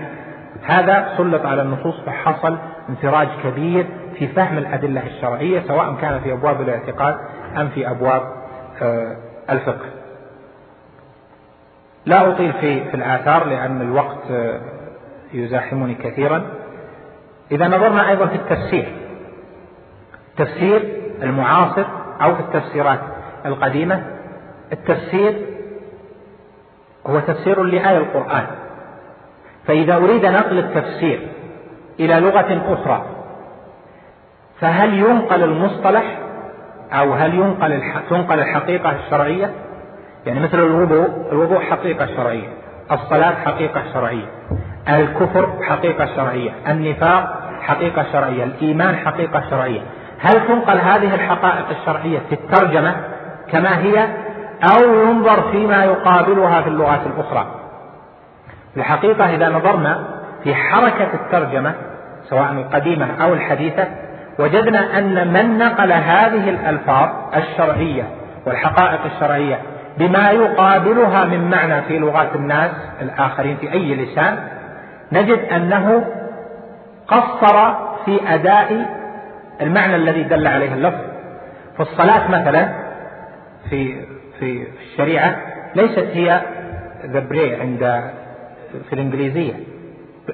هذا 0.63 1.13
سلط 1.17 1.45
على 1.45 1.61
النصوص 1.61 1.99
فحصل 2.05 2.57
انفراج 2.89 3.27
كبير 3.43 3.85
في 4.19 4.27
فهم 4.27 4.57
الأدلة 4.57 5.01
الشرعية 5.07 5.59
سواء 5.67 5.95
كان 6.01 6.19
في 6.19 6.33
أبواب 6.33 6.61
الاعتقاد 6.61 7.15
أم 7.57 7.69
في 7.69 7.89
أبواب 7.89 8.21
آه، 8.81 9.15
الفقه. 9.49 9.85
لا 12.05 12.29
أطيل 12.29 12.53
في, 12.53 12.83
في 12.83 12.93
الآثار 12.93 13.45
لأن 13.45 13.81
الوقت 13.81 14.31
آه، 14.31 14.61
يزاحمني 15.33 15.95
كثيرا. 15.95 16.43
إذا 17.51 17.67
نظرنا 17.67 18.09
أيضا 18.09 18.25
في 18.25 18.35
التفسير. 18.35 18.95
التفسير 20.31 21.01
المعاصر 21.23 21.85
أو 22.21 22.35
في 22.35 22.41
التفسيرات 22.41 22.99
القديمة. 23.45 24.03
التفسير 24.71 25.33
هو 27.07 27.19
تفسير 27.19 27.63
لآية 27.63 27.97
القرآن. 27.97 28.45
فإذا 29.67 29.95
أريد 29.95 30.25
نقل 30.25 30.59
التفسير 30.59 31.27
إلى 31.99 32.19
لغة 32.19 32.73
أخرى 32.73 33.05
فهل 34.59 34.93
ينقل 34.93 35.43
المصطلح 35.43 36.19
أو 36.91 37.13
هل 37.13 37.33
ينقل 37.33 37.81
تنقل 38.09 38.39
الحقيقة 38.39 38.91
الشرعية؟ 38.91 39.51
يعني 40.25 40.39
مثل 40.39 40.59
الوضوء 40.59 41.09
الوضوء 41.31 41.59
حقيقة 41.59 42.05
شرعية 42.05 42.47
الصلاة 42.91 43.35
حقيقة 43.45 43.83
شرعية 43.93 44.25
الكفر 44.89 45.49
حقيقة 45.63 46.05
شرعية 46.15 46.51
النفاق 46.67 47.43
حقيقة 47.63 48.05
شرعية 48.11 48.43
الإيمان 48.43 48.95
حقيقة 48.95 49.43
شرعية. 49.49 49.81
هل 50.19 50.47
تنقل 50.47 50.77
هذه 50.77 51.15
الحقائق 51.15 51.65
الشرعية 51.69 52.19
في 52.29 52.35
الترجمة 52.35 52.95
كما 53.51 53.77
هي؟ 53.77 54.07
أو 54.63 54.93
ينظر 54.93 55.51
فيما 55.51 55.85
يقابلها 55.85 56.61
في 56.61 56.69
اللغات 56.69 56.99
الأخرى؟ 57.05 57.47
الحقيقة 58.77 59.35
إذا 59.35 59.49
نظرنا 59.49 60.07
في 60.43 60.55
حركة 60.55 61.13
الترجمة 61.13 61.73
سواء 62.29 62.51
القديمة 62.51 63.23
أو 63.23 63.33
الحديثة 63.33 63.87
وجدنا 64.39 64.99
أن 64.99 65.33
من 65.33 65.57
نقل 65.57 65.91
هذه 65.91 66.49
الألفاظ 66.49 67.09
الشرعية 67.35 68.03
والحقائق 68.45 68.99
الشرعية 69.05 69.59
بما 69.97 70.31
يقابلها 70.31 71.25
من 71.25 71.49
معنى 71.49 71.81
في 71.81 71.99
لغات 71.99 72.35
الناس 72.35 72.71
الآخرين 73.01 73.57
في 73.57 73.71
أي 73.71 73.95
لسان 73.95 74.47
نجد 75.11 75.39
أنه 75.39 76.05
قصر 77.07 77.73
في 78.05 78.19
أداء 78.27 78.85
المعنى 79.61 79.95
الذي 79.95 80.23
دل 80.23 80.47
عليه 80.47 80.73
اللفظ. 80.73 81.01
فالصلاة 81.77 82.31
مثلا 82.31 82.69
في 83.69 84.05
في 84.39 84.67
الشريعة 84.81 85.35
ليست 85.75 86.07
هي 86.13 86.41
ذا 87.05 87.19
بري 87.19 87.55
عند 87.55 88.11
في 88.89 88.93
الإنجليزية. 88.93 89.53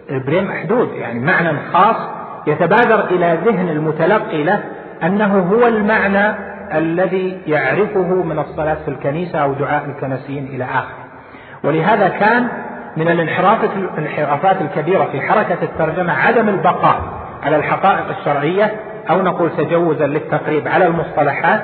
البري 0.09 0.41
محدود 0.41 0.93
يعني 0.93 1.19
معنى 1.19 1.57
خاص 1.73 2.09
يتبادر 2.47 3.05
إلى 3.05 3.39
ذهن 3.45 3.69
المتلقي 3.69 4.43
له 4.43 4.63
أنه 5.03 5.39
هو 5.39 5.67
المعنى 5.67 6.48
الذي 6.73 7.41
يعرفه 7.47 8.23
من 8.23 8.39
الصلاة 8.39 8.77
في 8.85 8.87
الكنيسة 8.87 9.39
أو 9.39 9.53
دعاء 9.53 9.85
الكنسيين 9.85 10.45
إلى 10.45 10.63
آخره 10.63 11.05
ولهذا 11.63 12.07
كان 12.07 12.47
من 12.97 13.07
الانحرافات 13.07 14.61
الكبيرة 14.61 15.05
في 15.05 15.21
حركة 15.21 15.63
الترجمة 15.63 16.13
عدم 16.13 16.49
البقاء 16.49 17.01
على 17.43 17.55
الحقائق 17.55 18.17
الشرعية 18.17 18.71
أو 19.09 19.21
نقول 19.21 19.51
تجوزا 19.57 20.07
للتقريب 20.07 20.67
على 20.67 20.85
المصطلحات 20.87 21.61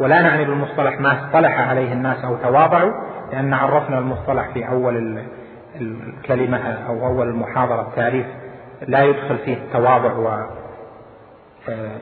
ولا 0.00 0.22
نعني 0.22 0.44
بالمصطلح 0.44 1.00
ما 1.00 1.12
اصطلح 1.12 1.68
عليه 1.68 1.92
الناس 1.92 2.24
أو 2.24 2.36
تواضعوا 2.36 2.92
لأن 3.32 3.54
عرفنا 3.54 3.98
المصطلح 3.98 4.48
في 4.54 4.68
أول 4.68 5.24
الكلمة 5.80 6.58
أو 6.88 7.06
أول 7.06 7.28
المحاضرة 7.28 7.80
التعريف 7.80 8.26
لا 8.88 9.04
يدخل 9.04 9.38
فيه 9.38 9.54
التواضع 9.54 10.12
و 10.12 10.28
آه، 11.68 11.98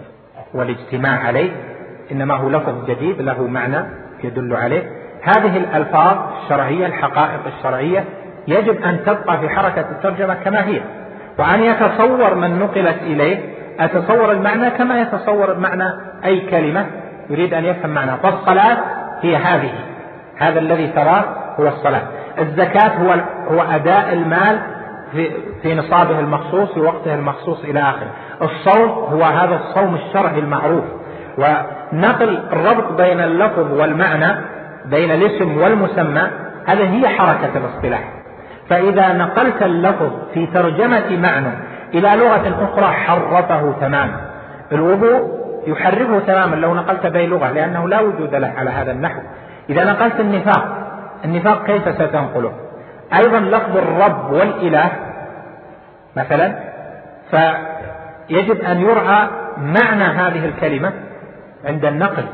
والاجتماع 0.54 1.18
عليه. 1.18 1.50
إنما 2.12 2.34
هو 2.34 2.48
لفظ 2.48 2.84
جديد 2.90 3.20
له 3.20 3.46
معنى 3.46 3.86
يدل 4.24 4.56
عليه. 4.56 4.82
هذه 5.22 5.56
الألفاظ 5.56 6.18
الشرعية 6.42 6.86
الحقائق 6.86 7.40
الشرعية 7.46 8.04
يجب 8.48 8.82
أن 8.82 9.04
تبقى 9.06 9.38
في 9.38 9.48
حركة 9.48 9.90
الترجمة 9.90 10.34
كما 10.34 10.66
هي. 10.66 10.80
وأن 11.38 11.62
يتصور 11.62 12.34
من 12.34 12.58
نقلت 12.58 13.02
إليه 13.02 13.38
أتصور 13.80 14.32
المعنى 14.32 14.70
كما 14.70 15.00
يتصور 15.00 15.52
المعنى 15.52 15.92
أي 16.24 16.40
كلمة 16.40 16.86
يريد 17.30 17.54
أن 17.54 17.64
يفهم 17.64 17.90
معنى. 17.90 18.16
فالصلاة 18.22 18.78
هي 19.22 19.36
هذه. 19.36 19.72
هذا 20.36 20.58
الذي 20.58 20.88
تراه 20.88 21.24
هو 21.60 21.68
الصلاة. 21.68 22.02
الزكاة 22.38 22.88
هو 22.88 23.14
هو 23.50 23.62
أداء 23.62 24.12
المال 24.12 24.60
في, 25.12 25.30
في 25.62 25.74
نصابه 25.74 26.18
المخصوص 26.18 26.74
في 26.74 26.80
وقته 26.80 27.14
المخصوص 27.14 27.64
إلى 27.64 27.80
آخره. 27.80 28.10
الصوم 28.42 28.88
هو 28.88 29.22
هذا 29.22 29.54
الصوم 29.54 29.94
الشرعي 29.94 30.38
المعروف. 30.38 30.84
ونقل 31.92 32.38
الربط 32.52 32.92
بين 32.92 33.20
اللفظ 33.20 33.72
والمعنى 33.72 34.40
بين 34.84 35.10
الاسم 35.10 35.58
والمسمى 35.58 36.30
هذه 36.66 36.94
هي 36.94 37.08
حركة 37.08 37.50
الاصطلاح. 37.56 38.12
فإذا 38.68 39.12
نقلت 39.12 39.62
اللفظ 39.62 40.10
في 40.34 40.46
ترجمة 40.46 41.16
معنى 41.16 41.52
إلى 41.94 42.16
لغة 42.16 42.64
أخرى 42.64 42.92
حرفه 42.92 43.74
تماما. 43.80 44.20
الوضوء 44.72 45.40
يحرفه 45.66 46.18
تماما 46.18 46.56
لو 46.56 46.74
نقلت 46.74 47.06
به 47.06 47.26
لغة 47.26 47.50
لأنه 47.50 47.88
لا 47.88 48.00
وجود 48.00 48.34
له 48.34 48.52
على 48.56 48.70
هذا 48.70 48.92
النحو. 48.92 49.20
إذا 49.70 49.84
نقلت 49.84 50.20
النفاق 50.20 50.76
النفاق 51.24 51.64
كيف 51.66 51.94
ستنقله؟ 51.94 52.52
أيضا 53.14 53.40
لفظ 53.40 53.76
الرب 53.76 54.32
والإله 54.32 54.90
مثلا 56.16 56.54
فيجب 57.30 58.60
أن 58.60 58.80
يرعى 58.80 59.28
معنى 59.58 60.04
هذه 60.04 60.44
الكلمة. 60.44 60.92
عند 61.64 61.84
النقل 61.84 62.24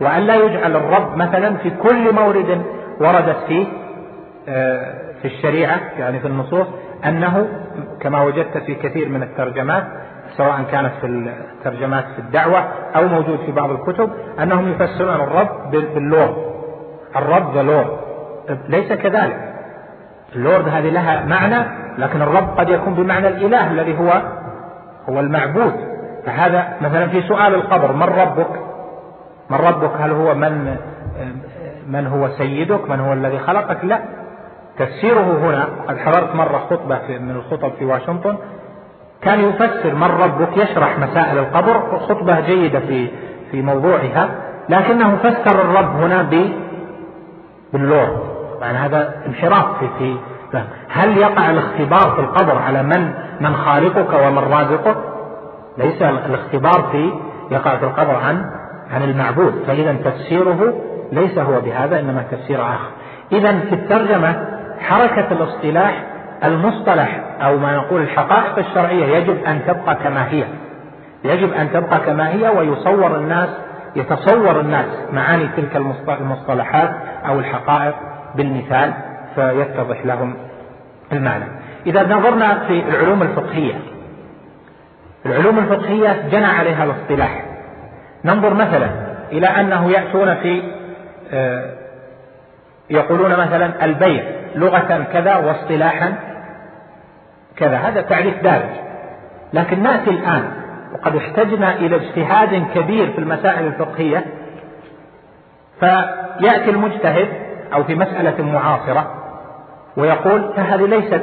وأن 0.00 0.22
لا 0.22 0.34
يجعل 0.34 0.76
الرب 0.76 1.16
مثلا 1.16 1.56
في 1.56 1.70
كل 1.70 2.14
مورد 2.14 2.62
وردت 3.00 3.36
فيه 3.46 3.66
آه، 4.48 4.94
في 5.22 5.28
الشريعة 5.28 5.80
يعني 5.98 6.20
في 6.20 6.26
النصوص 6.26 6.66
أنه 7.04 7.48
كما 8.00 8.22
وجدت 8.22 8.58
في 8.58 8.74
كثير 8.74 9.08
من 9.08 9.22
الترجمات 9.22 9.84
سواء 10.36 10.62
كانت 10.72 10.92
في 11.00 11.06
الترجمات 11.06 12.04
في 12.04 12.18
الدعوة 12.18 12.58
أو 12.96 13.08
موجود 13.08 13.38
في 13.46 13.52
بعض 13.52 13.70
الكتب 13.70 14.10
أنهم 14.42 14.72
يفسرون 14.72 15.14
الرب 15.14 15.70
باللورد 15.70 16.52
الرب 17.16 17.54
the 17.54 17.62
Lord 17.62 17.98
ليس 18.68 18.92
كذلك. 18.92 19.52
اللورد 20.36 20.68
هذه 20.68 20.90
لها 20.90 21.24
معنى 21.24 21.64
لكن 21.98 22.22
الرب 22.22 22.58
قد 22.58 22.68
يكون 22.68 22.94
بمعنى 22.94 23.28
الإله 23.28 23.70
الذي 23.70 23.98
هو 23.98 24.22
هو 25.08 25.20
المعبود. 25.20 25.72
فهذا 26.26 26.76
مثلا 26.80 27.06
في 27.06 27.22
سؤال 27.22 27.54
القبر 27.54 27.92
من 27.92 28.02
ربك 28.02 28.61
من 29.50 29.56
ربك 29.56 29.90
هل 30.00 30.10
هو 30.10 30.34
من 30.34 30.76
من 31.88 32.06
هو 32.06 32.28
سيدك؟ 32.28 32.90
من 32.90 33.00
هو 33.00 33.12
الذي 33.12 33.38
خلقك؟ 33.38 33.84
لا. 33.84 34.02
تفسيره 34.78 35.38
هنا 35.38 35.68
قد 35.88 35.98
حضرت 35.98 36.34
مرة 36.34 36.58
خطبة 36.70 37.18
من 37.18 37.30
الخطب 37.30 37.72
في 37.78 37.84
واشنطن 37.84 38.36
كان 39.22 39.40
يفسر 39.40 39.94
من 39.94 40.10
ربك 40.22 40.56
يشرح 40.56 40.98
مسائل 40.98 41.38
القبر 41.38 41.98
خطبة 41.98 42.40
جيدة 42.40 42.80
في 42.80 43.08
في 43.50 43.62
موضوعها 43.62 44.30
لكنه 44.68 45.16
فسر 45.16 45.60
الرب 45.60 45.96
هنا 45.96 46.22
ب 46.22 46.48
باللورد 47.72 48.18
يعني 48.60 48.78
هذا 48.78 49.14
انحراف 49.26 49.78
في 49.78 49.88
في 49.98 50.16
هل 50.88 51.18
يقع 51.18 51.50
الاختبار 51.50 52.10
في 52.14 52.20
القبر 52.20 52.58
على 52.58 52.82
من 52.82 53.12
من 53.40 53.56
خالقك 53.56 54.26
ومن 54.26 54.38
رازقك؟ 54.38 54.96
ليس 55.78 56.02
الاختبار 56.02 56.88
في 56.92 57.12
يقع 57.50 57.76
في 57.76 57.84
القبر 57.84 58.14
عن 58.14 58.44
عن 58.92 59.02
المعبود 59.02 59.64
فإذا 59.66 59.96
تفسيره 60.04 60.74
ليس 61.12 61.38
هو 61.38 61.60
بهذا 61.60 62.00
إنما 62.00 62.24
تفسير 62.30 62.62
آخر. 62.62 62.90
إذا 63.32 63.58
في 63.58 63.74
الترجمة 63.74 64.46
حركة 64.80 65.32
الاصطلاح 65.32 66.04
المصطلح 66.44 67.20
أو 67.40 67.58
ما 67.58 67.76
نقول 67.76 68.02
الحقائق 68.02 68.58
الشرعية 68.58 69.16
يجب 69.16 69.44
أن 69.44 69.60
تبقى 69.66 69.94
كما 69.94 70.30
هي. 70.30 70.44
يجب 71.24 71.52
أن 71.52 71.72
تبقى 71.72 72.00
كما 72.00 72.28
هي 72.28 72.48
ويصور 72.48 73.16
الناس 73.16 73.48
يتصور 73.96 74.60
الناس 74.60 74.86
معاني 75.12 75.48
تلك 75.56 75.76
المصطلحات 76.20 76.90
أو 77.28 77.38
الحقائق 77.38 77.94
بالمثال 78.34 78.92
فيتضح 79.34 80.06
لهم 80.06 80.34
المعنى. 81.12 81.44
إذا 81.86 82.02
نظرنا 82.02 82.58
في 82.66 82.82
العلوم 82.88 83.22
الفقهية 83.22 83.74
العلوم 85.26 85.58
الفقهية 85.58 86.28
جنى 86.30 86.46
عليها 86.46 86.84
الاصطلاح. 86.84 87.51
ننظر 88.24 88.54
مثلا 88.54 88.90
إلى 89.32 89.46
أنه 89.46 89.90
يأتون 89.90 90.34
في 90.34 90.62
آه، 91.32 91.70
يقولون 92.90 93.30
مثلا 93.30 93.84
البيع 93.84 94.24
لغة 94.54 95.06
كذا 95.12 95.36
واصطلاحا 95.36 96.14
كذا. 97.56 97.76
هذا 97.76 98.00
تعريف 98.00 98.42
دارج. 98.42 98.70
لكن 99.52 99.82
نأتي 99.82 100.10
الآن 100.10 100.50
وقد 100.94 101.16
احتجنا 101.16 101.74
إلى 101.74 101.96
اجتهاد 101.96 102.64
كبير 102.74 103.12
في 103.12 103.18
المسائل 103.18 103.66
الفقهية 103.66 104.24
فيأتي 105.80 106.70
المجتهد 106.70 107.28
أو 107.74 107.84
في 107.84 107.94
مسألة 107.94 108.44
معاصرة 108.44 109.14
ويقول 109.96 110.52
فهذه 110.56 110.86
ليست 110.86 111.22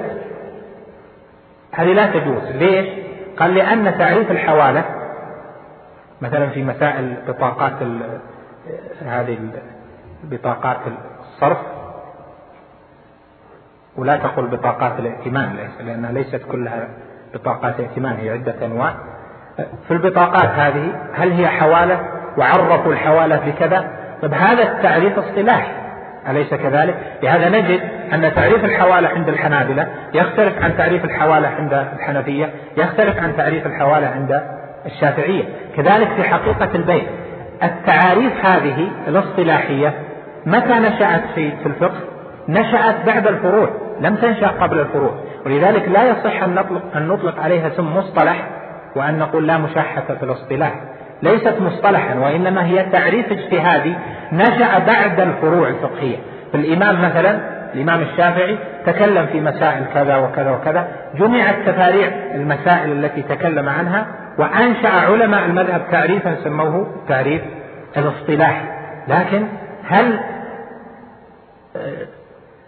هذه 1.71 1.93
لا 1.93 2.05
تجوز. 2.05 2.55
ليش؟ 2.55 2.87
قال 3.39 3.55
لأن 3.55 3.97
تعريف 3.97 4.31
الحوالة 4.31 4.98
مثلا 6.21 6.49
في 6.49 6.63
مسائل 6.63 7.15
بطاقات 7.27 7.73
هذه 9.05 9.37
بطاقات 10.23 10.77
الصرف 11.21 11.57
ولا 13.97 14.17
تقل 14.17 14.47
بطاقات 14.47 14.99
الائتمان 14.99 15.69
لأنها 15.79 16.11
ليست 16.11 16.41
كلها 16.51 16.87
بطاقات 17.33 17.79
ائتمان 17.79 18.15
هي 18.15 18.29
عدة 18.29 18.65
أنواع. 18.65 18.95
في 19.87 19.93
البطاقات 19.93 20.49
هذه 20.49 20.95
هل 21.13 21.31
هي 21.31 21.47
حوالة؟ 21.47 21.99
وعرفوا 22.37 22.93
الحوالة 22.93 23.35
بكذا 23.35 23.87
طيب 24.21 24.33
هذا 24.33 24.63
التعريف 24.63 25.19
اصطلاحي 25.19 25.71
أليس 26.29 26.53
كذلك؟ 26.53 26.95
لهذا 27.23 27.49
نجد 27.49 27.81
أن 28.13 28.33
تعريف 28.35 28.65
الحوالة 28.65 29.07
عند 29.07 29.29
الحنابلة 29.29 29.87
يختلف 30.13 30.63
عن 30.63 30.77
تعريف 30.77 31.05
الحوالة 31.05 31.47
عند 31.47 31.73
الحنفية 31.73 32.53
يختلف 32.77 33.17
عن 33.17 33.37
تعريف 33.37 33.65
الحوالة 33.65 34.07
عند 34.07 34.58
الشافعية. 34.85 35.43
كذلك 35.77 36.07
في 36.15 36.23
حقيقة 36.23 36.69
البيع 36.75 37.03
التعاريف 37.63 38.45
هذه 38.45 38.91
الاصطلاحية 39.07 39.93
متى 40.45 40.73
نشأت 40.73 41.23
في 41.35 41.65
الفقه؟ 41.65 41.99
نشأت 42.49 42.95
بعد 43.05 43.27
الفروع 43.27 43.69
لم 44.01 44.15
تنشأ 44.15 44.47
قبل 44.47 44.79
الفروع. 44.79 45.11
ولذلك 45.45 45.89
لا 45.89 46.09
يصح 46.09 46.43
أن 46.43 46.55
نطلق, 46.55 46.81
أن 46.95 47.07
نطلق 47.07 47.39
عليها 47.39 47.67
اسم 47.67 47.97
مصطلح 47.97 48.47
وأن 48.95 49.19
نقول 49.19 49.47
لا 49.47 49.57
مشاحة 49.57 50.15
في 50.19 50.23
الاصطلاح. 50.23 50.73
ليست 51.21 51.55
مصطلحا 51.61 52.19
وإنما 52.19 52.65
هي 52.65 52.85
تعريف 52.91 53.31
اجتهادي 53.31 53.95
نشأ 54.31 54.79
بعد 54.79 55.19
الفروع 55.19 55.67
الفقهية. 55.67 56.17
فالإمام 56.53 57.01
مثلا 57.01 57.39
الإمام 57.73 58.01
الشافعي 58.01 58.57
تكلم 58.85 59.25
في 59.25 59.41
مسائل 59.41 59.85
كذا 59.93 60.17
وكذا 60.17 60.51
وكذا. 60.51 60.87
جمعت 61.15 61.55
تفاريع 61.65 62.07
المسائل 62.35 62.91
التي 62.91 63.21
تكلم 63.21 63.69
عنها 63.69 64.05
وأنشأ 64.39 64.89
علماء 64.89 65.45
المذهب 65.45 65.81
تعريفا 65.91 66.35
سموه 66.43 66.87
تعريف 67.07 67.41
الاصطلاح. 67.97 68.63
لكن 69.07 69.47
هل 69.83 70.19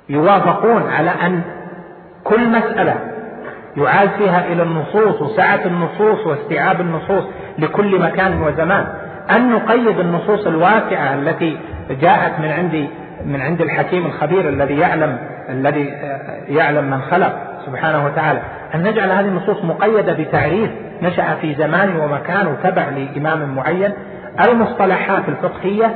يوافقون 0.09 0.89
على 0.89 1.09
أن 1.09 1.41
كل 2.24 2.49
مسألة 2.49 2.95
يعاد 3.78 4.09
فيها 4.09 4.45
إلى 4.45 4.63
النصوص 4.63 5.22
وسعة 5.22 5.59
النصوص 5.65 6.28
واستيعاب 6.28 6.82
النصوص 6.82 7.24
لكل 7.57 7.99
مكان 7.99 8.41
وزمان؟ 8.43 8.88
أن 9.36 9.51
نقيد 9.51 9.99
النصوص 9.99 10.47
الواسعة 10.47 11.13
التي 11.13 11.57
جاءت 11.89 12.39
من 12.39 12.51
عند 12.51 12.88
من 13.26 13.41
عند 13.41 13.61
الحكيم 13.61 14.05
الخبير 14.05 14.49
الذي 14.49 14.78
يعلم 14.78 15.17
الذي 15.50 15.94
يعلم 16.48 16.84
من 16.84 17.02
خلق 17.02 17.34
سبحانه 17.66 18.06
وتعالى. 18.06 18.42
أن 18.76 18.84
نجعل 18.84 19.12
هذه 19.12 19.28
النصوص 19.28 19.64
مقيدة 19.64 20.14
بتعريف 20.14 20.72
نشأ 21.02 21.36
في 21.42 21.56
زمان 21.56 21.96
ومكان 21.96 22.48
وتبع 22.48 22.89
لإمام 22.89 23.56
معين. 23.56 23.94
المصطلحات 24.48 25.24
الفقهية 25.28 25.96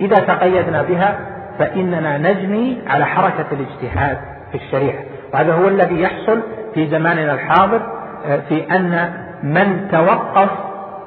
إذا 0.00 0.16
تقيدنا 0.16 0.82
بها 0.82 1.18
فإننا 1.58 2.18
نجني 2.18 2.78
على 2.86 3.06
حركة 3.06 3.46
الاجتهاد 3.52 4.18
في 4.52 4.58
الشريعة. 4.58 4.98
وهذا 5.34 5.52
هو 5.52 5.68
الذي 5.68 6.00
يحصل 6.00 6.40
في 6.74 6.86
زماننا 6.86 7.34
الحاضر 7.34 7.80
آه، 8.26 8.40
في 8.48 8.76
أن 8.76 9.10
من 9.42 9.88
توقف 9.92 10.48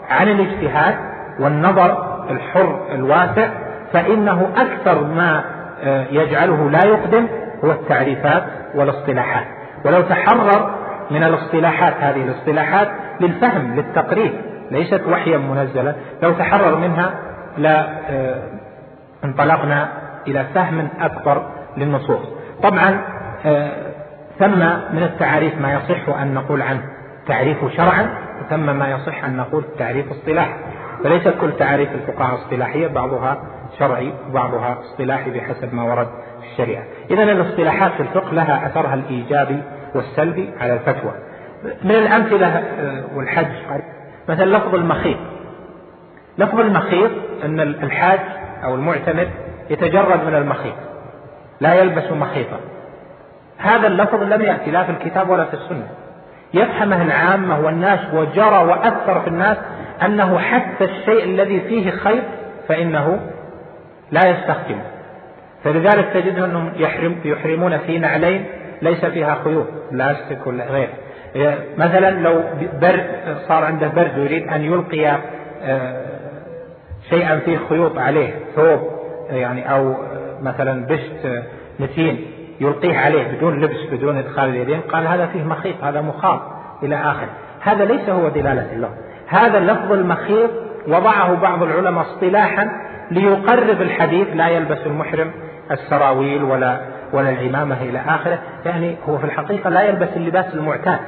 عن 0.10 0.28
الاجتهاد 0.28 0.96
والنظر 1.40 2.22
الحر 2.30 2.80
الواسع 2.92 3.50
فإنه 3.94 4.50
أكثر 4.58 5.04
ما 5.04 5.44
آه، 5.84 6.06
يجعله 6.12 6.70
لا 6.70 6.86
يقدم 6.86 7.28
هو 7.66 7.72
التعريفات 7.72 8.43
والاصطلاحات 8.76 9.47
ولو 9.86 10.01
تحرر 10.01 10.76
من 11.12 11.24
الاصطلاحات 11.24 11.93
هذه 11.99 12.24
الاصطلاحات 12.24 12.88
للفهم 13.22 13.76
للتقريب 13.76 14.32
ليست 14.72 15.01
وحيا 15.07 15.38
منزلا 15.38 15.95
لو 16.24 16.32
تحرر 16.34 16.76
منها 16.76 17.14
لا 17.57 17.88
آه، 18.09 18.43
انطلقنا 19.24 19.89
إلى 20.28 20.45
فهم 20.53 20.88
أكبر 20.99 21.45
للنصوص. 21.78 22.28
طبعا 22.64 23.01
آه، 23.45 23.72
ثم 24.39 24.59
من 24.95 25.03
التعاريف 25.03 25.62
ما 25.62 25.74
يصح 25.74 26.20
أن 26.22 26.34
نقول 26.34 26.62
عنه 26.62 26.82
تعريف 27.28 27.57
شرعا 27.78 28.09
وثم 28.41 28.76
ما 28.76 28.89
يصح 28.91 29.24
أن 29.24 29.38
نقول 29.38 29.64
تعريف 29.80 30.12
اصطلاح 30.12 30.57
فليست 31.03 31.34
كل 31.41 31.51
تعاريف 31.59 31.89
الفقهاء 31.93 32.36
اصطلاحية 32.36 32.88
بعضها 32.88 33.38
شرعي 33.82 34.14
وبعضها 34.30 34.78
اصطلاحي 34.80 35.32
بحسب 35.32 35.74
ما 35.74 35.84
ورد 35.84 36.08
في 36.42 36.52
الشريعة. 36.52 36.84
إذا 37.12 37.24
الاصطلاحات 37.24 37.92
في 37.92 38.04
الفقه 38.04 38.34
لها 38.34 38.68
أثرها 38.68 38.94
الإيجابي 38.94 39.64
والسلبي 39.96 40.50
على 40.60 40.74
الفتوى. 40.74 41.14
من 41.84 41.92
الأمثلة 41.92 42.48
آه، 42.48 43.04
والحج 43.16 43.52
مثلا 44.30 44.58
لفظ 44.58 44.76
المخيط. 44.76 45.18
لفظ 46.38 46.60
المخيط 46.60 47.12
أن 47.44 47.60
الحاج 47.60 48.20
أو 48.64 48.76
المعتمر 48.76 49.28
يتجرد 49.70 50.24
من 50.26 50.36
المخيط 50.36 50.76
لا 51.62 51.74
يلبس 51.74 52.12
مخيطا. 52.12 52.60
هذا 53.58 53.88
اللفظ 53.88 54.24
لم 54.24 54.42
يأتي 54.42 54.72
لا 54.72 54.84
في 54.84 54.92
الكتاب 54.92 55.30
ولا 55.30 55.46
في 55.46 55.54
السنة. 55.54 55.88
يفهمه 56.54 57.02
العامة 57.02 57.60
والناس 57.60 58.00
وجرى 58.14 58.64
وأثر 58.64 59.22
في 59.22 59.28
الناس 59.28 59.58
أنه 60.06 60.40
حتى 60.40 60.84
الشيء 60.84 61.24
الذي 61.24 61.60
فيه 61.60 61.92
خيط 61.92 62.24
فإنه 62.68 63.20
لا 64.12 64.30
يستخدمه 64.30 64.84
فلذلك 65.64 66.09
تجد 66.14 66.39
أنهم 66.39 66.72
يحرم 66.76 67.16
يحرمون 67.26 67.78
في 67.78 67.99
نعلين 67.99 68.45
ليس 68.82 69.05
فيها 69.05 69.41
خيوط 69.43 69.68
لاستيك 69.91 70.47
ولا 70.47 70.66
غيره 70.66 70.93
مثلا 71.78 72.12
لو 72.12 72.43
برد 72.82 73.05
صار 73.47 73.64
عنده 73.64 73.88
برد 73.88 74.20
ويريد 74.20 74.47
أن 74.47 74.62
يلقي 74.62 75.18
آه، 75.64 76.05
شيئا 77.09 77.39
فيه 77.39 77.59
خيوط 77.70 77.97
عليه 77.97 78.34
ثوب 78.55 78.80
يعني 79.30 79.72
أو 79.72 79.95
مثلا 80.41 80.86
بشت 80.86 81.43
متين 81.80 82.26
يلقيه 82.62 82.97
عليه 82.97 83.28
بدون 83.28 83.62
لبس 83.62 83.80
بدون 83.91 84.18
إدخال 84.18 84.49
اليدين 84.49 84.82
قال 84.82 85.07
هذا 85.07 85.26
فيه 85.26 85.43
مخيط 85.43 85.84
هذا 85.84 86.01
مخاط 86.01 86.41
إلى 86.84 86.95
آخره 86.95 87.30
هذا 87.62 87.86
ليس 87.86 88.09
هو 88.09 88.30
دلالة 88.30 88.74
اللفظ 88.74 88.93
هذا 89.28 89.57
اللفظ 89.57 89.91
المخيط 89.91 90.51
وضعه 90.88 91.36
بعض 91.36 91.64
العلماء 91.64 92.03
اصطلاحا 92.03 92.91
ليقرب 93.12 93.82
الحديث 93.82 94.28
لا 94.34 94.47
يلبس 94.47 94.78
المحرم 94.86 95.32
السراويل 95.72 96.43
ولا 96.43 96.82
ولا 97.14 97.30
العمامة 97.30 97.82
إلى 97.82 97.99
آخره. 97.99 98.39
يعني 98.66 98.95
هو 99.09 99.18
في 99.18 99.24
الحقيقة 99.24 99.70
لا 99.70 99.82
يلبس 99.82 100.09
اللباس 100.16 100.53
المعتاد 100.53 100.99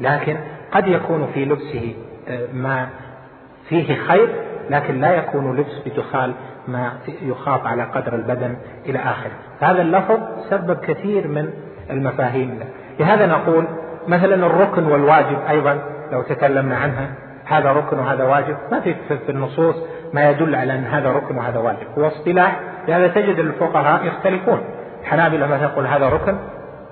لكن 0.00 0.36
قد 0.72 0.88
يكون 0.88 1.28
في 1.34 1.44
لبسه 1.44 1.94
آه، 2.28 2.46
ما 2.52 2.88
فيه 3.68 3.94
خير 3.94 4.28
لكن 4.70 5.00
لا 5.00 5.14
يكون 5.14 5.56
لبس 5.56 5.82
بدخال 5.86 6.34
ما 6.68 6.92
يخاف 7.22 7.66
على 7.66 7.82
قدر 7.82 8.14
البدن 8.14 8.56
إلى 8.86 8.98
آخره. 8.98 9.32
هذا 9.60 9.82
اللفظ 9.82 10.20
سبب 10.50 10.80
كثير 10.80 11.28
من 11.28 11.50
المفاهيم. 11.90 12.60
لهذا 13.00 13.26
نقول 13.26 13.66
مثلا 14.08 14.46
الركن 14.46 14.86
والواجب 14.86 15.38
أيضا 15.48 15.78
لو 16.12 16.22
تكلمنا 16.22 16.76
عنها 16.76 17.14
هذا 17.44 17.72
ركن 17.72 17.98
وهذا 17.98 18.24
واجب 18.24 18.56
ما 18.72 18.80
في 18.80 18.94
في 19.08 19.28
النصوص 19.28 19.76
ما 20.14 20.30
يدل 20.30 20.54
على 20.54 20.74
أن 20.74 20.84
هذا 20.84 21.10
ركن 21.10 21.36
وهذا 21.36 21.58
واجب. 21.58 21.86
هو 21.98 22.06
اصطلاح 22.06 22.60
لهذا 22.88 23.06
تجد 23.06 23.38
الفقهاء 23.38 24.06
يختلفون. 24.06 24.60
الحنابلة 25.02 25.46
مثلا 25.46 25.62
يقول 25.62 25.86
هذا 25.86 26.08
ركن 26.08 26.36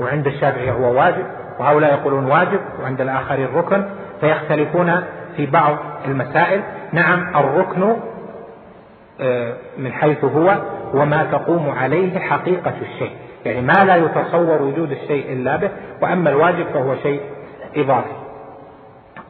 وعند 0.00 0.26
الشافعي 0.26 0.70
هو 0.70 0.98
واجب 0.98 1.26
وهؤلاء 1.58 1.92
يقولون 1.92 2.24
واجب 2.24 2.60
وعند 2.82 3.00
الآخرين 3.00 3.48
ركن 3.54 3.84
فيختلفون 4.20 5.02
في 5.36 5.46
بعض 5.46 5.76
المسائل. 6.04 6.62
نعم 6.92 7.36
الركن 7.36 7.96
آه، 9.20 9.54
من 9.78 9.92
حيث 9.92 10.24
هو 10.24 10.56
وما 10.94 11.24
تقوم 11.24 11.70
عليه 11.70 12.18
حقيقة 12.18 12.74
الشيء. 12.80 13.16
يعني 13.44 13.60
ما 13.60 13.84
لا 13.84 13.96
يتصور 13.96 14.62
وجود 14.62 14.90
الشيء 14.90 15.32
إلا 15.32 15.56
به 15.56 15.70
وأما 16.02 16.30
الواجب 16.30 16.66
فهو 16.74 16.96
شيء 17.02 17.20
إضافي. 17.76 18.21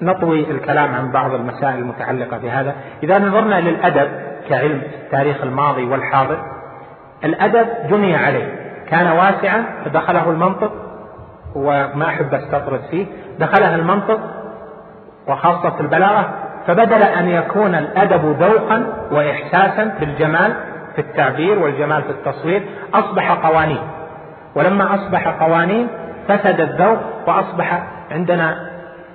نطوي 0.02 0.50
الكلام 0.50 0.94
عن 0.94 1.12
بعض 1.12 1.34
المسائل 1.34 1.78
المتعلقة 1.78 2.38
بهذا. 2.38 2.74
إذا 3.02 3.18
نظرنا 3.18 3.60
للأدب 3.60 4.10
كعلم 4.48 4.82
التاريخ 5.04 5.42
الماضي 5.42 5.84
والحاضر 5.84 6.38
الأدب 7.24 7.66
جني 7.90 8.16
عليه. 8.16 8.62
كان 8.88 9.06
واسعا 9.06 9.64
فدخله 9.84 10.30
المنطق 10.30 10.72
وما 11.54 12.06
أحب 12.06 12.34
أستطرد 12.34 12.80
فيه 12.90 13.06
دخلها 13.38 13.76
المنطق 13.76 14.20
وخاصة 15.28 15.70
في 15.70 15.80
البلاغة 15.80 16.34
فبدل 16.66 17.02
أن 17.02 17.28
يكون 17.28 17.74
الأدب 17.74 18.42
ذوقا 18.42 18.86
وإحساسا 19.10 19.84
بالجمال 20.00 20.54
في 20.94 21.00
التعبير 21.00 21.58
والجمال 21.58 22.02
في 22.02 22.10
التصوير 22.10 22.62
أصبح 22.94 23.32
قوانين. 23.32 23.82
ولما 24.54 24.94
أصبح 24.94 25.28
قوانين 25.28 25.88
فسد 26.28 26.60
الذوق 26.60 26.98
وأصبح 27.26 27.82
عندنا 28.10 28.71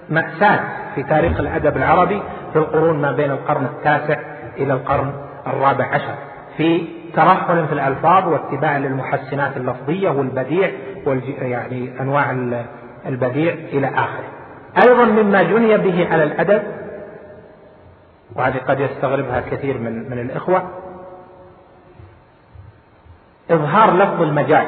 مأساة 0.09 0.59
في 0.95 1.03
تاريخ 1.03 1.39
الأدب 1.39 1.77
العربي 1.77 2.21
في 2.53 2.59
القرون 2.59 3.01
ما 3.01 3.11
بين 3.11 3.31
القرن 3.31 3.65
التاسع 3.65 4.19
إلى 4.57 4.73
القرن 4.73 5.13
الرابع 5.47 5.85
عشر. 5.85 6.15
في 6.57 6.87
ترهل 7.13 7.67
في 7.67 7.73
الألفاظ 7.73 8.27
واتباع 8.27 8.77
للمحسنات 8.77 9.57
اللفظية 9.57 10.09
والبديع 10.09 10.71
يعني 11.41 12.01
أنواع 12.01 12.31
البديع 13.05 13.53
إلى 13.53 13.87
آخره. 13.87 14.37
أيضا 14.87 15.05
مما 15.05 15.43
جني 15.43 15.77
به 15.77 16.07
على 16.11 16.23
الأدب 16.23 16.63
وهذه 18.35 18.57
قد 18.57 18.79
يستغربها 18.79 19.41
كثير 19.51 19.77
من 19.77 20.09
من 20.09 20.19
الإخوة 20.19 20.63
إظهار 23.51 23.93
لفظ 23.93 24.21
المجاز 24.21 24.67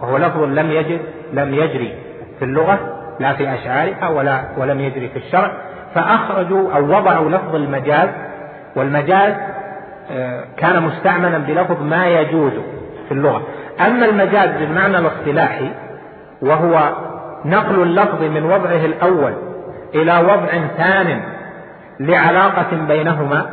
وهو 0.00 0.16
لفظ 0.16 0.42
لم 0.42 0.70
يجد 0.70 1.00
لم 1.32 1.54
يجري 1.54 1.98
في 2.38 2.44
اللغة 2.44 2.97
لا 3.20 3.32
في 3.32 3.54
أشعارها 3.54 4.08
ولا 4.08 4.44
ولم 4.56 4.80
يجري 4.80 5.08
في 5.08 5.16
الشرع 5.16 5.52
فأخرجوا 5.94 6.72
أو 6.72 6.84
وضعوا 6.84 7.30
لفظ 7.30 7.54
المجاز 7.54 8.08
والمجاز 8.76 9.34
آه، 10.10 10.44
كان 10.56 10.82
مستعملا 10.82 11.38
بلفظ 11.38 11.82
ما 11.82 12.06
يجوز 12.06 12.52
في 13.08 13.14
اللغة. 13.14 13.42
أما 13.80 14.06
المجاز 14.06 14.50
بالمعنى 14.50 14.98
الاصطلاحي 14.98 15.70
وهو 16.42 16.92
نقل 17.44 17.82
اللفظ 17.82 18.22
من 18.22 18.44
وضعه 18.44 18.84
الأول 18.84 19.34
إلى 19.94 20.18
وضع 20.18 20.66
ثان 20.76 21.20
لعلاقة 22.00 22.86
بينهما 22.88 23.46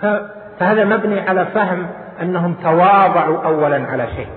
فهذا 0.00 0.84
مبني 0.84 1.20
على 1.20 1.46
فهم 1.46 1.86
أنهم 2.22 2.54
تواضعوا 2.54 3.44
أولا 3.44 3.86
على 3.92 4.06
شيء. 4.16 4.28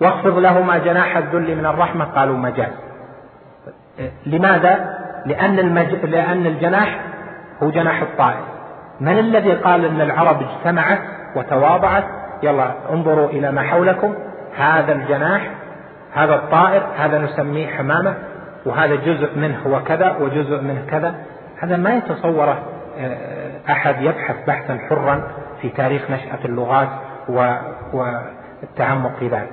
واخفض 0.00 0.38
لهما 0.38 0.78
جناح 0.78 1.16
الذل 1.16 1.56
من 1.56 1.66
الرحمة 1.66 2.04
قالوا 2.04 2.36
مجاز. 2.36 2.72
لماذا؟ 4.26 4.98
لأن, 5.26 5.58
المج... 5.58 5.94
لأن 6.04 6.46
الجناح 6.46 7.00
هو 7.62 7.70
جناح 7.70 8.02
الطائر. 8.02 8.44
من 9.00 9.18
الذي 9.18 9.52
قال 9.52 9.84
أن 9.84 10.00
العرب 10.00 10.42
اجتمعت 10.42 10.98
وتواضعت؟ 11.36 12.04
يلا 12.42 12.72
انظروا 12.92 13.28
إلى 13.28 13.52
ما 13.52 13.62
حولكم. 13.62 14.14
هذا 14.56 14.92
الجناح 14.92 15.50
هذا 16.12 16.34
الطائر 16.34 16.82
هذا 16.96 17.18
نسميه 17.18 17.66
حمامة 17.66 18.14
وهذا 18.66 18.94
جزء 18.94 19.38
منه 19.38 19.58
هو 19.66 19.82
كذا 19.82 20.16
وجزء 20.20 20.60
منه 20.60 20.82
كذا. 20.90 21.14
هذا 21.62 21.76
ما 21.76 21.94
يتصوره 21.94 22.58
آه، 22.98 23.50
أحد 23.70 24.02
يبحث 24.02 24.36
بحثا 24.46 24.78
حرا 24.88 25.22
في 25.62 25.68
تاريخ 25.68 26.10
نشأة 26.10 26.38
اللغات 26.44 26.88
والتعمق 27.92 29.16
في 29.18 29.28
ذلك. 29.28 29.50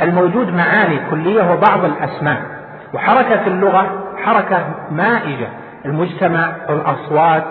الموجود 0.00 0.54
معاني 0.54 1.00
كلية 1.10 1.52
وبعض 1.52 1.84
الأسماء. 1.84 2.55
وحركة 2.96 3.46
اللغة 3.46 4.04
حركة 4.24 4.58
مائجة. 4.90 5.48
المجتمع 5.84 6.52
الأصوات 6.70 7.44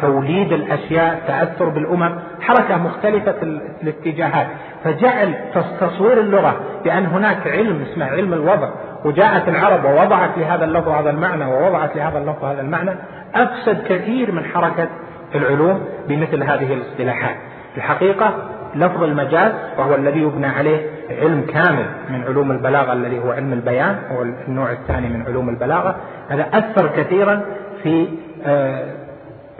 توليد 0.00 0.52
الأشياء 0.52 1.22
تأثر 1.26 1.68
بالأمم 1.68 2.18
حركة 2.40 2.76
مختلفة 2.76 3.34
الاتجاهات. 3.82 4.46
فجعل 4.84 5.34
تصوير 5.80 6.20
اللغة 6.20 6.60
بأن 6.84 7.06
هناك 7.06 7.46
علم 7.46 7.82
اسمه 7.82 8.06
علم 8.06 8.32
الوضع 8.32 8.68
وجاءت 9.04 9.48
العرب 9.48 9.84
ووضعت 9.84 10.38
لهذا 10.38 10.64
اللفظ 10.64 10.88
هذا 10.88 11.10
المعنى 11.10 11.44
ووضعت 11.44 11.96
لهذا 11.96 12.18
اللفظ 12.18 12.44
هذا 12.44 12.60
المعنى. 12.60 12.90
أفسد 13.34 13.82
كثير 13.88 14.32
من 14.32 14.44
حركة 14.44 14.88
العلوم 15.34 15.84
بمثل 16.08 16.42
هذه 16.42 16.72
الاصطلاحات. 16.74 17.36
الحقيقة 17.76 18.34
لفظ 18.74 19.02
المجاز 19.02 19.52
وهو 19.78 19.94
الذي 19.94 20.20
يبنى 20.20 20.46
عليه 20.46 20.80
علم 21.12 21.46
كامل 21.46 21.86
من 22.10 22.22
علوم 22.22 22.50
البلاغة 22.50 22.92
الذي 22.92 23.18
هو 23.18 23.30
علم 23.30 23.52
البيان 23.52 23.98
هو 24.10 24.22
النوع 24.22 24.72
الثاني 24.72 25.08
من 25.08 25.22
علوم 25.22 25.48
البلاغة. 25.48 25.96
هذا 26.28 26.48
أثر 26.52 26.86
كثيرا 26.86 27.44
في 27.82 28.08
آه، 28.44 28.92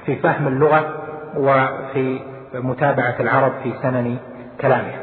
في 0.07 0.17
فهم 0.17 0.49
اللغة 0.49 1.03
وفي 1.37 2.21
متابعة 2.55 3.17
العرب 3.21 3.53
في 3.63 3.73
سنن 3.83 4.17
كلامها 4.61 5.03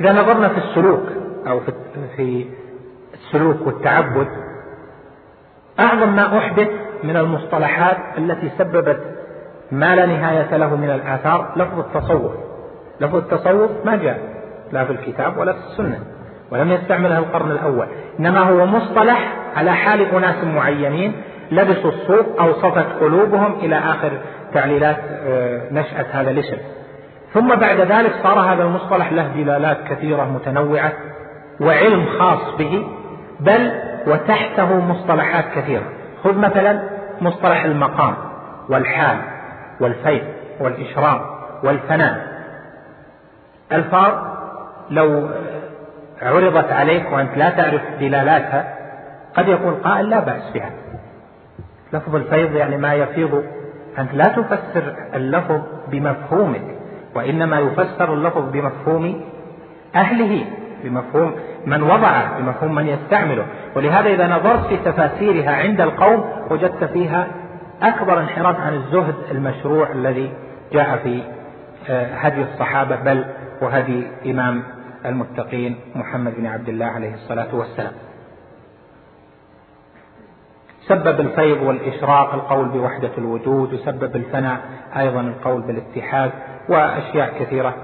إذا 0.00 0.12
نظرنا 0.12 0.48
في 0.48 0.58
السلوك 0.58 1.02
أو 1.46 1.60
في 2.16 2.46
السلوك 3.14 3.66
والتعبد 3.66 4.28
أعظم 5.80 6.16
ما 6.16 6.38
أحدث 6.38 6.68
من 7.04 7.16
المصطلحات 7.16 7.96
التي 8.18 8.50
سببت 8.58 9.00
ما 9.72 9.96
لا 9.96 10.06
نهاية 10.06 10.56
له 10.56 10.76
من 10.76 10.90
الآثار 10.90 11.52
لفظ 11.56 11.78
التصوف. 11.78 12.32
لفظ 13.00 13.16
التصوف 13.16 13.70
ما 13.84 13.96
جاء 13.96 14.18
لا 14.72 14.84
في 14.84 14.92
الكتاب 14.92 15.38
ولا 15.38 15.52
في 15.52 15.58
السنة 15.58 15.98
ولم 16.50 16.72
يستعملها 16.72 17.18
القرن 17.18 17.50
الأول. 17.50 17.86
إنما 18.20 18.40
هو 18.40 18.66
مصطلح 18.66 19.32
على 19.56 19.72
حال 19.72 20.00
أناس 20.00 20.44
معينين 20.44 21.12
لبسوا 21.50 21.90
الصوف 21.90 22.26
أو 22.40 22.52
صفت 22.52 22.86
قلوبهم 23.00 23.54
إلى 23.62 23.78
آخر 23.78 24.12
تعليلات 24.54 24.96
آه، 25.26 25.60
نشأة 25.72 26.06
هذا 26.12 26.30
الاسم. 26.30 26.56
ثم 27.34 27.48
بعد 27.54 27.80
ذلك 27.80 28.12
صار 28.22 28.38
هذا 28.38 28.62
المصطلح 28.62 29.12
له 29.12 29.28
دلالات 29.36 29.78
كثيرة 29.88 30.24
متنوعة 30.24 30.92
وعلم 31.60 32.06
خاص 32.18 32.56
به 32.58 32.86
بل 33.40 33.72
وتحته 34.06 34.80
مصطلحات 34.80 35.44
كثيرة. 35.54 35.84
خذ 36.24 36.38
مثلا 36.38 36.82
مصطلح 37.20 37.64
المقام 37.64 38.14
والحال 38.68 39.18
والفيض 39.80 40.22
والإشرام 40.60 41.20
والفناء 41.64 42.31
ألفاظ 43.76 44.12
لو 44.90 45.28
عرضت 46.22 46.72
عليك 46.72 47.12
وأنت 47.12 47.36
لا 47.36 47.50
تعرف 47.50 47.82
دلالاتها 48.00 48.74
قد 49.34 49.48
يقول 49.48 49.74
قائل 49.74 50.10
لا 50.10 50.20
بأس 50.20 50.50
بها. 50.54 50.70
لفظ 51.92 52.14
الفيض 52.14 52.54
يعني 52.56 52.76
ما 52.76 52.94
يفيض. 52.94 53.44
أنت 53.98 54.14
لا 54.14 54.28
تفسر 54.28 54.94
اللفظ 55.14 55.60
بمفهومك 55.88 56.62
وإنما 57.14 57.58
يفسر 57.58 58.14
اللفظ 58.14 58.50
بمفهوم 58.50 59.20
أهله 59.94 60.44
بمفهوم 60.84 61.34
من 61.66 61.82
وضعه 61.82 62.38
بمفهوم 62.38 62.74
من 62.74 62.88
يستعمله. 62.88 63.44
ولهذا 63.76 64.08
إذا 64.08 64.26
نظرت 64.26 64.66
في 64.66 64.76
تفاسيرها 64.76 65.50
عند 65.50 65.80
القوم 65.80 66.24
وجدت 66.50 66.84
فيها 66.84 67.26
أكبر 67.82 68.20
انحراف 68.20 68.60
عن 68.60 68.74
الزهد 68.74 69.14
المشروع 69.30 69.92
الذي 69.92 70.32
جاء 70.72 70.96
في 70.96 71.22
هدي 71.88 72.42
الصحابة. 72.42 72.96
بل 72.96 73.24
وهدي 73.62 74.06
إمام 74.26 74.62
المتقين 75.06 75.76
محمد 75.94 76.34
بن 76.36 76.46
عبد 76.46 76.68
الله 76.68 76.86
عليه 76.86 77.14
الصلاة 77.14 77.54
والسلام. 77.54 77.92
سبب 80.88 81.20
الفيض 81.20 81.62
والإشراق 81.62 82.34
القول 82.34 82.68
بوحدة 82.68 83.10
الوجود 83.18 83.74
وسبب 83.74 84.16
الفناء 84.16 84.60
أيضا 84.96 85.20
القول 85.20 85.62
بالاتحاد 85.62 86.30
وأشياء 86.68 87.38
كثيرة 87.38 87.74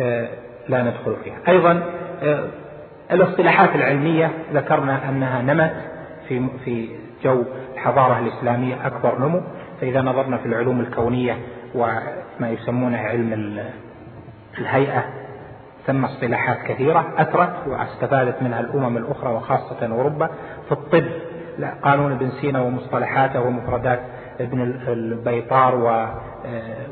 آه، 0.00 0.28
لا 0.68 0.82
ندخل 0.82 1.16
فيها. 1.24 1.38
أيضا 1.48 1.82
آه، 2.22 2.48
الاصطلاحات 3.12 3.74
العلمية 3.74 4.30
ذكرنا 4.52 5.08
أنها 5.08 5.42
نمت 5.42 5.76
في 6.28 6.48
في 6.64 6.88
جو 7.24 7.44
الحضارة 7.74 8.18
الإسلامية 8.18 8.86
أكبر 8.86 9.18
نمو. 9.18 9.40
فإذا 9.80 10.02
نظرنا 10.02 10.36
في 10.36 10.46
العلوم 10.46 10.80
الكونية 10.80 11.38
وما 11.74 12.50
يسمونه 12.50 12.98
علم 12.98 13.60
الهيئة 14.58 15.19
ثم 15.86 16.04
اصطلاحات 16.04 16.58
كثيرة 16.66 17.14
أثرت 17.18 17.52
واستفادت 17.66 18.42
منها 18.42 18.60
الأمم 18.60 18.96
الأخرى 18.96 19.30
وخاصة 19.32 19.86
أوروبا 19.86 20.30
في 20.66 20.72
الطب. 20.72 21.04
قانون 21.82 22.12
ابن 22.12 22.30
سينا 22.30 22.60
ومصطلحاته 22.62 23.40
ومفردات 23.40 24.00
ابن 24.40 24.60
البيطار 24.88 25.74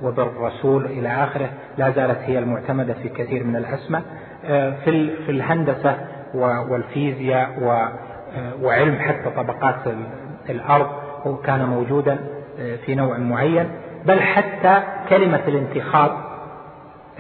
وابن 0.03 0.23
الرسول 0.23 0.85
إلى 0.85 1.09
آخره 1.09 1.49
لا 1.79 1.91
زالت 1.91 2.19
هي 2.19 2.39
المعتمدة 2.39 2.95
في 2.95 3.09
كثير 3.09 3.45
من 3.45 3.57
الأسماء. 3.57 4.03
في 4.85 5.17
في 5.17 5.31
الهندسة 5.33 5.97
والفيزياء 6.35 7.51
وعلم 8.63 8.99
حتى 8.99 9.31
طبقات 9.37 9.75
الأرض 10.51 10.89
كان 11.45 11.65
موجودا 11.65 12.19
في 12.87 12.95
نوع 12.95 13.19
معين. 13.19 13.69
بل 14.05 14.21
حتى 14.21 14.83
كلمة 15.09 15.41
الانتخاب 15.49 16.11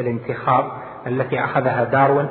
الانتخاب 0.00 0.64
التي 1.08 1.44
أخذها 1.44 1.84
داروين 1.84 2.28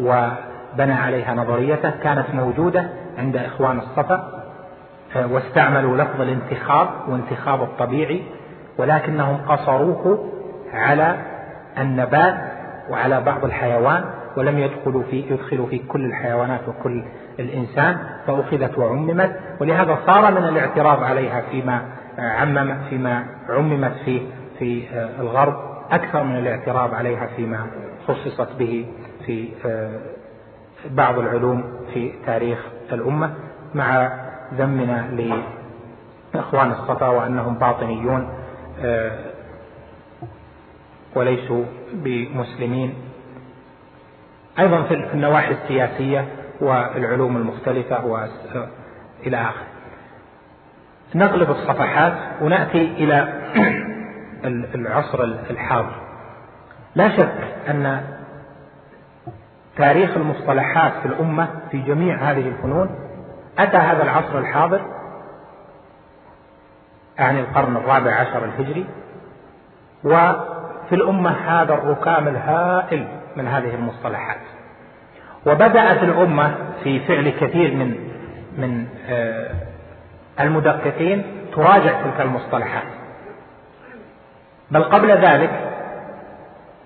وبنى 0.00 0.92
عليها 0.92 1.34
نظريته 1.34 1.90
كانت 1.90 2.26
موجودة 2.34 2.90
عند 3.18 3.36
إخوان 3.36 3.78
الصفا 3.78 4.44
واستعملوا 5.16 5.96
لفظ 5.96 6.20
الانتخاب 6.20 6.88
وانتخاب 7.08 7.62
الطبيعي 7.62 8.22
ولكنهم 8.78 9.36
قصروه 9.48 10.30
على 10.72 11.16
النبات 11.78 12.34
وعلى 12.90 13.20
بعض 13.20 13.44
الحيوان 13.44 14.04
ولم 14.36 14.58
يدخلوا 14.58 15.02
في 15.10 15.24
يدخلوا 15.30 15.66
في 15.66 15.78
كل 15.78 16.04
الحيوانات 16.04 16.60
وكل 16.68 17.04
الإنسان 17.38 17.98
فأخذت 18.26 18.78
وعممت 18.78 19.36
ولهذا 19.60 19.98
صار 20.06 20.30
من 20.30 20.48
الاعتراض 20.48 21.02
عليها 21.02 21.40
فيما 21.50 21.82
عمم 22.18 22.76
فيما 22.90 23.24
عممت 23.48 23.92
فيه 24.04 24.20
في 24.58 24.84
الغرب. 25.20 25.73
أكثر 25.90 26.22
من 26.24 26.36
الاعتراض 26.36 26.94
عليها 26.94 27.26
فيما 27.36 27.66
خصصت 28.08 28.52
به 28.58 28.86
في 29.26 29.48
بعض 30.90 31.18
العلوم 31.18 31.64
في 31.94 32.12
تاريخ 32.26 32.58
الأمة 32.92 33.34
مع 33.74 34.12
ذمنا 34.54 35.08
لإخوان 36.34 36.70
الصفا 36.70 37.08
وأنهم 37.08 37.54
باطنيون 37.54 38.28
وليسوا 41.14 41.64
بمسلمين. 41.92 42.94
أيضا 44.58 44.82
في 44.82 44.94
النواحي 44.94 45.52
السياسية 45.52 46.28
والعلوم 46.60 47.36
المختلفة 47.36 48.06
وإلى 48.06 49.36
آخره. 49.36 49.66
نقلب 51.14 51.50
الصفحات 51.50 52.12
ونأتي 52.42 52.78
إلى 52.78 53.43
العصر 54.44 55.22
الحاضر. 55.24 55.94
لا 56.94 57.16
شك 57.16 57.34
أن 57.68 58.04
تاريخ 59.76 60.16
المصطلحات 60.16 60.92
في 61.02 61.06
الأمة 61.06 61.48
في 61.70 61.78
جميع 61.78 62.16
هذه 62.16 62.48
الفنون 62.48 62.90
أتى 63.58 63.76
هذا 63.76 64.02
العصر 64.02 64.38
الحاضر 64.38 64.80
يعني 67.18 67.40
القرن 67.40 67.76
الرابع 67.76 68.14
عشر 68.14 68.44
الهجري 68.44 68.86
وفي 70.04 70.92
الأمة 70.92 71.30
هذا 71.30 71.74
الركام 71.74 72.28
الهائل 72.28 73.08
من 73.36 73.48
هذه 73.48 73.74
المصطلحات. 73.74 74.40
وبدأت 75.46 76.02
الأمة 76.02 76.54
في 76.84 77.00
فعل 77.00 77.30
كثير 77.30 77.74
من 77.74 78.14
من 78.58 78.86
آه، 79.08 79.50
المدققين 80.40 81.24
تراجع 81.54 82.02
تلك 82.02 82.20
المصطلحات. 82.20 82.93
بل 84.74 84.84
قبل 84.84 85.10
ذلك 85.10 85.50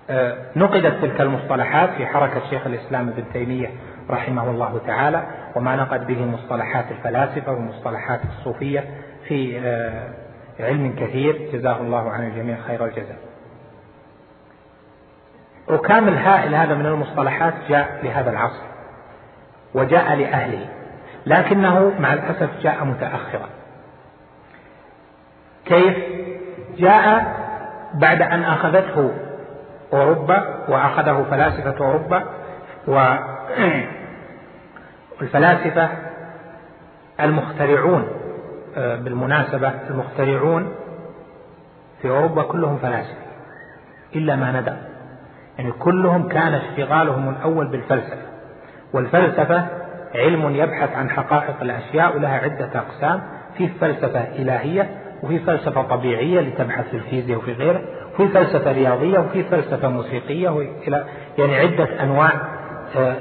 آه، 0.09 0.37
نقدت 0.55 1.01
تلك 1.01 1.21
المصطلحات 1.21 1.89
في 1.89 2.05
حركة 2.05 2.49
شيخ 2.49 2.67
الإسلام 2.67 3.09
ابن 3.09 3.23
تيمية 3.33 3.69
رحمه 4.09 4.51
الله 4.51 4.81
تعالى 4.87 5.23
وما 5.55 5.75
نقد 5.75 6.07
به 6.07 6.25
مصطلحات 6.25 6.85
الفلاسفة 6.91 7.51
ومصطلحات 7.51 8.19
الصوفية 8.23 8.83
في 9.27 9.59
آه، 9.59 10.13
علم 10.59 10.95
كثير. 10.95 11.49
جزاه 11.53 11.81
الله 11.81 12.11
عن 12.11 12.27
الجميع 12.27 12.57
خير 12.67 12.85
الجزاء. 12.85 13.17
ركام 15.69 16.07
الهائل 16.07 16.55
هذا 16.55 16.75
من 16.75 16.85
المصطلحات 16.85 17.53
جاء 17.69 17.99
لهذا 18.03 18.31
العصر 18.31 18.63
وجاء 19.73 20.15
لأهله 20.15 20.69
لكنه 21.25 21.93
مع 21.99 22.13
الأسف 22.13 22.49
جاء 22.61 22.85
متأخرا. 22.85 23.49
كيف؟ 25.65 25.97
جاء 26.77 27.38
بعد 27.93 28.21
أن 28.21 28.43
أخذته 28.43 29.13
أوروبا 29.93 30.65
وأخذه 30.67 31.25
فلاسفة 31.29 31.85
أوروبا 31.85 32.23
والفلاسفة 35.21 35.89
المخترعون 37.19 38.07
آه، 38.77 38.95
بالمناسبة 38.95 39.73
المخترعون 39.89 40.71
في 42.01 42.09
أوروبا 42.09 42.43
كلهم 42.43 42.77
فلاسفة 42.77 43.29
إلا 44.15 44.35
ما 44.35 44.61
ندى 44.61 44.73
يعني 45.57 45.71
كلهم 45.71 46.27
كان 46.27 46.53
اشتغالهم 46.53 47.29
الأول 47.29 47.67
بالفلسفة 47.67 48.29
والفلسفة 48.93 49.65
علم 50.15 50.55
يبحث 50.55 50.95
عن 50.95 51.09
حقائق 51.09 51.61
الأشياء 51.61 52.15
ولها 52.15 52.37
عدة 52.37 52.69
أقسام 52.75 53.21
في 53.57 53.67
فلسفة 53.67 54.19
إلهية 54.19 54.89
وفي 55.23 55.39
فلسفة 55.39 55.81
طبيعية 55.81 56.39
لتبحث 56.39 56.89
في 56.89 56.97
الفيزياء 56.97 57.37
وفي 57.39 57.53
غيره 57.53 57.81
وفي 58.13 58.27
فلسفة 58.27 58.71
رياضية 58.71 59.19
وفي 59.19 59.43
فلسفة 59.43 59.89
موسيقية 59.89 60.49
وإلى 60.49 61.03
يعني 61.37 61.55
عدة 61.55 62.03
أنواع 62.03 62.31
آه، 62.97 63.15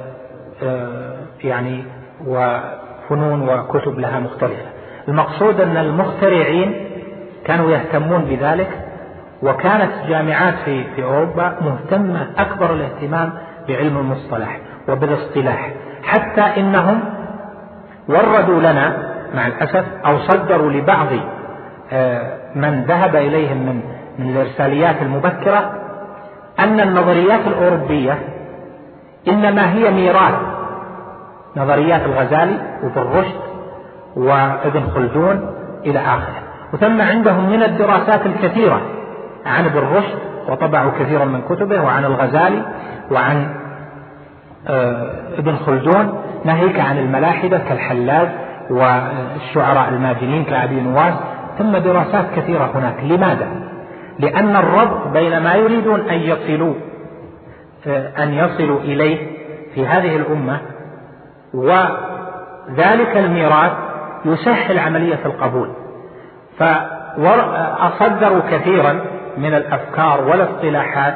آه، 0.63 1.17
يعني 1.45 1.85
وفنون 2.27 3.49
وكتب 3.49 3.99
لها 3.99 4.21
مختلفة. 4.21 4.67
المقصود 5.09 5.61
أن 5.61 5.77
المخترعين 5.77 6.75
كانوا 7.45 7.71
يهتمون 7.71 8.25
بذلك 8.25 8.69
وكانت 9.43 9.93
جامعات 10.09 10.55
في 10.65 10.85
في 10.85 11.05
أوروبا 11.05 11.57
مهتمة 11.61 12.27
أكبر 12.39 12.73
الاهتمام 12.73 13.33
بعلم 13.69 13.99
المصطلح 13.99 14.61
وبالاصطلاح 14.89 15.73
حتى 16.03 16.41
إنهم 16.41 17.01
وردوا 18.09 18.61
لنا 18.61 18.97
مع 19.35 19.47
الأسف 19.47 19.85
أو 20.07 20.19
صدروا 20.19 20.71
لبعض 20.71 21.09
من 22.55 22.85
ذهب 22.89 23.17
إليهم 23.17 23.57
من 23.67 23.81
من 24.19 24.31
الإرساليات 24.31 25.03
المبكرة 25.03 25.73
أن 26.59 26.81
النظريات 26.81 27.41
الأوروبية 27.47 28.19
إنما 29.29 29.73
هي 29.73 29.91
ميراث 29.91 30.35
نظريات 31.57 32.03
الغزالي 32.03 32.59
وابن 32.83 33.19
رشد 33.19 33.41
وابن 34.17 34.91
خلدون 34.95 35.51
إلى 35.87 35.99
آخره. 35.99 36.43
وثم 36.73 37.01
عندهم 37.01 37.51
من 37.51 37.63
الدراسات 37.63 38.27
الكثيرة 38.27 38.81
عن 39.47 39.65
ابن 39.65 39.81
رشد 39.81 40.19
وطبعوا 40.49 40.91
كثيرا 40.99 41.25
من 41.25 41.43
كتبه 41.43 41.83
وعن 41.83 42.05
الغزالي 42.05 42.63
وعن 43.11 43.49
آه، 44.69 45.11
ابن 45.39 45.57
خلدون. 45.57 46.23
ناهيك 46.45 46.81
عن 46.81 46.99
الملاحدة 46.99 47.59
كالحلاج 47.59 48.29
والشعراء 48.71 49.89
الماجنين 49.89 50.45
كأبي 50.45 50.81
نواس 50.81 51.15
ثم 51.59 51.77
دراسات 51.77 52.25
كثيرة 52.37 52.71
هناك. 52.75 53.01
لماذا؟ 53.03 53.49
لأن 54.19 54.57
الربط 54.57 55.09
بين 55.09 55.39
ما 55.39 55.55
يريدون 55.55 56.01
أن 56.01 56.21
يصلوا 56.21 56.75
أن 58.19 58.35
يصلوا 58.35 58.81
إليه 58.81 59.39
في 59.75 59.87
هذه 59.87 60.17
الأمة 60.17 60.61
وذلك 61.55 63.17
الميراث 63.17 63.73
يسهل 64.25 64.79
عملية 64.79 65.19
القبول. 65.27 65.71
فأصدروا 66.59 68.41
كثيرا 68.51 69.01
من 69.37 69.55
الأفكار 69.55 70.21
والاصطلاحات 70.21 71.15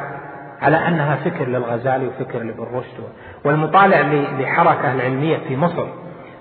على 0.61 0.87
أنها 0.87 1.15
فكر 1.15 1.47
للغزالي 1.47 2.07
وفكر 2.07 2.39
لابن 2.39 2.63
رشد 2.73 3.03
والمطالع 3.45 4.01
لحركة 4.39 4.93
العلمية 4.93 5.37
في 5.47 5.57
مصر 5.57 5.85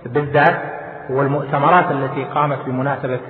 بالذات 0.06 0.62
والمؤتمرات 1.10 1.90
التي 1.90 2.24
قامت 2.24 2.58
بمناسبة 2.66 3.20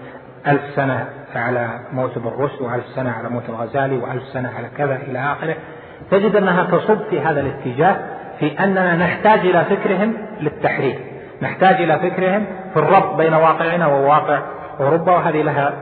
ألف 0.46 0.62
سنة 0.76 1.08
على 1.34 1.80
موت 1.92 2.16
ابن 2.16 2.28
رشد 2.28 2.62
وألف 2.62 2.86
سنة 2.86 3.10
على 3.10 3.28
موت 3.28 3.48
الغزالي 3.48 3.98
وألف 3.98 4.22
سنة 4.22 4.50
على 4.56 4.68
كذا 4.78 4.96
إلى 4.96 5.18
آخره. 5.18 5.54
تجد 6.10 6.36
أنها 6.36 6.64
تصب 6.64 6.98
في 7.10 7.20
هذا 7.20 7.40
الاتجاه 7.40 7.96
في 8.38 8.64
أننا 8.64 8.96
نحتاج 8.96 9.38
إلى 9.38 9.64
فكرهم 9.64 10.14
للتحرير 10.40 10.98
نحتاج 11.42 11.74
إلى 11.74 11.98
فكرهم 11.98 12.46
في 12.72 12.78
الربط 12.78 13.14
بين 13.16 13.34
واقعنا 13.34 13.86
وواقع 13.86 14.42
أوروبا 14.80 15.12
وهذه 15.12 15.42
لها 15.42 15.74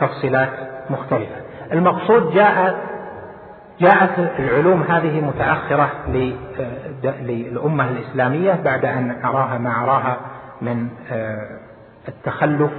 تفصيلات 0.00 0.48
مختلفة. 0.90 1.36
المقصود 1.72 2.34
جاء 2.34 2.76
جاءت 3.80 4.18
العلوم 4.38 4.82
هذه 4.82 5.20
متأخرة 5.20 5.90
للأمة 7.02 7.90
الإسلامية 7.90 8.52
بعد 8.64 8.84
أن 8.84 9.24
أراها 9.24 9.58
ما 9.58 9.84
أراها 9.84 10.16
من 10.62 10.88
التخلف 12.08 12.70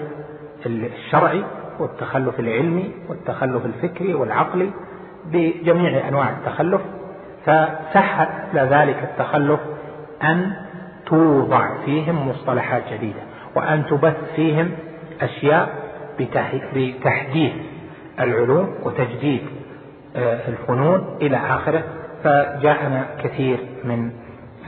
الشرعي 0.65 1.43
والتخلف 1.79 2.39
العلمي 2.39 2.91
والتخلف 3.09 3.65
الفكري 3.65 4.13
والعقلي 4.13 4.71
بجميع 5.25 6.07
أنواع 6.07 6.29
التخلف 6.29 6.81
فسهل 7.45 8.27
ذلك 8.55 9.03
التخلف 9.03 9.59
أن 10.23 10.51
توضع 11.05 11.77
فيهم 11.85 12.29
مصطلحات 12.29 12.83
جديدة 12.93 13.19
وأن 13.55 13.85
تبث 13.85 14.33
فيهم 14.35 14.71
أشياء 15.21 15.69
بتحديث 16.75 17.53
العلوم 18.19 18.75
وتجديد 18.83 19.41
آه، 20.15 20.47
الفنون 20.47 21.17
إلى 21.21 21.37
آخره. 21.37 21.83
فجاءنا 22.23 23.07
كثير 23.23 23.59
من 23.83 24.11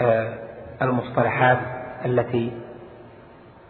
آه، 0.02 0.34
المصطلحات 0.82 1.58
التي 2.06 2.52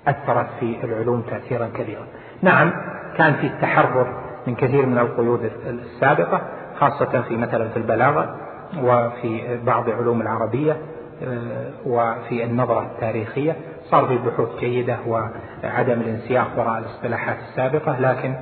أثرت 0.08 0.48
في 0.60 0.78
العلوم 0.84 1.22
تأثيرا 1.22 1.68
كبيرا. 1.68 2.08
نعم 2.42 2.74
كان 3.18 3.34
في 3.34 3.48
التحرر 3.48 4.24
من 4.48 4.56
كثير 4.56 4.86
من 4.86 4.98
القيود 4.98 5.52
السابقة 5.68 6.42
خاصة 6.80 7.22
في 7.22 7.38
مثلا 7.38 7.70
في 7.70 7.78
البلاغة 7.78 8.36
وفي 8.82 9.60
بعض 9.66 9.90
علوم 9.90 10.22
العربية 10.22 10.78
آه، 11.24 11.72
وفي 11.86 12.44
النظرة 12.44 12.82
التاريخية. 12.82 13.56
صار 13.84 14.08
في 14.08 14.18
بحوث 14.18 14.60
جيدة 14.60 14.98
وعدم 15.08 16.02
الانسياق 16.02 16.48
وراء 16.58 16.80
الاصطلاحات 16.80 17.38
السابقة 17.40 18.00
لكن 18.00 18.36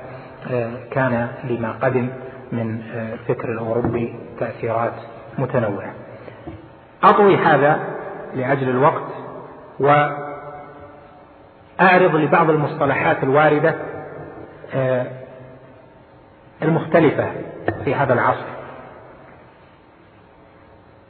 آه، 0.52 0.72
كان 0.92 1.28
لما 1.44 1.72
قدم 1.72 2.10
من 2.52 2.82
آه، 2.82 3.14
الفكر 3.14 3.52
الأوروبي 3.52 4.16
تأثيرات 4.40 4.94
متنوعة. 5.38 5.94
أطوي 7.04 7.38
هذا 7.38 7.80
لأجل 8.36 8.70
الوقت 8.70 9.08
وأعرض 11.82 12.16
لبعض 12.16 12.50
المصطلحات 12.50 13.24
الواردة 13.24 13.76
المختلفة 16.62 17.32
في 17.84 17.96
هذا 17.96 18.14
العصر. 18.14 18.46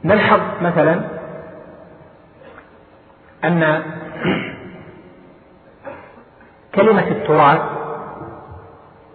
نلحظ 0.04 0.40
مثلا 0.62 1.00
أن 3.44 3.82
كلمة 6.74 7.08
التراث 7.08 7.60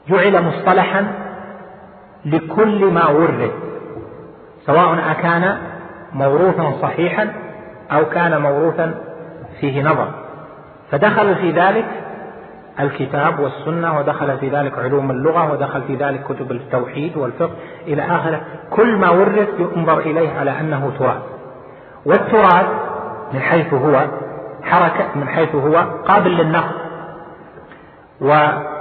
جعل 0.08 0.44
مصطلحا 0.44 1.14
لكل 2.26 2.86
ما 2.86 3.08
ورد 3.08 3.52
سواء 4.66 5.12
أكان 5.12 5.58
موروثا 6.14 6.74
صحيحا 6.82 7.34
أو 7.92 8.06
كان 8.06 8.42
موروثا 8.42 9.04
فيه 9.60 9.84
نظر. 9.84 10.27
فدخل 10.92 11.36
في 11.36 11.52
ذلك 11.52 11.86
الكتاب 12.80 13.40
والسنة 13.40 14.00
ودخل 14.00 14.38
في 14.38 14.50
ذلك 14.50 14.80
علوم 14.80 15.12
اللغة 15.12 15.52
ودخل 15.52 15.82
في 15.82 15.96
ذلك 15.96 16.24
كتب 16.24 16.52
التوحيد 16.52 17.18
والفقه 17.18 17.52
إلى 17.88 18.02
آخره. 18.02 18.42
كل 18.70 18.98
ما 18.98 19.10
ورد 19.10 19.48
ينظر 19.60 20.00
إليه 20.00 20.40
على 20.40 20.60
أنه 20.60 20.92
تراث 21.00 21.22
والتراث 22.06 22.66
من 23.34 23.40
حيث 23.40 23.74
هو 23.74 24.08
حركة 24.64 25.06
من 25.16 25.28
حيث 25.28 25.56
هو 25.56 25.76
قابل 26.08 26.32
للنقد 26.32 26.76
وسابقا 28.22 28.78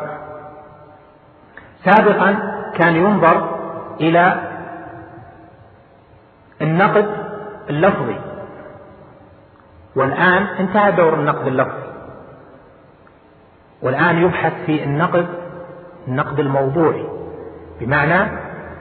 كان 2.74 2.96
ينظر 2.96 3.58
إلى 4.00 4.34
النقد 6.62 7.06
اللفظي. 7.70 8.16
والآن 9.96 10.42
انتهى 10.42 10.92
دور 10.92 11.14
النقد 11.14 11.46
اللفظي. 11.46 11.85
والآن 13.82 14.22
يبحث 14.22 14.52
في 14.66 14.84
النقد 14.84 15.26
النقد 16.08 16.40
الموضوعي 16.40 17.04
بمعنى 17.80 18.30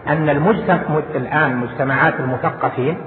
أن 0.07 0.29
المجتمع 0.29 1.01
الآن 1.15 1.57
مجتمعات 1.57 2.19
المثقفين 2.19 2.97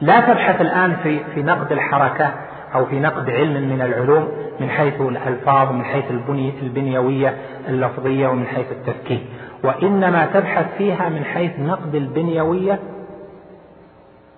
لا 0.00 0.20
تبحث 0.20 0.60
الآن 0.60 0.96
في 1.02 1.20
في 1.34 1.42
نقد 1.42 1.72
الحركة 1.72 2.32
أو 2.74 2.86
في 2.86 3.00
نقد 3.00 3.30
علم 3.30 3.68
من 3.68 3.82
العلوم 3.82 4.28
من 4.60 4.70
حيث 4.70 5.00
الألفاظ 5.00 5.70
ومن 5.70 5.84
حيث 5.84 6.10
البني 6.10 6.52
البنيوية 6.62 7.36
اللفظية 7.68 8.28
ومن 8.28 8.46
حيث 8.46 8.66
التفكير 8.72 9.20
وإنما 9.64 10.26
تبحث 10.34 10.66
فيها 10.78 11.08
من 11.08 11.24
حيث 11.24 11.58
نقد 11.58 11.94
البنيوية 11.94 12.78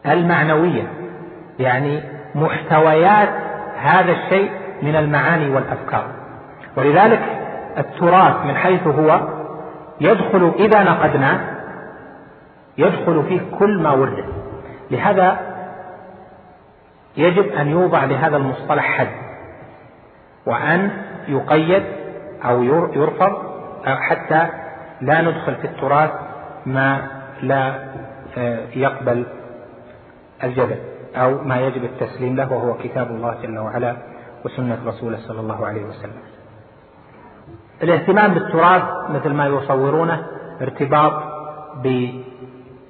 المعنوية 0.07 0.83
يعني 1.59 2.03
محتويات 2.35 3.29
هذا 3.77 4.13
الشيء 4.13 4.51
من 4.83 4.97
المعاني 4.97 5.51
والأفكار. 5.51 6.18
ولذلك 6.79 7.21
التراث 7.79 8.47
من 8.47 8.57
حيث 8.57 8.87
هو 8.87 9.21
يدخل 10.01 10.53
إذا 10.59 10.83
نقدناه 10.83 11.41
يدخل 12.79 13.25
فيه 13.29 13.41
كل 13.59 13.83
ما 13.83 13.91
ورد. 13.91 14.25
لهذا 14.91 15.39
يجب 17.17 17.53
أن 17.53 17.69
يوضع 17.69 18.05
لهذا 18.05 18.37
المصطلح 18.37 18.85
حد 18.99 19.09
وأن 20.47 20.91
يقيد 21.29 21.83
أو 22.45 22.63
يرفض 22.93 23.33
حتى 23.85 24.47
لا 25.01 25.23
ندخل 25.23 25.55
في 25.55 25.65
التراث 25.65 26.11
ما 26.67 27.07
لا 27.43 27.89
آه، 28.39 28.59
يقبل 28.75 29.25
الجدل 30.45 30.77
أو 31.17 31.45
ما 31.45 31.61
يجب 31.61 31.85
التسليم 31.85 32.37
له 32.37 32.53
وهو 32.53 32.75
كتاب 32.75 33.11
الله 33.11 33.35
جل 33.43 33.59
وعلا 33.59 33.97
وسنة 34.45 34.79
رسوله 34.87 35.19
صلى 35.19 35.41
الله 35.41 35.67
عليه 35.67 35.85
وسلم. 35.85 36.38
الاهتمام 37.83 38.35
بالتراث 38.35 38.83
مثل 39.11 39.33
ما 39.33 39.47
يصورونه 39.47 40.27
ارتباط 40.61 41.23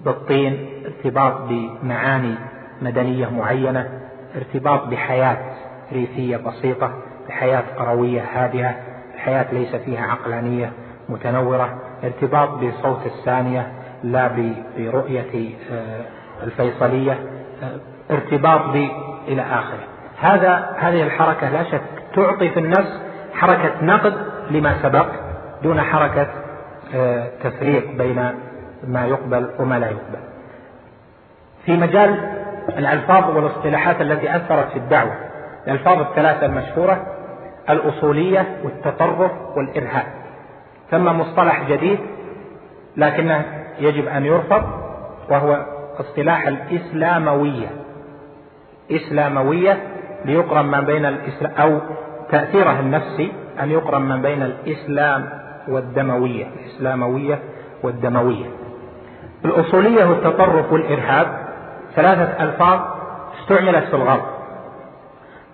بالطين 0.04 0.68
ارتباط 0.84 1.32
بمعاني 1.48 2.34
مدنية 2.82 3.28
معينة 3.28 3.88
ارتباط 4.36 4.86
بحياة 4.86 5.38
ريفية 5.92 6.36
بسيطة 6.36 6.92
بحياة 7.28 7.64
قروية 7.78 8.24
هادئة 8.32 8.74
بحياة 9.14 9.46
ليس 9.52 9.76
فيها 9.76 10.06
عقلانية 10.06 10.72
متنورة 11.08 11.78
ارتباط 12.04 12.48
بصوت 12.48 13.06
الثانية 13.06 13.72
لا 14.02 14.30
برؤية 14.78 15.54
آه، 15.72 16.04
الفيصلية 16.42 17.12
آه، 17.62 17.78
ارتباط 18.10 18.60
ب 18.60 18.88
إلى 19.28 19.42
آخره. 19.42 19.84
هذا 20.20 20.76
هذه 20.78 21.02
الحركة 21.02 21.50
لا 21.50 21.64
شك 21.64 21.82
تعطي 22.14 22.50
في 22.50 22.60
النفس 22.60 23.00
حركة 23.34 23.84
نقد 23.84 24.14
لما 24.50 24.82
سبق 24.82 25.06
دون 25.62 25.80
حركة 25.80 26.26
آه، 26.94 27.28
تفريق 27.44 27.90
بين 27.90 28.34
ما 28.86 29.06
يقبل 29.06 29.50
وما 29.58 29.78
لا 29.78 29.86
يقبل. 29.86 30.18
في 31.64 31.76
مجال 31.76 32.38
الألفاظ 32.68 33.36
والاصطلاحات 33.36 34.00
التي 34.00 34.36
أثرت 34.36 34.70
في 34.70 34.76
الدعوة 34.76 35.12
الألفاظ 35.66 36.00
الثلاثة 36.00 36.46
المشهورة 36.46 37.06
الأصولية 37.70 38.46
والتطرف 38.64 39.32
والإرهاب. 39.56 40.06
ثم 40.90 41.04
مصطلح 41.04 41.68
جديد 41.68 41.98
لكنه 42.96 43.44
يجب 43.78 44.08
أن 44.08 44.24
يرفض 44.24 44.62
وهو 45.30 45.66
اصطلاح 46.00 46.46
الإسلاموية. 46.46 47.68
إسلاموية 48.90 49.78
ليقرن 50.24 50.64
ما 50.64 50.80
بين 50.80 51.06
الإسلام 51.06 51.52
أو 51.58 51.78
تأثيره 52.30 52.80
النفسي 52.80 53.32
أن 53.60 53.70
يقرن 53.70 54.02
ما 54.02 54.16
بين 54.16 54.42
الإسلام 54.42 55.28
والدموية 55.68 56.46
الإسلاموية 56.46 57.38
والدموية. 57.82 58.46
الأصولية 59.44 60.04
والتطرف 60.04 60.72
والإرهاب 60.72 61.26
ثلاثة 61.96 62.42
ألفاظ 62.44 62.80
استعملت 63.40 63.84
في 63.84 63.94
الغرب. 63.96 64.24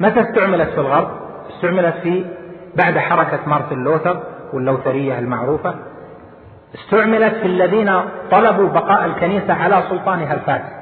متى 0.01 0.21
استعملت 0.21 0.69
في 0.69 0.81
الغرب؟ 0.81 1.09
استعملت 1.51 1.95
في 2.03 2.25
بعد 2.77 2.99
حركة 2.99 3.39
مارتن 3.47 3.79
لوثر 3.85 4.23
واللوثرية 4.53 5.19
المعروفة. 5.19 5.75
استعملت 6.75 7.35
في 7.35 7.47
الذين 7.47 7.93
طلبوا 8.31 8.69
بقاء 8.69 9.05
الكنيسة 9.05 9.55
على 9.55 9.83
سلطانها 9.91 10.35
الفاسد. 10.35 10.75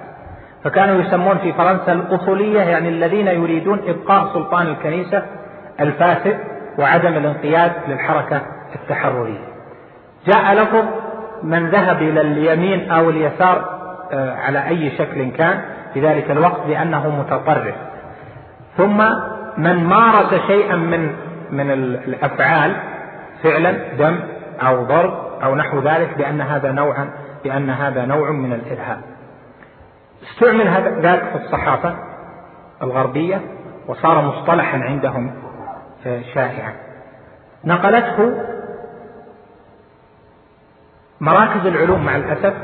فكانوا 0.64 1.02
يسمون 1.02 1.38
في 1.38 1.52
فرنسا 1.52 1.92
الأصولية 1.92 2.60
يعني 2.60 2.88
الذين 2.88 3.26
يريدون 3.26 3.80
إبقاء 3.86 4.34
سلطان 4.34 4.66
الكنيسة 4.66 5.22
الفاسد. 5.80 6.38
وعدم 6.78 7.16
الانقياد 7.16 7.72
للحركة 7.88 8.42
التحررية. 8.74 9.52
جاء 10.26 10.54
لفظ 10.54 10.84
من 11.42 11.70
ذهب 11.70 11.96
إلى 11.96 12.20
اليمين 12.20 12.90
أو 12.90 13.10
اليسار 13.10 13.82
آه، 14.12 14.34
على 14.36 14.68
أي 14.68 14.90
شكل 14.90 15.30
كان 15.30 15.60
في 15.94 16.00
ذلك 16.00 16.30
الوقت 16.30 16.66
بأنه 16.66 17.08
متطرف. 17.08 17.74
ثم 18.76 19.04
من 19.58 19.84
مارس 19.84 20.34
شيئا 20.46 20.76
من 20.76 21.12
من 21.50 21.70
الأفعال 21.70 22.76
فعلا 23.42 23.72
دم 23.98 24.20
أو 24.62 24.84
ضرب 24.84 25.14
أو 25.42 25.54
نحو 25.54 25.80
ذلك 25.80 26.18
بأن 26.18 26.40
هذا 26.40 26.72
نوعا 26.72 27.08
بأن 27.44 27.70
هذا 27.70 28.04
نوع 28.04 28.30
من 28.30 28.52
الإرهاب. 28.52 29.00
استعمل 30.30 30.68
هذا 30.68 31.00
ذلك 31.00 31.22
في 31.22 31.44
الصحافة 31.44 31.94
الغربية 32.82 33.40
وصار 33.88 34.20
مصطلحا 34.20 34.78
عندهم 34.78 35.41
شائعا 36.04 36.72
نقلته 37.64 38.32
مراكز 41.20 41.66
العلوم 41.66 42.04
مع 42.04 42.16
الأسف 42.16 42.54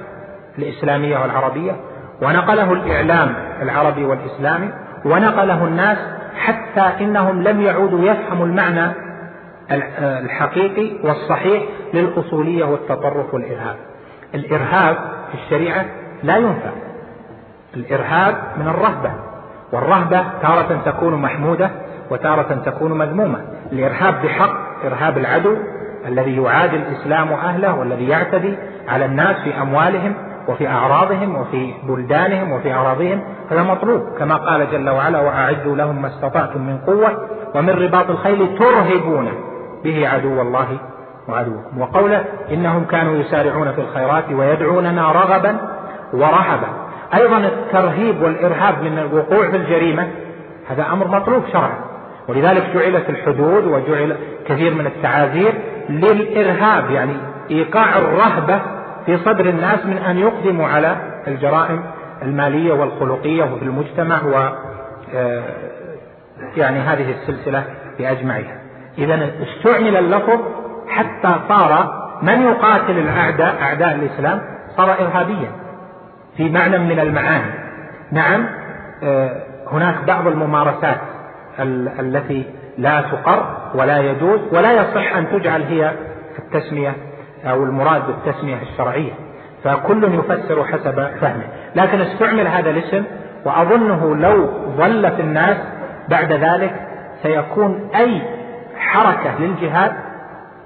الإسلامية 0.58 1.18
والعربية 1.18 1.76
ونقله 2.22 2.72
الإعلام 2.72 3.34
العربي 3.62 4.04
والإسلامي 4.04 4.70
ونقله 5.04 5.64
الناس 5.64 5.98
حتى 6.36 7.04
إنهم 7.04 7.42
لم 7.42 7.60
يعودوا 7.60 8.04
يفهموا 8.04 8.46
المعنى 8.46 8.92
الحقيقي 10.00 11.08
والصحيح 11.08 11.62
للأصولية 11.94 12.64
والتطرف 12.64 13.34
والإرهاب. 13.34 13.76
الإرهاب 14.34 14.96
في 15.28 15.34
الشريعة 15.34 15.86
لا 16.22 16.36
ينفع. 16.36 16.70
الإرهاب 17.74 18.34
من 18.56 18.68
الرهبة 18.68 19.12
والرهبة 19.72 20.24
تارة 20.42 20.80
تكون 20.84 21.14
محمودة 21.14 21.70
وتارة 22.10 22.62
تكون 22.64 22.98
مذمومة. 22.98 23.38
الإرهاب 23.72 24.14
بحق 24.22 24.84
إرهاب 24.86 25.18
العدو 25.18 25.56
الذي 26.06 26.36
يعادي 26.42 26.76
الإسلام 26.76 27.32
أهله 27.32 27.74
والذي 27.74 28.08
يعتدي 28.08 28.58
على 28.88 29.04
الناس 29.04 29.36
في 29.36 29.62
أموالهم 29.62 30.14
وفي 30.48 30.68
أعراضهم 30.68 31.36
وفي 31.36 31.74
بلدانهم 31.88 32.52
وفي 32.52 32.74
أراضيهم. 32.74 33.22
هذا 33.50 33.62
مطلوب 33.62 34.02
كما 34.18 34.36
قال 34.36 34.70
جل 34.70 34.90
وعلا 34.90 35.20
وأعدوا 35.20 35.76
لهم 35.76 36.02
ما 36.02 36.08
استطعتم 36.08 36.60
من 36.60 36.78
قوة 36.78 37.28
ومن 37.54 37.70
رباط 37.70 38.10
الخيل 38.10 38.58
ترهبون 38.58 39.28
به 39.84 40.08
عدو 40.08 40.42
الله 40.42 40.78
وعدوكم. 41.28 41.80
وقوله 41.80 42.24
إنهم 42.50 42.84
كانوا 42.84 43.16
يسارعون 43.16 43.72
في 43.72 43.80
الخيرات 43.80 44.24
ويدعوننا 44.32 45.12
رغبا 45.12 45.56
ورهبا. 46.12 46.68
أيضا 47.14 47.38
الترهيب 47.38 48.22
والإرهاب 48.22 48.82
من 48.82 48.98
الوقوع 48.98 49.50
في 49.50 49.56
الجريمة 49.56 50.08
هذا 50.68 50.86
أمر 50.92 51.08
مطلوب 51.08 51.42
شرعا. 51.52 51.87
ولذلك 52.28 52.62
جعلت 52.74 53.10
الحدود 53.10 53.64
وجعل 53.64 54.16
كثير 54.46 54.74
من 54.74 54.86
التعازير 54.86 55.54
للإرهاب 55.88 56.90
يعني 56.90 57.12
إيقاع 57.50 57.98
الرهبة 57.98 58.60
في 59.06 59.18
صدر 59.18 59.48
الناس 59.48 59.86
من 59.86 59.98
أن 59.98 60.18
يقدموا 60.18 60.68
على 60.68 60.96
الجرائم 61.26 61.84
المالية 62.22 62.72
والخلقية 62.72 63.44
وفي 63.44 63.62
المجتمع 63.62 64.24
و 64.24 64.48
آه، 65.14 65.42
يعني 66.56 66.78
هذه 66.78 67.10
السلسلة 67.10 67.64
بأجمعها. 67.98 68.60
إذا 68.98 69.30
استعمل 69.42 69.96
اللفظ 69.96 70.40
حتى 70.88 71.34
صار 71.48 71.94
من 72.22 72.42
يقاتل 72.42 72.98
الأعداء 72.98 73.62
أعداء 73.62 73.94
الإسلام 73.94 74.40
صار 74.76 74.90
إرهابيا 74.90 75.50
في 76.36 76.48
معنى 76.50 76.78
من 76.78 77.00
المعاني. 77.00 77.52
نعم 78.12 78.46
آه، 79.02 79.42
هناك 79.72 80.04
بعض 80.06 80.26
الممارسات 80.26 81.00
التي 82.00 82.44
لا 82.78 83.00
تقر 83.00 83.56
ولا 83.74 83.98
يجوز 83.98 84.40
ولا 84.52 84.72
يصح 84.72 85.16
أن 85.16 85.28
تجعل 85.30 85.62
هي 85.62 85.92
التسمية 86.38 86.94
أو 87.44 87.64
المراد 87.64 88.02
بالتسمية 88.06 88.62
الشرعية. 88.62 89.12
فكل 89.64 90.14
يفسر 90.14 90.64
حسب 90.64 91.08
فهمه. 91.20 91.44
لكن 91.76 92.00
استعمل 92.00 92.48
هذا 92.48 92.70
الاسم 92.70 93.04
وأظنه 93.44 94.16
لو 94.16 94.46
ظل 94.76 95.10
في 95.16 95.22
الناس 95.22 95.56
بعد 96.08 96.32
ذلك 96.32 96.74
سيكون 97.22 97.88
أي 97.94 98.22
حركة 98.76 99.38
للجهاد 99.40 99.92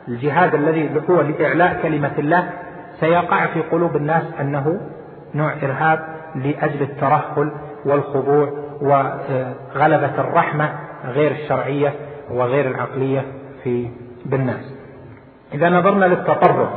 الجهاد 0.09 0.55
الذي 0.55 0.91
هو 1.11 1.21
لإعلاء 1.21 1.79
كلمة 1.83 2.13
الله 2.19 2.51
سيقع 3.01 3.47
في 3.47 3.61
قلوب 3.61 3.97
الناس 3.97 4.23
أنه 4.41 4.81
نوع 5.35 5.53
إرهاب 5.63 6.01
لأجل 6.35 6.83
الترهل 6.83 7.53
والخضوع 7.85 8.62
وغلبة 8.83 10.19
الرحمة 10.19 10.73
غير 11.05 11.31
الشرعية 11.31 11.95
وغير 12.31 12.67
العقلية 12.67 13.25
في 13.65 13.89
بالناس. 14.25 14.75
إذا 15.55 15.69
نظرنا 15.69 16.05
للتطرف. 16.05 16.69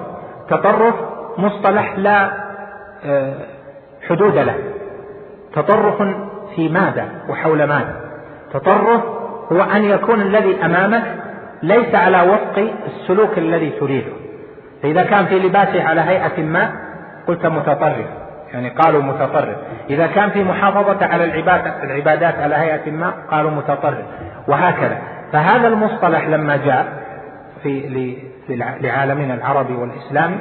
تطرف 0.49 0.95
مصطلح 1.37 1.97
لا 1.97 2.31
آه، 3.05 3.33
حدود 4.09 4.37
له. 4.37 4.55
تطرف 5.53 6.01
في 6.55 6.69
ماذا 6.69 7.09
وحول 7.29 7.63
ماذا؟ 7.63 8.01
تطرف 8.53 9.01
هو 9.51 9.61
أن 9.61 9.83
يكون 9.83 10.21
الذي 10.21 10.65
أمامك 10.65 11.03
ليس 11.63 11.95
على 11.95 12.21
وفق 12.21 12.73
السلوك 12.85 13.37
الذي 13.37 13.69
تريده. 13.69 14.13
فإذا 14.83 15.03
كان 15.03 15.25
في 15.25 15.39
لباسه 15.39 15.83
على 15.83 16.01
هيئة 16.01 16.43
ما 16.43 16.71
قلت 17.27 17.45
متطرف. 17.45 18.24
يعني 18.53 18.69
قالوا 18.69 19.01
متطرف. 19.01 19.57
إذا 19.89 20.07
كان 20.07 20.29
في 20.29 20.43
محافظة 20.43 21.05
على 21.05 21.23
العبادة 21.23 21.83
العبادات 21.83 22.35
على 22.39 22.55
هيئة 22.55 22.91
ما 22.91 23.13
قالوا 23.31 23.51
متطرف. 23.51 24.05
وهكذا. 24.47 24.97
فهذا 25.31 25.67
المصطلح 25.67 26.27
لما 26.27 26.55
جاء 26.55 27.05
في 27.63 28.17
لعالمنا 28.81 29.33
العربي 29.33 29.75
والإسلامي 29.75 30.37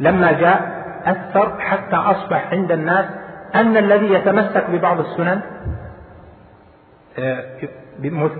لما 0.00 0.32
جاء 0.32 0.80
أثر 1.04 1.60
حتى 1.60 1.96
أصبح 1.96 2.52
عند 2.52 2.72
الناس 2.72 3.06
أن 3.54 3.76
الذي 3.76 4.12
يتمسك 4.12 4.70
ببعض 4.70 5.00
السنن 5.00 5.40
آه، 7.18 7.44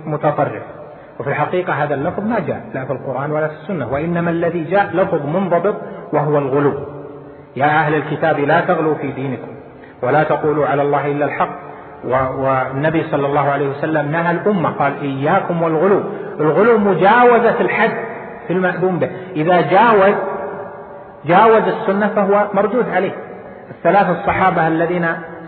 متطرف. 0.07 0.63
وفي 1.21 1.31
الحقيقة 1.31 1.73
هذا 1.73 1.95
اللفظ 1.95 2.25
ما 2.25 2.39
جاء 2.39 2.61
لا 2.75 2.85
في 2.85 2.93
القرآن 2.93 3.31
ولا 3.31 3.49
في 3.49 3.55
السنة. 3.55 3.93
وإنما 3.93 4.31
الذي 4.31 4.65
جاء 4.65 4.91
لفظ 4.97 5.27
منضبط 5.27 5.77
وهو 6.13 6.39
الغلو. 6.39 7.00
يا 7.57 7.67
أهل 7.67 7.95
الكتاب 7.95 8.39
لا 8.39 8.61
تغلوا 8.61 8.95
في 8.95 9.13
دينكم 9.13 9.49
ولا 10.03 10.23
تقولوا 10.23 10.67
على 10.67 10.83
الله 10.83 11.07
إلا 11.07 11.25
الحق. 11.25 11.71
والنبي 12.05 13.03
صلى 13.03 13.27
الله 13.27 13.51
عليه 13.51 13.69
وسلم 13.69 14.13
نهى 14.13 14.31
الأمة 14.31 14.71
قال 14.71 14.93
إياكم 15.03 15.63
والغلو. 15.63 16.03
الغلو 16.41 16.79
مجاوزة 16.79 17.61
الحد 17.61 17.91
في 18.47 18.53
المأذون 18.53 18.99
به. 18.99 19.11
إذا 19.37 19.61
جاوز 19.61 20.15
جاوز 21.25 21.63
السنة 21.63 22.09
فهو 22.09 22.47
مردود 22.55 22.89
عليه. 22.89 23.13
الثلاث 23.71 24.11
الصحابة 24.11 24.69
الذين 24.69 25.07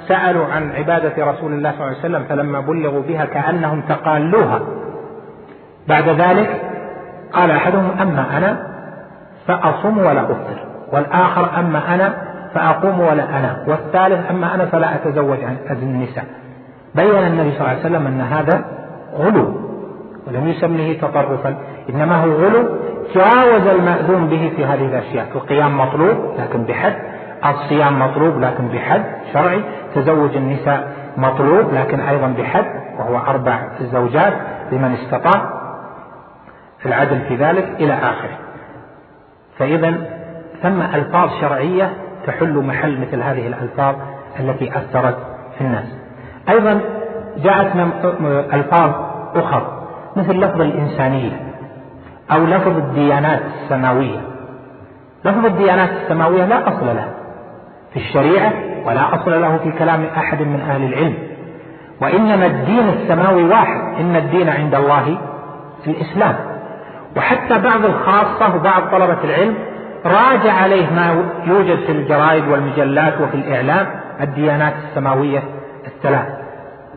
سألوا 0.09 0.47
عن 0.47 0.73
عبادة 0.73 1.27
رسول 1.31 1.53
الله 1.53 1.71
صلى 1.71 1.81
الله 1.81 1.89
عليه 1.89 1.99
وسلم 1.99 2.25
فلما 2.29 2.61
بلغوا 2.61 3.03
بها 3.03 3.25
كأنهم 3.25 3.81
تقالوها. 3.81 4.61
بعد 5.89 6.09
ذلك 6.09 6.61
قال 7.33 7.51
أحدهم 7.51 7.91
أما 8.01 8.39
أنا 8.39 8.67
فأصوم 9.47 9.99
ولا 9.99 10.23
أفطر. 10.23 10.72
والآخر 10.93 11.59
أما 11.59 11.95
أنا 11.95 12.15
فأقوم 12.55 13.01
ولا 13.01 13.39
أنام 13.39 13.57
والثالث 13.67 14.31
أما 14.31 14.55
أنا 14.55 14.67
فلا 14.67 14.95
أتزوج 14.95 15.39
عن 15.45 15.57
النساء. 15.71 16.25
بين 16.95 17.27
النبي 17.27 17.51
صلى 17.51 17.61
الله 17.61 17.69
عليه 17.69 17.81
وسلم 17.81 18.07
أن 18.07 18.21
هذا 18.21 18.65
غلو 19.19 19.55
ولم 20.27 20.49
يسميه 20.49 21.01
تطرفا 21.01 21.55
إنما 21.91 22.25
هو 22.25 22.31
غلو 22.31 22.69
جاوز 23.15 23.67
المأذون 23.67 24.27
به 24.27 24.53
في 24.57 24.65
هذه 24.65 24.85
الأشياء. 24.87 25.27
القيام 25.35 25.79
مطلوب 25.79 26.17
لكن 26.39 26.63
بحد 26.63 26.95
الصيام 27.45 27.99
مطلوب 27.99 28.41
لكن 28.41 28.69
بحد 28.69 29.03
شرعي. 29.33 29.63
تزوج 29.95 30.37
النساء 30.37 30.89
مطلوب 31.17 31.75
لكن 31.75 32.01
أيضا 32.01 32.27
بحد 32.39 32.65
وهو 32.99 33.19
أربع 33.19 33.59
زوجات 33.81 34.33
لمن 34.73 34.93
استطاع 34.95 35.63
العدل 36.87 37.21
في 37.29 37.37
ذلك 37.37 37.69
إلى 37.81 37.93
آخره. 37.95 38.39
فإذا 39.59 39.95
ثم 40.63 40.83
ألفاظ 40.83 41.31
شرعية 41.41 41.91
تحل 42.27 42.59
محل 42.59 43.01
مثل 43.01 43.23
هذه 43.23 43.47
الألفاظ 43.47 43.95
التي 44.41 44.71
أثرت 44.79 45.17
في 45.59 45.61
الناس. 45.61 45.97
أيضا 46.49 46.81
جاءت 47.37 47.77
ألفاظ 48.55 48.91
أخرى 49.35 49.87
مثل 50.17 50.33
لفظ 50.33 50.61
الإنسانية 50.61 51.33
أو 52.33 52.45
لفظ 52.45 52.77
الديانات 52.77 53.41
السماوية. 53.63 54.21
لفظ 55.25 55.47
الديانات 55.47 55.91
السماوية 55.91 56.45
لا 56.45 56.69
أصل 56.69 56.87
له 56.87 57.09
في 57.93 57.97
الشريعة 57.97 58.53
ولا 58.87 59.15
أصل 59.15 59.41
له 59.41 59.57
في 59.57 59.73
كلام 59.73 60.05
أحد 60.17 60.43
من 60.43 60.61
أهل 60.61 60.85
العلم. 60.85 61.15
وإنما 62.03 62.47
الدين 62.47 62.89
السماوي 62.89 63.45
واحد 63.45 64.01
إن 64.01 64.17
الدين 64.17 64.49
عند 64.49 64.75
الله 64.75 65.19
الإسلام. 65.87 66.35
وحتى 67.17 67.59
بعض 67.59 67.85
الخاصة 67.85 68.57
وبعض 68.57 68.83
طلبة 68.83 69.25
العلم 69.25 69.55
راجع 70.07 70.53
عليه 70.53 70.91
ما 70.91 71.25
يوجد 71.47 71.79
في 71.87 71.93
الجرائد 71.93 72.49
والمجلات 72.49 73.21
وفي 73.21 73.35
الإعلام 73.35 73.87
الديانات 74.21 74.75
السماوية 74.89 75.43
الثلاث. 75.87 76.27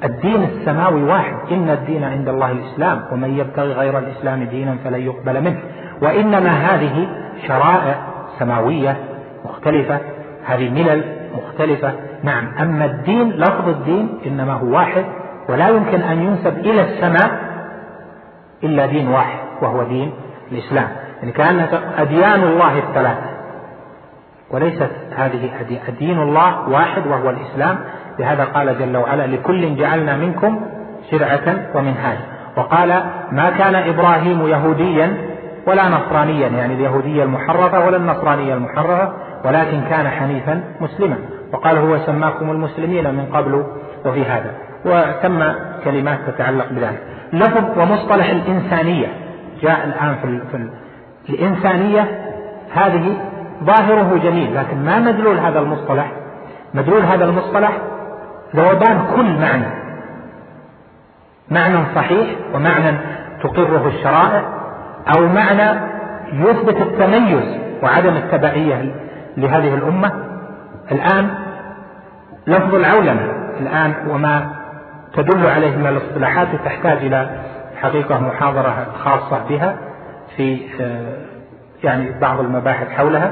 الدين 0.03 0.43
السماوي 0.43 1.03
واحد. 1.03 1.33
إن 1.51 1.69
الدين 1.69 2.03
عند 2.03 2.29
الله 2.29 2.51
الإسلام 2.51 3.03
ومن 3.11 3.37
يبتغي 3.37 3.73
غير 3.73 3.99
الإسلام 3.99 4.43
دينا 4.43 4.77
فلن 4.83 5.01
يقبل 5.01 5.41
منه. 5.41 5.59
وإنما 6.01 6.49
هذه 6.49 7.07
شرائع 7.47 7.95
سماوية 8.39 8.97
مختلفة 9.45 9.99
هذه 10.45 10.69
ملل 10.69 11.03
مختلفة. 11.35 11.93
نعم 12.23 12.47
أما 12.61 12.85
الدين 12.85 13.29
لفظ 13.29 13.69
الدين 13.69 14.19
إنما 14.25 14.53
هو 14.53 14.75
واحد 14.75 15.05
ولا 15.49 15.69
يمكن 15.69 16.01
أن 16.01 16.23
ينسب 16.23 16.57
إلى 16.57 16.81
السماء 16.81 17.39
إلا 18.63 18.85
دين 18.85 19.07
واحد 19.07 19.39
وهو 19.61 19.83
دين 19.83 20.11
الإسلام. 20.51 21.04
يعني 21.25 21.37
كأن 21.37 21.79
أديان 21.97 22.43
الله 22.43 22.77
الثلاثة 22.77 23.29
وليست 24.51 24.91
هذه 25.15 25.49
دين 25.99 26.19
الله 26.19 26.69
واحد 26.69 27.07
وهو 27.07 27.29
الإسلام. 27.29 27.77
لهذا 28.19 28.43
قال 28.43 28.79
جل 28.79 28.97
وعلا 28.97 29.27
لكل 29.27 29.75
جعلنا 29.75 30.17
منكم 30.17 30.61
شرعة 31.11 31.55
ومنهاجا 31.75 32.25
وقال 32.57 33.03
ما 33.31 33.49
كان 33.49 33.75
إبراهيم 33.75 34.47
يهوديا 34.47 35.17
ولا 35.67 35.89
نصرانيا 35.89 36.47
يعني 36.47 36.73
اليهودية 36.73 37.23
المحرفة 37.23 37.85
ولا 37.85 37.97
النصرانية 37.97 38.53
المحرفة 38.53 39.13
ولكن 39.45 39.81
كان 39.89 40.07
حنيفا 40.07 40.63
مسلما. 40.81 41.17
وقال 41.53 41.77
هو 41.77 41.97
سماكم 41.97 42.51
المسلمين 42.51 43.13
من 43.13 43.25
قبل 43.25 43.65
وفي 44.05 44.25
هذا. 44.25 44.51
وتم 44.85 45.53
كلمات 45.83 46.19
تتعلق 46.27 46.69
بذلك. 46.71 47.01
لفظ 47.33 47.79
ومصطلح 47.79 48.29
الإنسانية 48.29 49.07
جاء 49.61 49.85
الآن 49.85 50.15
في, 50.15 50.69
الإنسانية 51.29 52.21
هذه 52.73 53.17
ظاهره 53.63 54.19
جميل 54.23 54.55
لكن 54.55 54.85
ما 54.85 54.99
مدلول 54.99 55.39
هذا 55.39 55.59
المصطلح؟ 55.59 56.11
مدلول 56.73 57.01
هذا 57.01 57.25
المصطلح 57.25 57.77
ذوبان 58.55 59.05
كل 59.15 59.39
معنى 59.39 59.65
معنى 61.51 61.77
صحيح 61.95 62.27
ومعنى 62.53 62.97
تقره 63.43 63.87
الشرائع 63.87 64.43
أو 65.17 65.27
معنى 65.27 65.79
يثبت 66.33 66.81
التميز 66.81 67.57
وعدم 67.83 68.15
التبعية 68.15 68.95
لهذه 69.37 69.73
الأمة 69.73 70.11
الآن 70.91 71.29
لفظ 72.47 72.75
العولمة 72.75 73.31
الآن 73.59 73.93
وما 74.09 74.51
تدل 75.13 75.47
عليه 75.47 75.75
من 75.75 75.87
الاصطلاحات 75.87 76.47
تحتاج 76.65 76.97
إلى 76.97 77.29
حقيقة 77.81 78.19
محاضرة 78.19 78.87
خاصة 79.03 79.39
بها. 79.49 79.75
في 80.37 80.59
آه، 80.81 81.17
يعني 81.83 82.19
بعض 82.21 82.39
المباحث 82.39 82.89
حولها. 82.89 83.31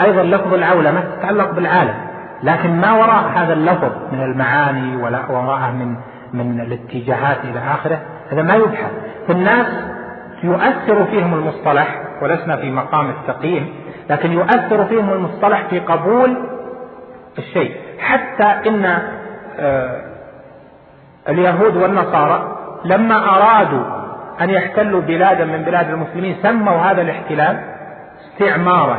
أيضا 0.00 0.22
لفظ 0.22 0.54
العولمة 0.54 1.00
تتعلق 1.00 1.50
بالعالم 1.50 1.94
لكن 2.42 2.80
ما 2.80 2.92
وراء 2.92 3.28
هذا 3.34 3.52
اللفظ 3.52 3.92
من 4.12 4.22
المعاني 4.22 4.96
ولا 4.96 5.30
وراءه 5.30 5.70
من 5.70 5.96
من 6.32 6.60
الاتجاهات 6.60 7.36
إلى 7.44 7.58
آخره 7.58 7.98
هذا 8.30 8.42
ما 8.42 8.54
يبحث. 8.54 8.90
فالناس 9.28 9.66
يؤثر 10.42 11.04
فيهم 11.04 11.34
المصطلح 11.34 12.02
ولسنا 12.22 12.56
في 12.56 12.70
مقام 12.70 13.10
التقييم 13.10 13.74
لكن 14.10 14.32
يؤثر 14.32 14.84
فيهم 14.84 15.12
المصطلح 15.12 15.66
في 15.70 15.80
قبول 15.80 16.36
الشيء. 17.38 17.76
حتى 17.98 18.68
إن 18.68 18.98
آه، 19.58 20.12
اليهود 21.28 21.76
والنصارى 21.76 22.56
لما 22.84 23.36
أرادوا 23.36 24.01
أن 24.42 24.50
يحتلوا 24.50 25.00
بلادا 25.00 25.44
من 25.44 25.62
بلاد 25.62 25.90
المسلمين. 25.90 26.36
سموا 26.42 26.76
هذا 26.76 27.02
الاحتلال 27.02 27.60
استعمارا. 28.20 28.98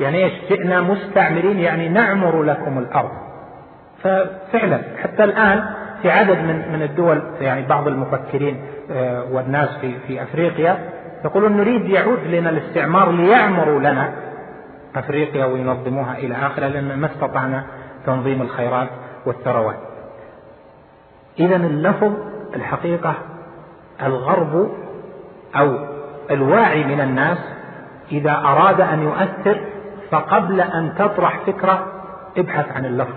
يعني 0.00 0.24
إيش؟ 0.24 0.32
جئنا 0.48 0.80
مستعمرين 0.80 1.58
يعني 1.58 1.88
نعمر 1.88 2.42
لكم 2.42 2.78
الأرض. 2.78 3.10
ففعلا 4.02 4.80
حتى 5.02 5.24
الآن 5.24 5.64
في 6.02 6.10
عدد 6.10 6.38
من 6.38 6.72
من 6.72 6.82
الدول 6.82 7.22
يعني 7.40 7.66
بعض 7.66 7.88
المفكرين 7.88 8.60
آه، 8.90 9.24
والناس 9.32 9.68
في 9.80 9.98
في 10.06 10.22
أفريقيا 10.22 10.78
يقولون 11.24 11.56
نريد 11.56 11.88
يعود 11.88 12.18
لنا 12.26 12.50
الاستعمار 12.50 13.12
ليعمروا 13.12 13.80
لنا 13.80 14.12
أفريقيا 14.96 15.44
وينظموها 15.44 16.18
إلى 16.18 16.34
آخره 16.34 16.66
لأن 16.66 16.98
ما 16.98 17.06
استطعنا 17.06 17.64
تنظيم 18.06 18.42
الخيرات 18.42 18.88
والثروات. 19.26 19.76
اذا 21.40 21.56
اللفظ 21.56 22.12
الحقيقة 22.56 23.14
الغرب 24.02 24.70
أو 25.56 25.78
الواعي 26.30 26.84
من 26.84 27.00
الناس 27.00 27.38
إذا 28.12 28.32
أراد 28.32 28.80
أن 28.80 29.02
يؤثر 29.02 29.60
فقبل 30.10 30.60
أن 30.60 30.94
تطرح 30.98 31.40
فكرة 31.46 31.86
ابحث 32.36 32.72
عن 32.72 32.84
اللفظ. 32.84 33.14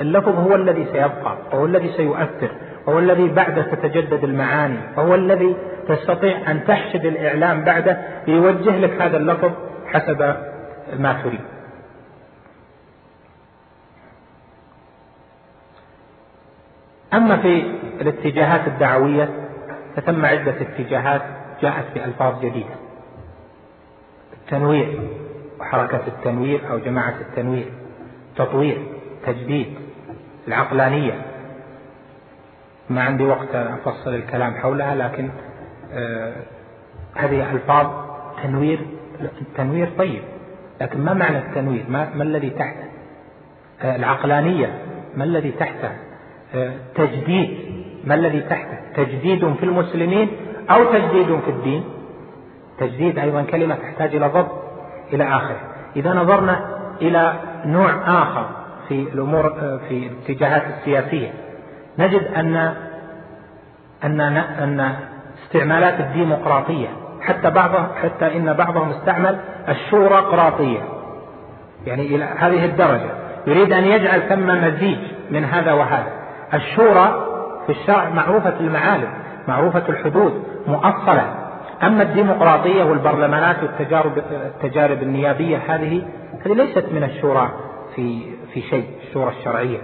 اللفظ 0.00 0.38
هو 0.38 0.54
الذي 0.54 0.86
سيبقى 0.92 1.36
وهو 1.52 1.66
الذي 1.66 1.92
سيؤثر 1.96 2.50
وهو 2.86 2.98
الذي 2.98 3.28
بعده 3.28 3.62
تتجدد 3.62 4.24
المعاني 4.24 4.78
وهو 4.96 5.14
الذي 5.14 5.56
تستطيع 5.88 6.50
أن 6.50 6.64
تحشد 6.64 7.04
الإعلام 7.04 7.64
بعده 7.64 7.98
ليوجه 8.26 8.78
لك 8.78 9.02
هذا 9.02 9.16
اللفظ 9.16 9.50
حسب 9.86 10.36
ما 10.98 11.12
تريد 11.22 11.40
أما 17.14 17.36
في 17.36 17.62
الاتجاهات 18.00 18.66
الدعوية 18.66 19.45
فتم 19.96 20.24
عدة 20.24 20.54
اتجاهات 20.60 21.22
جاءت 21.62 21.84
بألفاظ 21.94 22.44
جديدة. 22.44 22.74
التنوير 24.32 25.00
وحركة 25.60 26.00
التنوير 26.06 26.70
أو 26.70 26.78
جماعة 26.78 27.14
التنوير. 27.20 27.72
تطوير 28.36 28.86
تجديد 29.26 29.74
العقلانية. 30.48 31.22
ما 32.90 33.02
عندي 33.02 33.24
وقت 33.24 33.54
أفصل 33.54 34.14
الكلام 34.14 34.54
حولها 34.54 34.94
لكن 34.94 35.30
آه 35.92 36.32
هذه 37.14 37.52
ألفاظ 37.52 37.86
تنوير 38.42 38.78
التنوير 39.40 39.90
طيب. 39.98 40.22
لكن 40.80 41.00
ما 41.00 41.14
معنى 41.14 41.38
التنوير؟ 41.38 41.84
ما, 41.88 42.14
ما 42.14 42.22
الذي 42.22 42.50
تحته 42.50 42.84
آه 43.82 43.96
العقلانية. 43.96 44.78
ما 45.14 45.24
الذي 45.24 45.50
تحته؟ 45.50 45.90
آه 46.54 46.72
تجديد. 46.94 47.58
ما 48.04 48.14
الذي 48.14 48.40
تحته؟ 48.40 48.75
تجديد 48.96 49.54
في 49.54 49.62
المسلمين 49.62 50.28
أو 50.70 50.84
تجديد 50.84 51.40
في 51.40 51.50
الدين. 51.50 51.84
تجديد 52.78 53.18
أيضا 53.18 53.42
كلمة 53.42 53.74
تحتاج 53.74 54.14
إلى 54.14 54.26
ضبط 54.26 54.52
إلى 55.12 55.24
آخره. 55.24 55.60
إذا 55.96 56.14
نظرنا 56.14 56.60
إلى 57.02 57.34
نوع 57.64 57.90
آخر 58.06 58.46
في 58.88 58.94
الأمور 58.94 59.50
في 59.88 60.06
الاتجاهات 60.06 60.62
السياسية 60.78 61.32
نجد 61.98 62.22
أن 62.36 62.74
أن 64.04 64.20
أن 64.20 64.94
استعمالات 65.44 66.00
الديمقراطية 66.00 66.88
حتى 67.20 67.50
بعض 67.50 67.70
حتى 68.02 68.36
إن 68.36 68.52
بعضهم 68.52 68.90
استعمل 68.90 69.38
الشورقراطية 69.68 70.80
يعني 71.86 72.06
إلى 72.06 72.24
هذه 72.24 72.64
الدرجة 72.64 73.10
يريد 73.46 73.72
أن 73.72 73.84
يجعل 73.84 74.22
ثم 74.28 74.46
مزيج 74.46 74.98
من 75.30 75.44
هذا 75.44 75.72
وهذا. 75.72 76.12
الشورى 76.54 77.25
في 77.66 77.72
الشرع 77.72 78.08
معروفة 78.08 78.60
المعالم 78.60 79.08
معروفة 79.48 79.82
الحدود 79.88 80.44
مؤصلة. 80.66 81.34
أما 81.82 82.02
الديمقراطية 82.02 82.84
والبرلمانات 82.84 83.62
والتجارب 83.62 84.18
التجارب 84.18 85.02
النيابية 85.02 85.56
هذه 85.56 86.02
هذه 86.44 86.52
ليست 86.52 86.84
من 86.92 87.04
الشورى 87.04 87.50
في 87.94 88.22
في 88.54 88.60
شيء 88.60 88.90
الشورى 89.08 89.32
الشرعية. 89.38 89.78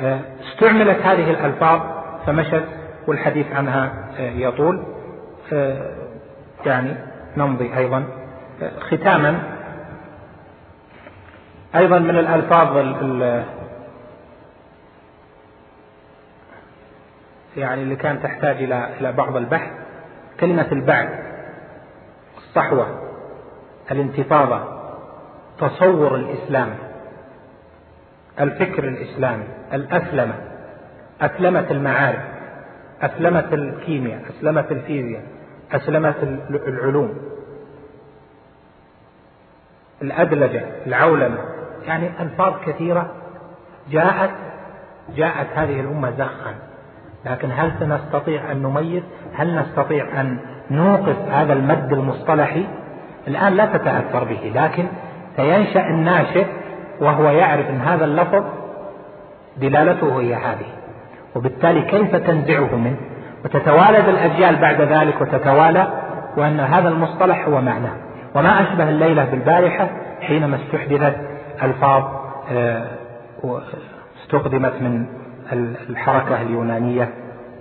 آه، 0.00 0.20
استعملت 0.40 1.02
هذه 1.02 1.30
الألفاظ 1.30 1.80
فمشت 2.26 2.64
والحديث 3.06 3.46
عنها 3.52 3.92
آه، 4.18 4.30
يطول. 4.30 4.82
آه، 5.52 5.90
يعني 6.66 6.94
نمضي 7.36 7.76
أيضا. 7.76 8.04
ختاما. 8.80 9.38
أيضا 11.76 11.98
من 11.98 12.18
الألفاظ 12.18 12.76
يعني 17.56 17.82
اللي 17.82 17.96
كان 17.96 18.22
تحتاج 18.22 18.62
إلى 18.62 18.88
إلى 19.00 19.12
بعض 19.12 19.36
البحث 19.36 19.70
كلمة 20.40 20.66
البعث 20.72 21.08
الصحوة 22.36 23.00
الانتفاضة 23.90 24.60
تصور 25.58 26.14
الإسلام 26.14 26.74
الفكر 28.40 28.84
الإسلامي 28.84 29.44
الأسلمة 29.72 30.34
أسلمة 31.20 31.66
المعارف 31.70 32.22
أسلمة 33.02 33.48
الكيمياء 33.52 34.22
أسلمة 34.30 34.66
الفيزياء 34.70 35.22
أسلمة 35.72 36.14
العلوم 36.50 37.34
الأدلجة 40.02 40.64
العولمة. 40.86 41.38
يعني 41.86 42.22
ألفاظ 42.22 42.54
كثيرة 42.66 43.14
جاءت 43.90 44.30
جاءت 45.16 45.46
هذه 45.54 45.80
الأمة 45.80 46.10
زخا. 46.10 46.54
لكن 47.26 47.50
هل 47.56 47.72
سنستطيع 47.80 48.52
أن 48.52 48.62
نميز؟ 48.62 49.02
هل 49.34 49.56
نستطيع 49.56 50.20
أن 50.20 50.38
نوقف 50.70 51.16
هذا 51.30 51.52
المد 51.52 51.92
المصطلحي؟ 51.92 52.64
الآن 53.28 53.54
لا 53.54 53.66
تتأثر 53.66 54.24
به 54.24 54.52
لكن 54.54 54.86
سينشأ 55.36 55.80
الناشئ 55.80 56.46
وهو 57.00 57.30
يعرف 57.30 57.70
أن 57.70 57.80
هذا 57.80 58.04
اللفظ 58.04 58.44
دلالته 59.56 60.20
هي 60.20 60.34
هذه. 60.34 60.66
وبالتالي 61.36 61.82
كيف 61.82 62.16
تنزعه 62.16 62.76
منه؟ 62.76 62.96
وتتوالد 63.44 64.08
الأجيال 64.08 64.56
بعد 64.56 64.80
ذلك 64.80 65.20
وتتوالى 65.20 65.88
وأن 66.36 66.60
هذا 66.60 66.88
المصطلح 66.88 67.48
هو 67.48 67.60
معناه. 67.60 67.94
وما 68.34 68.62
أشبه 68.62 68.88
الليلة 68.88 69.24
بالبارحة 69.24 69.88
حينما 70.20 70.56
استحدثت 70.56 71.16
ألفاظ 71.62 72.04
آه، 72.52 72.86
استخدمت 74.22 74.82
من 74.82 75.06
الحركة 75.52 76.42
اليونانية 76.42 77.14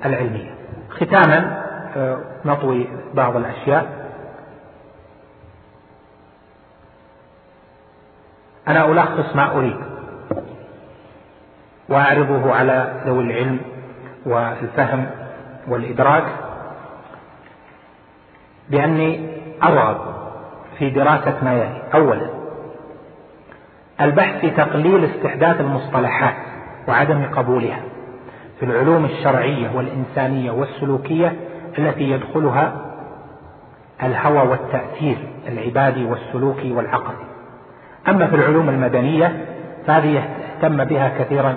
العلمية. 0.05 0.55
ختاما 0.89 1.63
آه، 1.95 2.17
نطوي 2.45 2.87
بعض 3.13 3.35
الأشياء. 3.35 4.03
أنا 8.67 8.85
ألخص 8.85 9.35
ما 9.35 9.51
أريد. 9.51 9.77
وأعرضه 11.89 12.53
على 12.53 13.01
ذوي 13.05 13.23
العلم 13.23 13.59
والفهم 14.25 15.09
والإدراك 15.67 16.25
بأني 18.69 19.37
أرغب 19.63 20.15
في 20.77 20.89
دراسة 20.89 21.43
ما 21.43 21.53
يلي. 21.53 21.83
أولا 21.93 22.29
البحث 24.01 24.39
في 24.39 24.49
تقليل 24.49 25.05
استحداث 25.05 25.61
المصطلحات. 25.61 26.52
وعدم 26.87 27.25
قبولها 27.35 27.79
في 28.59 28.65
العلوم 28.65 29.05
الشرعية 29.05 29.75
والإنسانية 29.75 30.51
والسلوكية 30.51 31.35
التي 31.77 32.03
يدخلها 32.03 32.73
الهوى 34.03 34.47
والتأثير 34.49 35.17
العبادي 35.47 36.05
والسلوكي 36.05 36.71
والعقدي 36.71 37.25
أما 38.07 38.27
في 38.27 38.35
العلوم 38.35 38.69
المدنية 38.69 39.45
فهذه 39.87 40.17
اهتم 40.17 40.83
بها 40.83 41.09
كثيرا 41.19 41.55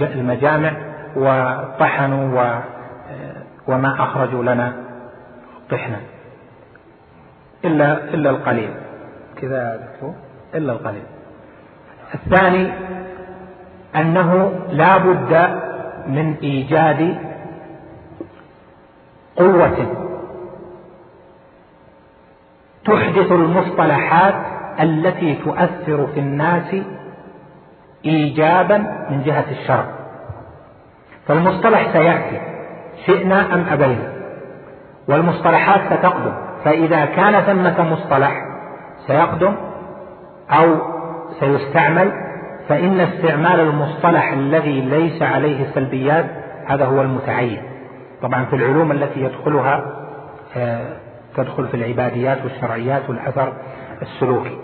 المجامع 0.00 0.72
وطحنوا 1.16 2.60
وما 3.68 3.94
أخرجوا 4.02 4.42
لنا 4.42 4.72
طحنا. 5.70 5.96
إلا 7.64 8.14
إلا 8.14 8.30
القليل. 8.30 8.70
كذا 9.36 9.88
إلا 10.54 10.72
القليل. 10.72 11.02
الثاني 12.14 12.72
أنه 13.96 14.52
لا 14.70 14.98
بد 14.98 15.60
من 16.06 16.34
إيجاد 16.42 17.16
قوة 19.36 19.86
تحدث 22.84 23.32
المصطلحات 23.32 24.34
التي 24.80 25.34
تؤثر 25.34 26.06
في 26.06 26.20
الناس 26.20 26.76
إيجابا 28.04 28.78
من 29.10 29.22
جهة 29.22 29.44
الشرع. 29.50 29.84
فالمصطلح 31.26 31.92
سيأتي 31.92 32.40
شئنا 33.06 33.54
أم 33.54 33.64
أبينا؟ 33.72 34.12
والمصطلحات 35.08 35.80
ستقدم 35.86 36.32
فإذا 36.64 37.04
كان 37.04 37.40
ثمة 37.40 37.92
مصطلح 37.92 38.44
سيقدم 39.06 39.54
أو 40.50 40.76
سيستعمل 41.40 42.29
فإن 42.70 43.00
استعمال 43.00 43.60
المصطلح 43.60 44.32
الذي 44.32 44.80
ليس 44.80 45.22
عليه 45.22 45.66
سلبيات 45.74 46.26
هذا 46.66 46.84
هو 46.84 47.02
المتعين. 47.02 47.62
طبعا 48.22 48.44
في 48.44 48.56
العلوم 48.56 48.92
التي 48.92 49.20
يدخلها 49.20 49.84
آه، 50.56 50.96
تدخل 51.36 51.68
في 51.68 51.74
العباديات 51.74 52.38
والشرعيات 52.44 53.02
والأثر 53.08 53.52
السلوكي. 54.02 54.58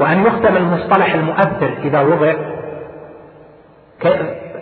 وأن 0.00 0.26
يختم 0.26 0.56
المصطلح 0.56 1.14
المؤثر 1.14 1.70
إذا 1.84 2.00
وضع 2.00 2.34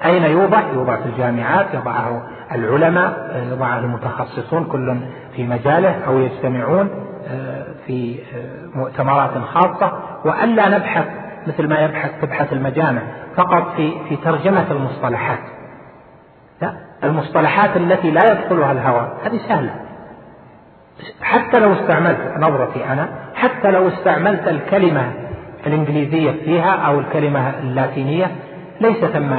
أين 0.05 0.23
يوضع؟ 0.23 0.61
يوضع 0.75 0.97
في 0.97 1.07
الجامعات 1.07 1.67
يضعه 1.75 2.23
العلماء 2.53 3.43
يضعه 3.53 3.79
المتخصصون 3.79 4.65
كل 4.65 4.97
في 5.37 5.45
مجاله 5.45 6.05
أو 6.07 6.19
يجتمعون 6.19 6.91
آه، 7.29 7.65
في 7.87 8.19
آه، 8.35 8.79
مؤتمرات 8.79 9.31
خاصة. 9.39 9.93
وألا 10.25 10.69
نبحث 10.69 11.23
مثل 11.47 11.69
ما 11.69 11.81
يبحث 11.85 12.11
تبحث 12.23 12.53
المجامع 12.53 13.03
فقط 13.37 13.77
في 13.77 13.93
في 14.09 14.17
ترجمة 14.17 14.71
المصطلحات. 14.71 15.39
لا 16.63 16.75
المصطلحات 17.05 17.77
التي 17.77 18.11
لا 18.11 18.33
يدخلها 18.33 18.73
الهوى 18.73 19.13
هذه 19.25 19.41
سهلة. 19.49 19.75
حتى 21.23 21.59
لو 21.59 21.73
استعملت 21.73 22.19
نظرتي 22.39 22.85
أنا 22.85 23.09
حتى 23.35 23.71
لو 23.71 23.89
استعملت 23.89 24.49
الكلمة 24.49 25.13
الإنجليزية 25.67 26.31
فيها 26.31 26.71
أو 26.71 27.01
الكلمة 27.01 27.51
اللاتينية 27.59 28.31
ليس 28.81 29.05
ثم 29.05 29.33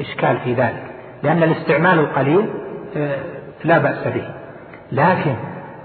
إشكال 0.00 0.38
في 0.44 0.54
ذلك 0.54 0.82
لأن 1.22 1.42
الاستعمال 1.42 1.98
القليل 1.98 2.46
آه، 2.96 3.18
لا 3.64 3.78
بأس 3.78 4.06
به. 4.06 4.28
لكن 4.92 5.34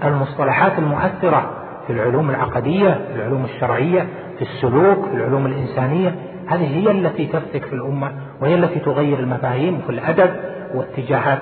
المصطلحات 0.03 0.71
المؤثرة 0.79 1.51
في 1.87 1.93
العلوم 1.93 2.29
العقدية 2.29 2.89
في 2.89 3.15
العلوم 3.15 3.45
الشرعية 3.45 4.07
في 4.39 4.41
السلوك 4.41 5.05
في 5.09 5.13
العلوم 5.13 5.45
الإنسانية 5.45 6.15
هذه 6.47 6.77
هي 6.77 6.91
التي 6.91 7.25
تفتك 7.25 7.65
في 7.65 7.73
الأمة 7.73 8.11
وهي 8.41 8.55
التي 8.55 8.79
تغير 8.79 9.19
المفاهيم 9.19 9.81
في 9.85 9.89
الأدب 9.89 10.29
واتجاهات 10.73 11.39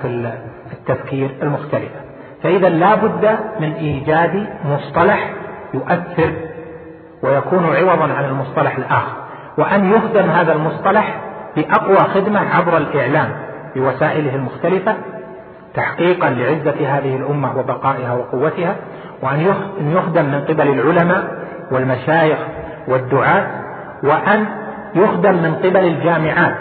التفكير 0.71 1.29
المختلفة. 1.41 1.99
فإذا 2.43 2.69
لا 2.69 2.95
بد 2.95 3.37
من 3.59 3.71
إيجاد 3.73 4.47
مصطلح 4.65 5.33
يؤثر 5.73 6.33
ويكون 7.23 7.65
عوضا 7.75 8.13
عن 8.13 8.25
المصطلح 8.25 8.77
الآخر. 8.77 9.25
وأن 9.57 9.91
يخدم 9.91 10.29
هذا 10.29 10.53
المصطلح 10.53 11.21
بأقوى 11.55 11.97
خدمة 11.97 12.39
عبر 12.39 12.77
الإعلام 12.77 13.29
بوسائله 13.75 14.35
المختلفة 14.35 14.95
تحقيقا 15.73 16.29
لعزة 16.29 16.97
هذه 16.97 17.15
الأمة 17.15 17.59
وبقائها 17.59 18.13
وقوتها 18.13 18.75
وأن 19.21 19.55
يخدم 19.79 20.25
من 20.25 20.41
قبل 20.41 20.67
العلماء 20.67 21.45
والمشايخ 21.71 22.37
والدعاة 22.87 23.47
وأن 24.03 24.45
يخدم 24.95 25.33
من 25.33 25.55
قبل 25.55 25.85
الجامعات 25.85 26.57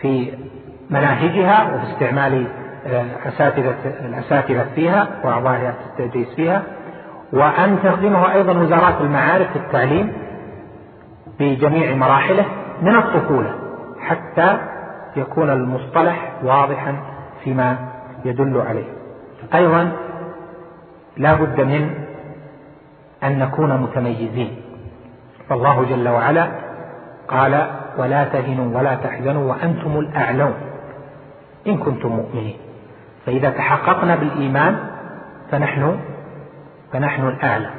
في 0.00 0.32
مناهجها 0.90 1.74
وفي 1.74 1.92
استعمال 1.92 2.46
آه، 2.86 3.04
أساتذة 3.28 3.74
الأساتذة 3.84 4.66
فيها 4.74 5.08
وأعضاء 5.24 5.74
التدريس 5.90 6.34
فيها 6.34 6.62
وأن 7.32 7.78
تخدمه 7.84 8.32
أيضا 8.32 8.52
وزارات 8.52 9.00
المعارف 9.00 9.50
في 9.52 9.58
التعليم 9.58 10.12
بجميع 11.40 11.94
مراحله 11.94 12.44
من 12.82 12.96
الطفولة 12.96 13.54
حتى 14.00 14.58
يكون 15.16 15.50
المصطلح 15.50 16.32
واضحا 16.42 16.96
فيما 17.44 17.76
يدل 18.24 18.62
عليه. 18.68 18.92
أيضا 19.54 19.92
لا 21.16 21.34
بد 21.34 21.60
من 21.60 21.90
أن 23.24 23.38
نكون 23.38 23.80
متميزين. 23.80 24.65
فالله 25.48 25.84
جل 25.90 26.08
وعلا 26.08 26.48
قال 27.28 27.66
ولا 27.98 28.24
تهنوا 28.24 28.78
ولا 28.78 28.94
تحزنوا 28.94 29.50
وأنتم 29.50 29.98
الأعلون. 29.98 30.54
إن 31.66 31.76
كنتم 31.76 32.08
مؤمنين. 32.08 32.56
فإذا 33.26 33.50
تحققنا 33.50 34.16
بالإيمان 34.16 34.76
فنحن 35.50 35.96
فنحن 36.92 37.28
الأعلى. 37.28 37.70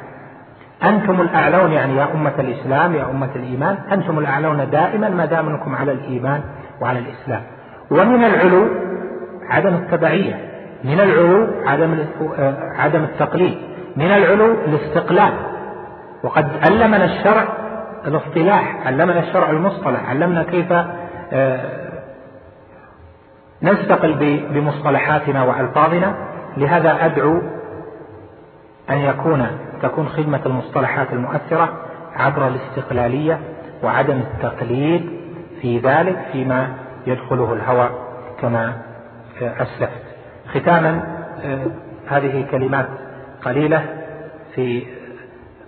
أنتم 0.83 1.21
الأعلون 1.21 1.71
يعني 1.71 1.95
يا 1.95 2.07
أمة 2.13 2.33
الإسلام 2.39 2.95
يا 2.95 3.09
أمة 3.09 3.29
الإيمان 3.35 3.77
أنتم 3.91 4.19
الأعلون 4.19 4.69
دائما 4.69 5.09
ما 5.09 5.25
دام 5.25 5.49
أنكم 5.49 5.75
على 5.75 5.91
الإيمان 5.91 6.41
وعلى 6.81 6.99
الإسلام. 6.99 7.41
ومن 7.91 8.23
العلو 8.23 8.67
عدم 9.49 9.73
التبعية 9.73 10.35
من 10.83 10.99
العلو 10.99 11.47
عدم 11.65 12.05
عدم 12.77 13.03
التقليد 13.03 13.57
من 13.95 14.11
العلو 14.11 14.51
الاستقلال. 14.51 15.33
وقد 16.23 16.47
علمنا 16.65 17.05
الشرع 17.05 17.47
الاصطلاح 18.07 18.87
علمنا 18.87 19.19
الشرع 19.19 19.49
المصطلح 19.49 20.09
علمنا 20.09 20.43
كيف 20.43 20.71
آه، 21.33 21.87
نستقل 23.63 24.13
بمصطلحاتنا 24.53 25.43
وألفاظنا. 25.43 26.15
لهذا 26.57 27.05
أدعو 27.05 27.41
أن 28.89 28.97
يكون 28.97 29.47
تكون 29.81 30.07
خدمة 30.09 30.41
المصطلحات 30.45 31.13
المؤثرة 31.13 31.69
عبر 32.15 32.47
الاستقلالية 32.47 33.39
وعدم 33.83 34.19
التقليد 34.19 35.09
في 35.61 35.79
ذلك 35.79 36.17
فيما 36.31 36.73
يدخله 37.07 37.53
الهوى 37.53 37.89
كما 38.41 38.73
أسلفت. 39.41 40.01
ختاما 40.53 41.01
آه، 41.43 41.65
هذه 42.07 42.45
كلمات 42.51 42.87
قليلة 43.45 43.85
في 44.55 44.96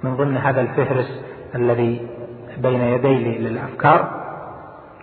من 0.03 0.15
ضمن 0.15 0.37
هذا 0.37 0.61
الفهرس 0.61 1.25
الذي 1.55 2.07
بين 2.57 2.81
يدي 2.81 3.37
للأفكار 3.37 4.19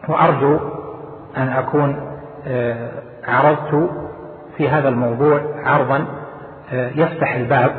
وأرجو 0.09 0.59
أن 1.36 1.48
أكون 1.48 2.16
آه، 2.47 2.90
عرضت 3.24 3.90
في 4.56 4.68
هذا 4.68 4.89
الموضوع 4.89 5.40
عرضا 5.64 6.06
آه، 6.73 6.90
يفتح 6.97 7.35
الباب 7.35 7.77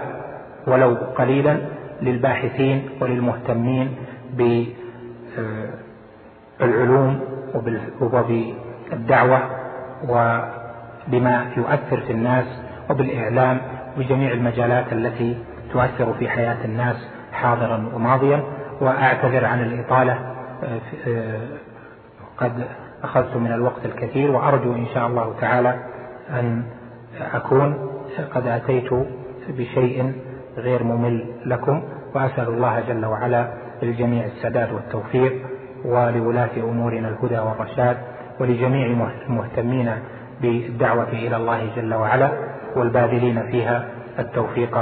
ولو 0.68 0.96
قليلا 0.96 1.58
للباحثين 2.02 2.90
وللمهتمين 3.02 3.96
بالعلوم 6.60 7.20
وبالدعوة 8.02 9.40
وبما 10.04 11.46
يؤثر 11.58 12.02
في 12.08 12.12
الناس 12.12 12.46
وبالإعلام 12.90 13.58
وبجميع 13.98 14.32
المجالات 14.32 14.94
التي 14.94 15.38
تؤثر 15.74 16.14
في 16.14 16.30
حياة 16.30 16.66
الناس 16.66 16.96
حاضرا 17.32 17.90
وماضيا. 17.94 18.44
وأعتذر 18.82 19.46
عن 19.46 19.62
الإطالة 19.64 20.20
قد 22.38 22.68
أخذت 23.04 23.36
من 23.36 23.52
الوقت 23.52 23.86
الكثير. 23.86 24.32
وأرجو 24.32 24.74
إن 24.74 24.86
شاء 24.94 25.08
الله 25.08 25.36
تعالى 25.42 25.80
أن 26.30 26.64
أكون 27.34 27.90
قد 28.36 28.48
أتيت 28.48 28.90
بشيء 29.50 30.14
غير 30.58 30.84
ممل 30.84 31.26
لكم. 31.46 31.84
وأسأل 32.16 32.48
الله 32.48 32.80
جل 32.88 33.06
وعلا 33.06 33.48
للجميع 33.82 34.26
السداد 34.26 34.72
والتوفيق 34.72 35.34
ولولاة 35.86 36.50
أمورنا 36.58 37.08
الهدى 37.08 37.38
والرشاد 37.40 37.98
ولجميع 38.40 39.10
المهتمين 39.30 39.92
بالدعوة 40.42 41.10
إلى 41.10 41.38
الله 41.38 41.70
جل 41.76 41.94
وعلا 41.94 42.32
والباذلين 42.76 43.52
فيها 43.52 43.86
التوفيق 44.20 44.78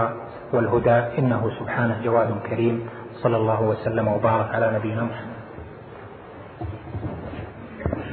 والهدى 0.53 1.19
إنه 1.19 1.51
سبحانه 1.59 2.01
جواد 2.03 2.35
كريم. 2.49 2.89
صلى 3.15 3.37
الله 3.37 3.61
وسلم 3.61 4.07
وبارك 4.07 4.55
على 4.55 4.71
نبينا 4.75 5.03
محمد. 5.03 5.35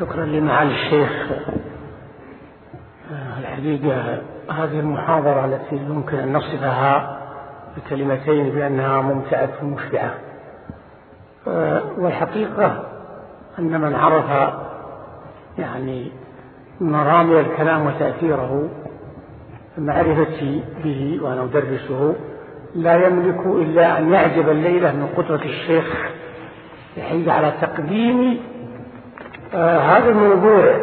شكرا 0.00 0.24
لمعالي 0.24 0.70
الشيخ 0.70 1.28
الحقيقة 3.38 4.22
هذه 4.50 4.80
المحاضرة 4.80 5.44
التي 5.44 5.76
يمكن 5.76 6.16
أن 6.16 6.32
نصفها 6.32 7.18
بكلمتين 7.76 8.50
بأنها 8.50 9.00
ممتعة 9.00 9.50
ومشبعة. 9.62 10.14
والحقيقة 11.98 12.84
أن 13.58 13.80
من 13.80 13.94
عرف 13.94 14.54
يعني 15.58 16.12
مرامي 16.80 17.40
الكلام 17.40 17.86
وتأثيره 17.86 18.68
معرفتي 19.78 20.62
به 20.84 21.18
وأنا 21.22 21.42
أدرسه 21.44 22.14
لا 22.74 23.06
يملك 23.06 23.46
إلا 23.46 23.98
أن 23.98 24.12
يعجب 24.12 24.48
الليلة 24.48 24.92
من 24.92 25.06
قدرة 25.16 25.40
الشيخ 25.44 25.84
الحقيقة 26.96 27.32
على 27.32 27.52
تقديم 27.60 28.38
آه 29.54 29.78
هذا 29.78 30.08
الموضوع 30.10 30.74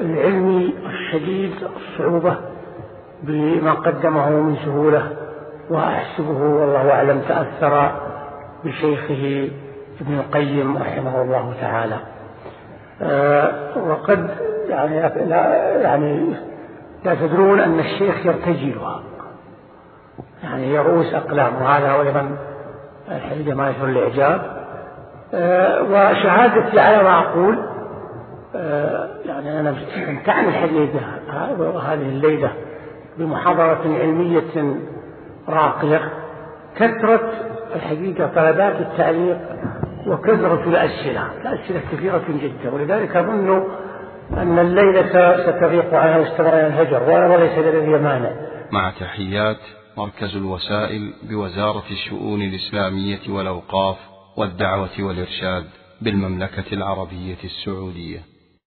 العلمي 0.00 0.74
الشديد 0.86 1.52
الصعوبة 1.76 2.36
بما 3.22 3.72
قدمه 3.72 4.30
من 4.30 4.56
سهولة 4.64 5.08
وأحسبه 5.70 6.42
والله 6.42 6.90
أعلم 6.90 7.20
تأثر 7.28 7.90
بشيخه 8.64 9.48
ابن 10.00 10.14
القيم 10.18 10.76
رحمه 10.76 11.22
الله 11.22 11.54
تعالى. 11.60 11.96
آه 13.02 13.78
وقد 13.88 14.30
يعني 14.68 14.96
يعني 15.82 16.26
لا 17.04 17.14
تدرون 17.14 17.60
أن 17.60 17.78
الشيخ 17.78 18.26
يرتجلها 18.26 19.02
يعني 20.42 20.66
هي 20.66 20.78
رؤوس 20.78 21.14
أقلام 21.14 21.62
وهذا 21.62 22.00
أيضا 22.00 22.36
الحقيقة 23.10 23.54
ما 23.54 23.70
يثير 23.70 23.88
الإعجاب. 23.88 24.56
آه 25.34 25.82
وشهادتي 25.82 26.80
على 26.80 27.02
ما 27.02 27.18
أقول. 27.18 27.58
آه 28.56 29.08
يعني 29.24 29.60
أنا 29.60 29.70
استمتعني 29.70 30.48
الحقيقة 30.48 31.00
هذه 31.92 32.08
الليلة 32.08 32.52
بمحاضرة 33.18 33.80
علمية 33.84 34.76
راقية. 35.48 36.00
كثرة 36.76 37.30
الحقيقة 37.76 38.26
طلبات 38.26 38.80
التعليق 38.80 39.38
وكثرة 40.06 40.62
الأسئلة. 40.66 41.22
الأسئلة 41.42 41.80
كثيرة 41.92 42.22
جدا 42.28 42.74
ولذلك 42.74 43.16
أظن 43.16 43.64
أن 44.30 44.58
الليلة 44.58 45.06
ستغيق 45.42 45.94
عنها 45.94 46.18
واستمر 46.18 46.66
الهجر 46.66 47.02
وليس 47.02 47.58
لدي 47.58 47.86
مانع. 47.86 48.30
مع 48.72 48.90
تحيات 48.90 49.60
مركز 49.96 50.36
الوسائل 50.36 51.12
بوزارة 51.22 51.84
الشؤون 51.90 52.42
الإسلامية 52.42 53.20
والأوقاف 53.28 53.96
والدعوة 54.36 54.90
والإرشاد 54.98 55.64
بالمملكة 56.00 56.64
العربية 56.72 57.38
السعودية. 57.44 58.35